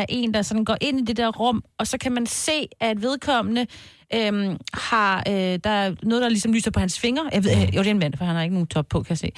[0.00, 2.68] af en, der sådan går ind i det der rum, og så kan man se,
[2.80, 3.66] at vedkommende
[4.14, 7.30] øh, har, øh, der er noget, der ligesom lyser på hans fingre.
[7.32, 9.02] Jeg ved, øh, jo, det er en mand, for han har ikke nogen top på,
[9.02, 9.32] kan jeg se.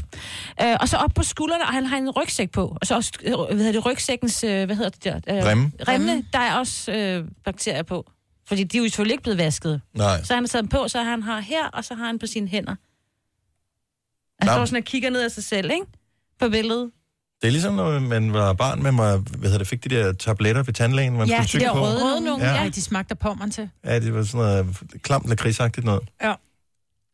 [0.62, 2.76] øh, og så op på skuldrene, og han har en rygsæk på.
[2.80, 5.16] Og så også, øh, hvad hedder det, rygsækkens, øh, hvad hedder det der?
[5.16, 5.72] Øh, Remme.
[5.88, 8.10] Remme, der er også øh, bakterier på.
[8.46, 9.80] Fordi de er jo selvfølgelig ikke blevet vasket.
[9.94, 10.22] Nej.
[10.22, 12.26] Så han har taget dem på, så han har her, og så har han på
[12.26, 12.74] sine hænder.
[14.40, 14.52] Han Nå.
[14.52, 15.86] står sådan og kigger ned af sig selv, ikke?
[16.38, 16.90] På billedet.
[17.42, 20.12] Det er ligesom, når man var barn, man var, hvad hedder det, fik de der
[20.12, 21.80] tabletter ved tandlægen, man ja, skulle de tygge der på.
[21.80, 22.44] røde, røde nogle.
[22.50, 22.62] Ja.
[22.62, 22.68] Ja.
[22.68, 23.68] de smagte på man til.
[23.84, 26.02] Ja, det var sådan noget klamt lakridsagtigt noget.
[26.22, 26.34] Ja.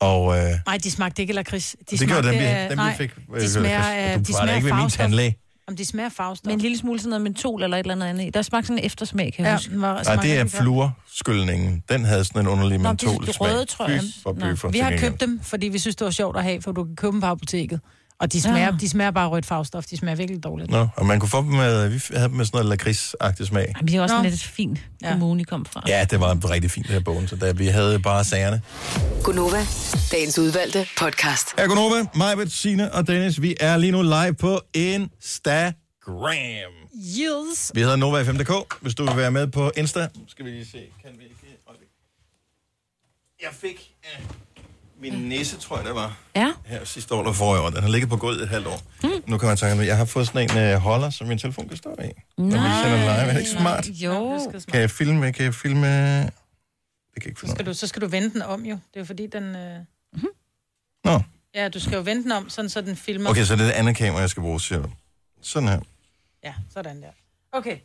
[0.01, 1.77] Og øh, Nej, de smagte ikke lakrids.
[1.91, 3.11] De det gjorde dem, vi, af- dem, nej, vi fik.
[3.35, 5.37] øh, De smager, af- du de smager ikke ved min tandlæge.
[5.69, 6.47] Om de smager farvestof.
[6.47, 8.35] Med en lille smule sådan noget mentol eller et eller andet andet.
[8.35, 9.81] Der smagte sådan en eftersmag, kan jeg Ja, huske.
[9.81, 11.83] var- Nej, det er fluorskyldningen.
[11.89, 13.51] Den havde sådan en underlig Nå, de- de mentolsmag.
[13.51, 14.01] røde, tror jeg.
[14.01, 14.69] Fy for Nå, bøffer.
[14.69, 16.97] Vi har købt dem, fordi vi synes, det var sjovt at have, for du kan
[16.97, 17.81] købe dem på apoteket.
[18.21, 18.71] Og de smager, Ja.
[18.81, 19.85] de smager bare rødt farvestof.
[19.87, 20.71] De smager virkelig dårligt.
[20.71, 23.73] Nå, og man kunne få dem med, vi havde dem med sådan noget lakridsagtig smag.
[23.77, 24.23] Jamen, vi har også Nå.
[24.25, 25.83] en lidt fin kommune, I kom fra.
[25.87, 28.63] Ja, det var rigtig fint, det her bogen, så da vi havde bare sagerne.
[29.25, 29.67] Gunova,
[30.13, 31.47] dagens udvalgte podcast.
[31.59, 33.43] Her Gunova, Majbet, Signe og Dennis.
[33.43, 35.73] Vi er lige nu live på Instagram.
[36.95, 37.71] Yes.
[37.75, 38.79] Vi hedder Nova5.dk.
[38.83, 40.79] Hvis du vil være med på Insta, skal vi lige se.
[41.03, 41.35] Kan vi ikke?
[43.43, 44.23] Jeg fik af
[45.01, 46.17] min næse, tror jeg det var.
[46.37, 46.53] Ja.
[46.65, 47.71] Her sidste år eller forrige år.
[47.71, 48.81] Den har ligget på gulvet et halvt år.
[49.03, 49.11] Mm.
[49.27, 51.77] Nu kan man tænke, jeg har fået sådan en uh, holder, som min telefon kan
[51.77, 52.11] stå i.
[52.39, 53.11] Når vi sender live.
[53.11, 53.89] Er det ikke smart?
[53.89, 54.41] Jo.
[54.69, 55.33] Kan jeg filme?
[55.33, 55.87] Kan jeg filme?
[56.23, 58.75] Det kan jeg ikke Så skal, du, så skal du vende den om, jo.
[58.75, 59.57] Det er jo fordi, den...
[59.57, 59.79] Øh...
[61.05, 61.21] Nå.
[61.55, 63.31] Ja, du skal jo vende den om, sådan så den filmer.
[63.31, 64.91] Okay, så det er det andet kamera, jeg skal bruge, siger du.
[65.43, 65.81] Sådan her.
[66.45, 67.09] Ja, sådan der.
[67.53, 67.79] Okay.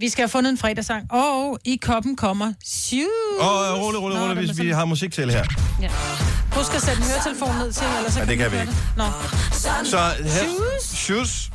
[0.00, 1.12] Vi skal have fundet en fredagssang.
[1.12, 2.52] Og i koppen kommer.
[3.40, 5.44] Åh, oh, rolig, den er hvis vi har musik til her.
[5.82, 5.88] Ja.
[6.52, 8.72] Husk at sætte en høretelefon ned til, ellers så Ja, det kan vi ikke.
[8.96, 9.04] Nå.
[9.84, 10.48] Så her...
[10.94, 11.50] Shoes.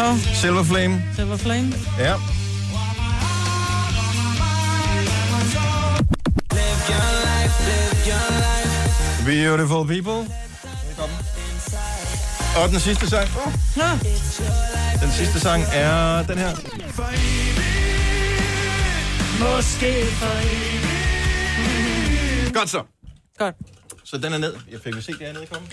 [0.00, 1.02] Og Silver Flame.
[1.16, 1.72] Silver Flame.
[1.98, 2.14] Ja.
[9.24, 10.34] Beautiful people.
[12.62, 13.28] Og den sidste sang.
[13.36, 13.52] Oh.
[15.02, 16.50] Den sidste sang er den her.
[19.40, 20.34] Måske for
[22.52, 22.82] Godt så.
[23.38, 23.54] Godt.
[24.04, 24.54] Så den er ned.
[24.70, 25.70] Jeg fik vi se, det er nede i kommen.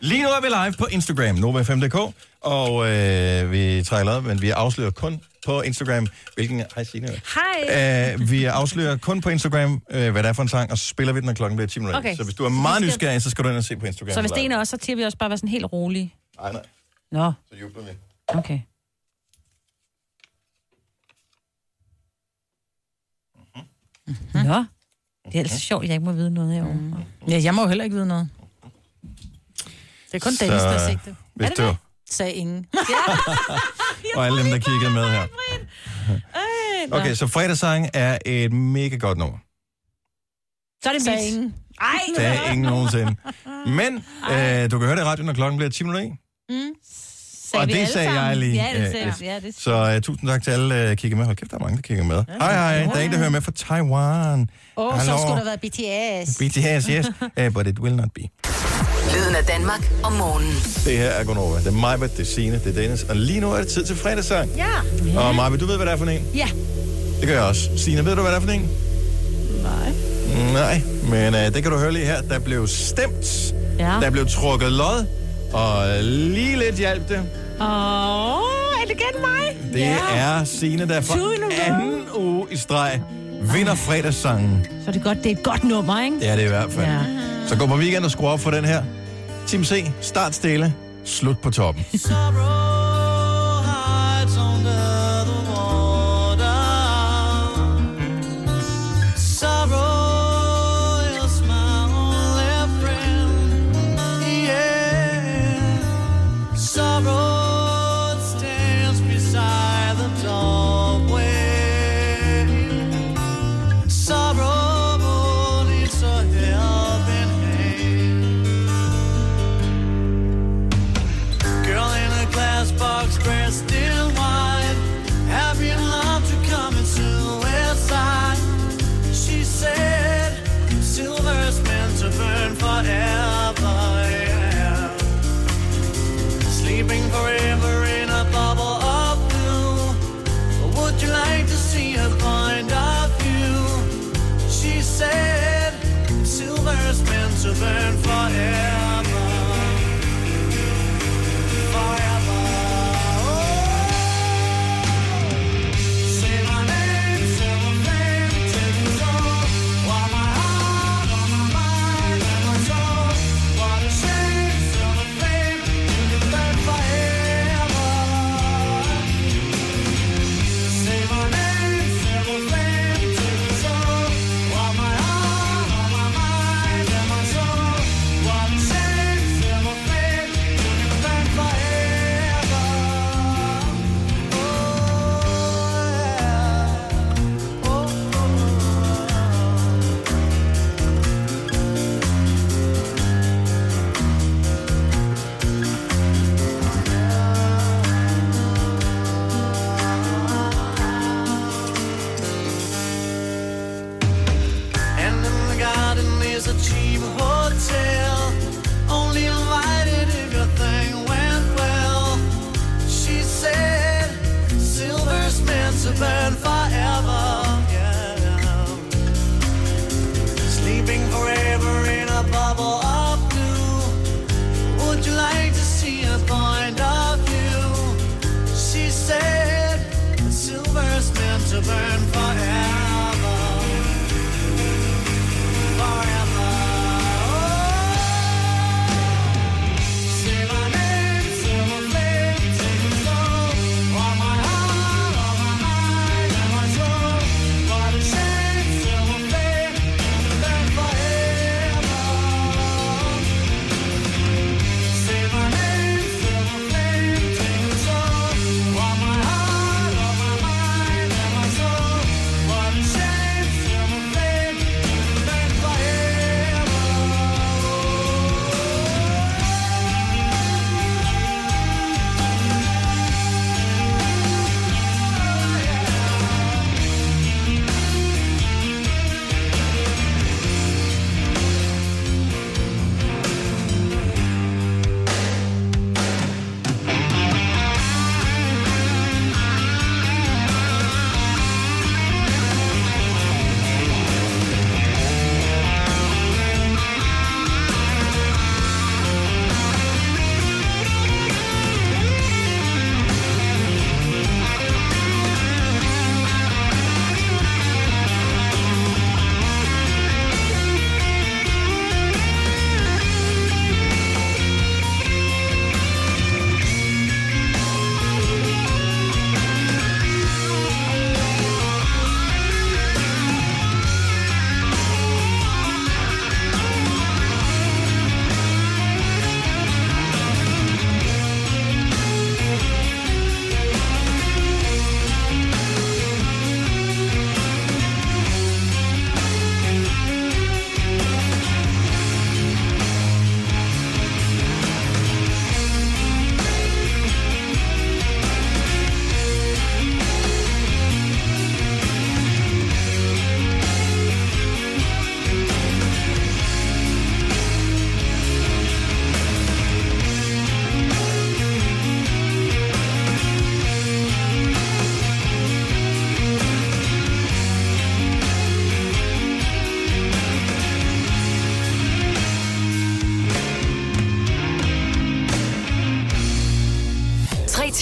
[0.00, 4.90] Lige nu er vi live på Instagram, Nova5.dk, og øh, vi trailer, men vi afslører
[4.90, 6.62] kun på Instagram, hvilken...
[6.74, 7.08] Hej Signe.
[7.08, 8.14] Hej.
[8.14, 10.86] Uh, vi afslører kun på Instagram, uh, hvad det er for en sang, og så
[10.86, 11.98] spiller vi den, når klokken bliver 10 minutter.
[11.98, 12.16] Okay.
[12.16, 14.14] Så hvis du er meget nysgerrig, så skal du ind og se på Instagram.
[14.14, 16.14] Så hvis det er også, så til vi også bare være sådan helt rolig.
[16.40, 16.62] Nej, nej,
[17.12, 17.90] Nå, så jubler vi.
[18.28, 18.60] okay.
[24.34, 24.64] Nå,
[25.24, 26.74] det er altså sjovt, at jeg ikke må vide noget herovre.
[26.74, 26.94] Mm.
[27.28, 28.28] Ja, jeg må jo heller ikke vide noget.
[30.12, 31.16] Det er kun Så, Dennis, der har set det.
[31.34, 31.76] hvis er det du- det?
[32.10, 32.66] Sagde ingen.
[34.16, 35.26] Og alle dem, der kiggede med her.
[36.92, 39.38] Okay, så fredagssang er et mega godt nummer.
[40.84, 41.26] Så er det Sagde mit.
[41.34, 41.54] ingen.
[41.80, 41.86] Ej,
[42.16, 43.16] Det er ingen nogensinde.
[43.66, 43.94] Men
[44.30, 46.08] øh, du kan høre det i radioen, når klokken bliver 10 minutter i.
[46.48, 46.70] Mm.
[47.54, 48.38] Og vi det sagde jeg sammen?
[48.38, 48.54] lige.
[48.54, 49.22] Ja, det øh, sagde øh.
[49.26, 51.24] Ja, det Så uh, tusind tak til alle, der uh, kigger med.
[51.24, 52.24] Hold kæft, der er mange, der kigger med.
[52.40, 52.78] Hej, hej.
[52.84, 54.48] Der er en, der hører med fra Taiwan.
[54.76, 56.38] Åh, oh, så skulle der være BTS.
[56.38, 57.06] BTS, yes.
[57.46, 58.22] Uh, but it will not be.
[59.14, 60.54] Lyden af Danmark om morgenen.
[60.84, 61.58] Det her er Gunova.
[61.58, 63.02] Det er mig, det er Signe, det er Dennis.
[63.02, 64.50] Og lige nu er det tid til fredagssang.
[64.56, 65.20] Ja.
[65.20, 66.26] Og Maja, du ved, hvad det er for en?
[66.34, 66.48] Ja.
[67.20, 67.70] Det gør jeg også.
[67.76, 68.68] Signe, ved du, hvad det er for en?
[69.62, 69.92] Nej.
[70.52, 72.22] Nej, men uh, det kan du høre lige her.
[72.22, 73.54] Der blev stemt.
[73.78, 73.92] Ja.
[74.00, 75.06] Der blev trukket lod.
[75.52, 77.20] Og lige lidt hjalp det.
[77.60, 79.72] Åh, er det igen mig?
[79.72, 79.96] Det ja.
[80.14, 81.14] er Signe, der for
[81.66, 83.00] anden uge i streg
[83.54, 84.66] vinder fredagssangen.
[84.84, 86.20] Så er det godt, det er et godt nummer, ikke?
[86.20, 86.86] Det er det i hvert fald.
[86.86, 86.98] Ja.
[87.46, 88.82] Så gå på weekend og skru op for den her.
[89.46, 90.74] Team C, start stille,
[91.04, 91.84] slut på toppen.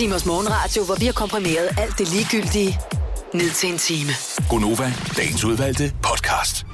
[0.01, 2.79] Timers morgenradio, hvor vi har komprimeret alt det ligegyldige
[3.35, 4.11] ned til en time.
[4.51, 6.67] Gonova, dagens udvalgte podcast.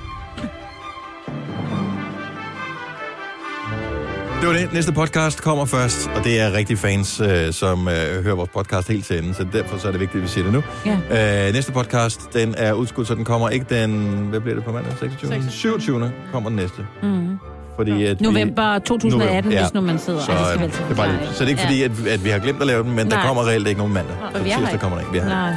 [4.40, 4.72] Det var det.
[4.72, 8.88] Næste podcast kommer først, og det er rigtig fans, øh, som øh, hører vores podcast
[8.88, 10.62] helt til enden, så derfor så er det vigtigt, at vi siger det nu.
[11.10, 11.46] Ja.
[11.46, 13.90] Øh, næste podcast, den er udskudt, så den kommer ikke den...
[14.28, 14.92] Hvad bliver det på mandag?
[14.98, 15.50] 26.
[15.50, 16.12] 27.
[16.32, 16.86] kommer den næste.
[17.02, 17.38] Mm.
[17.76, 19.18] Fordi at vi- November 2018,
[19.50, 20.20] November, hvis nu man sidder.
[20.20, 21.62] Så, Ej, det er bare, forklare, så det er ikke ikke?
[21.94, 23.26] fordi, at, at vi har glemt at lave den, men der Nej.
[23.26, 24.16] kommer reelt ikke nogen mandag.
[24.22, 25.12] Og Så vi tirsdag kommer der ikke.
[25.12, 25.54] Vi har Nej.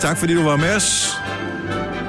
[0.00, 1.18] Tak fordi du var med os.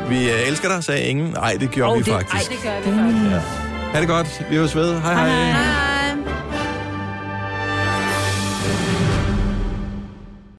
[0.09, 1.25] Vi øh, elsker dig, sagde ingen.
[1.33, 2.51] Nej, det gjorde Oh, vi det, faktisk.
[2.51, 3.47] Ej, det gør vi faktisk.
[3.93, 4.41] Ha' det godt.
[4.49, 4.99] Vi høres ved.
[5.01, 5.29] Hej hej.
[5.29, 5.86] hej.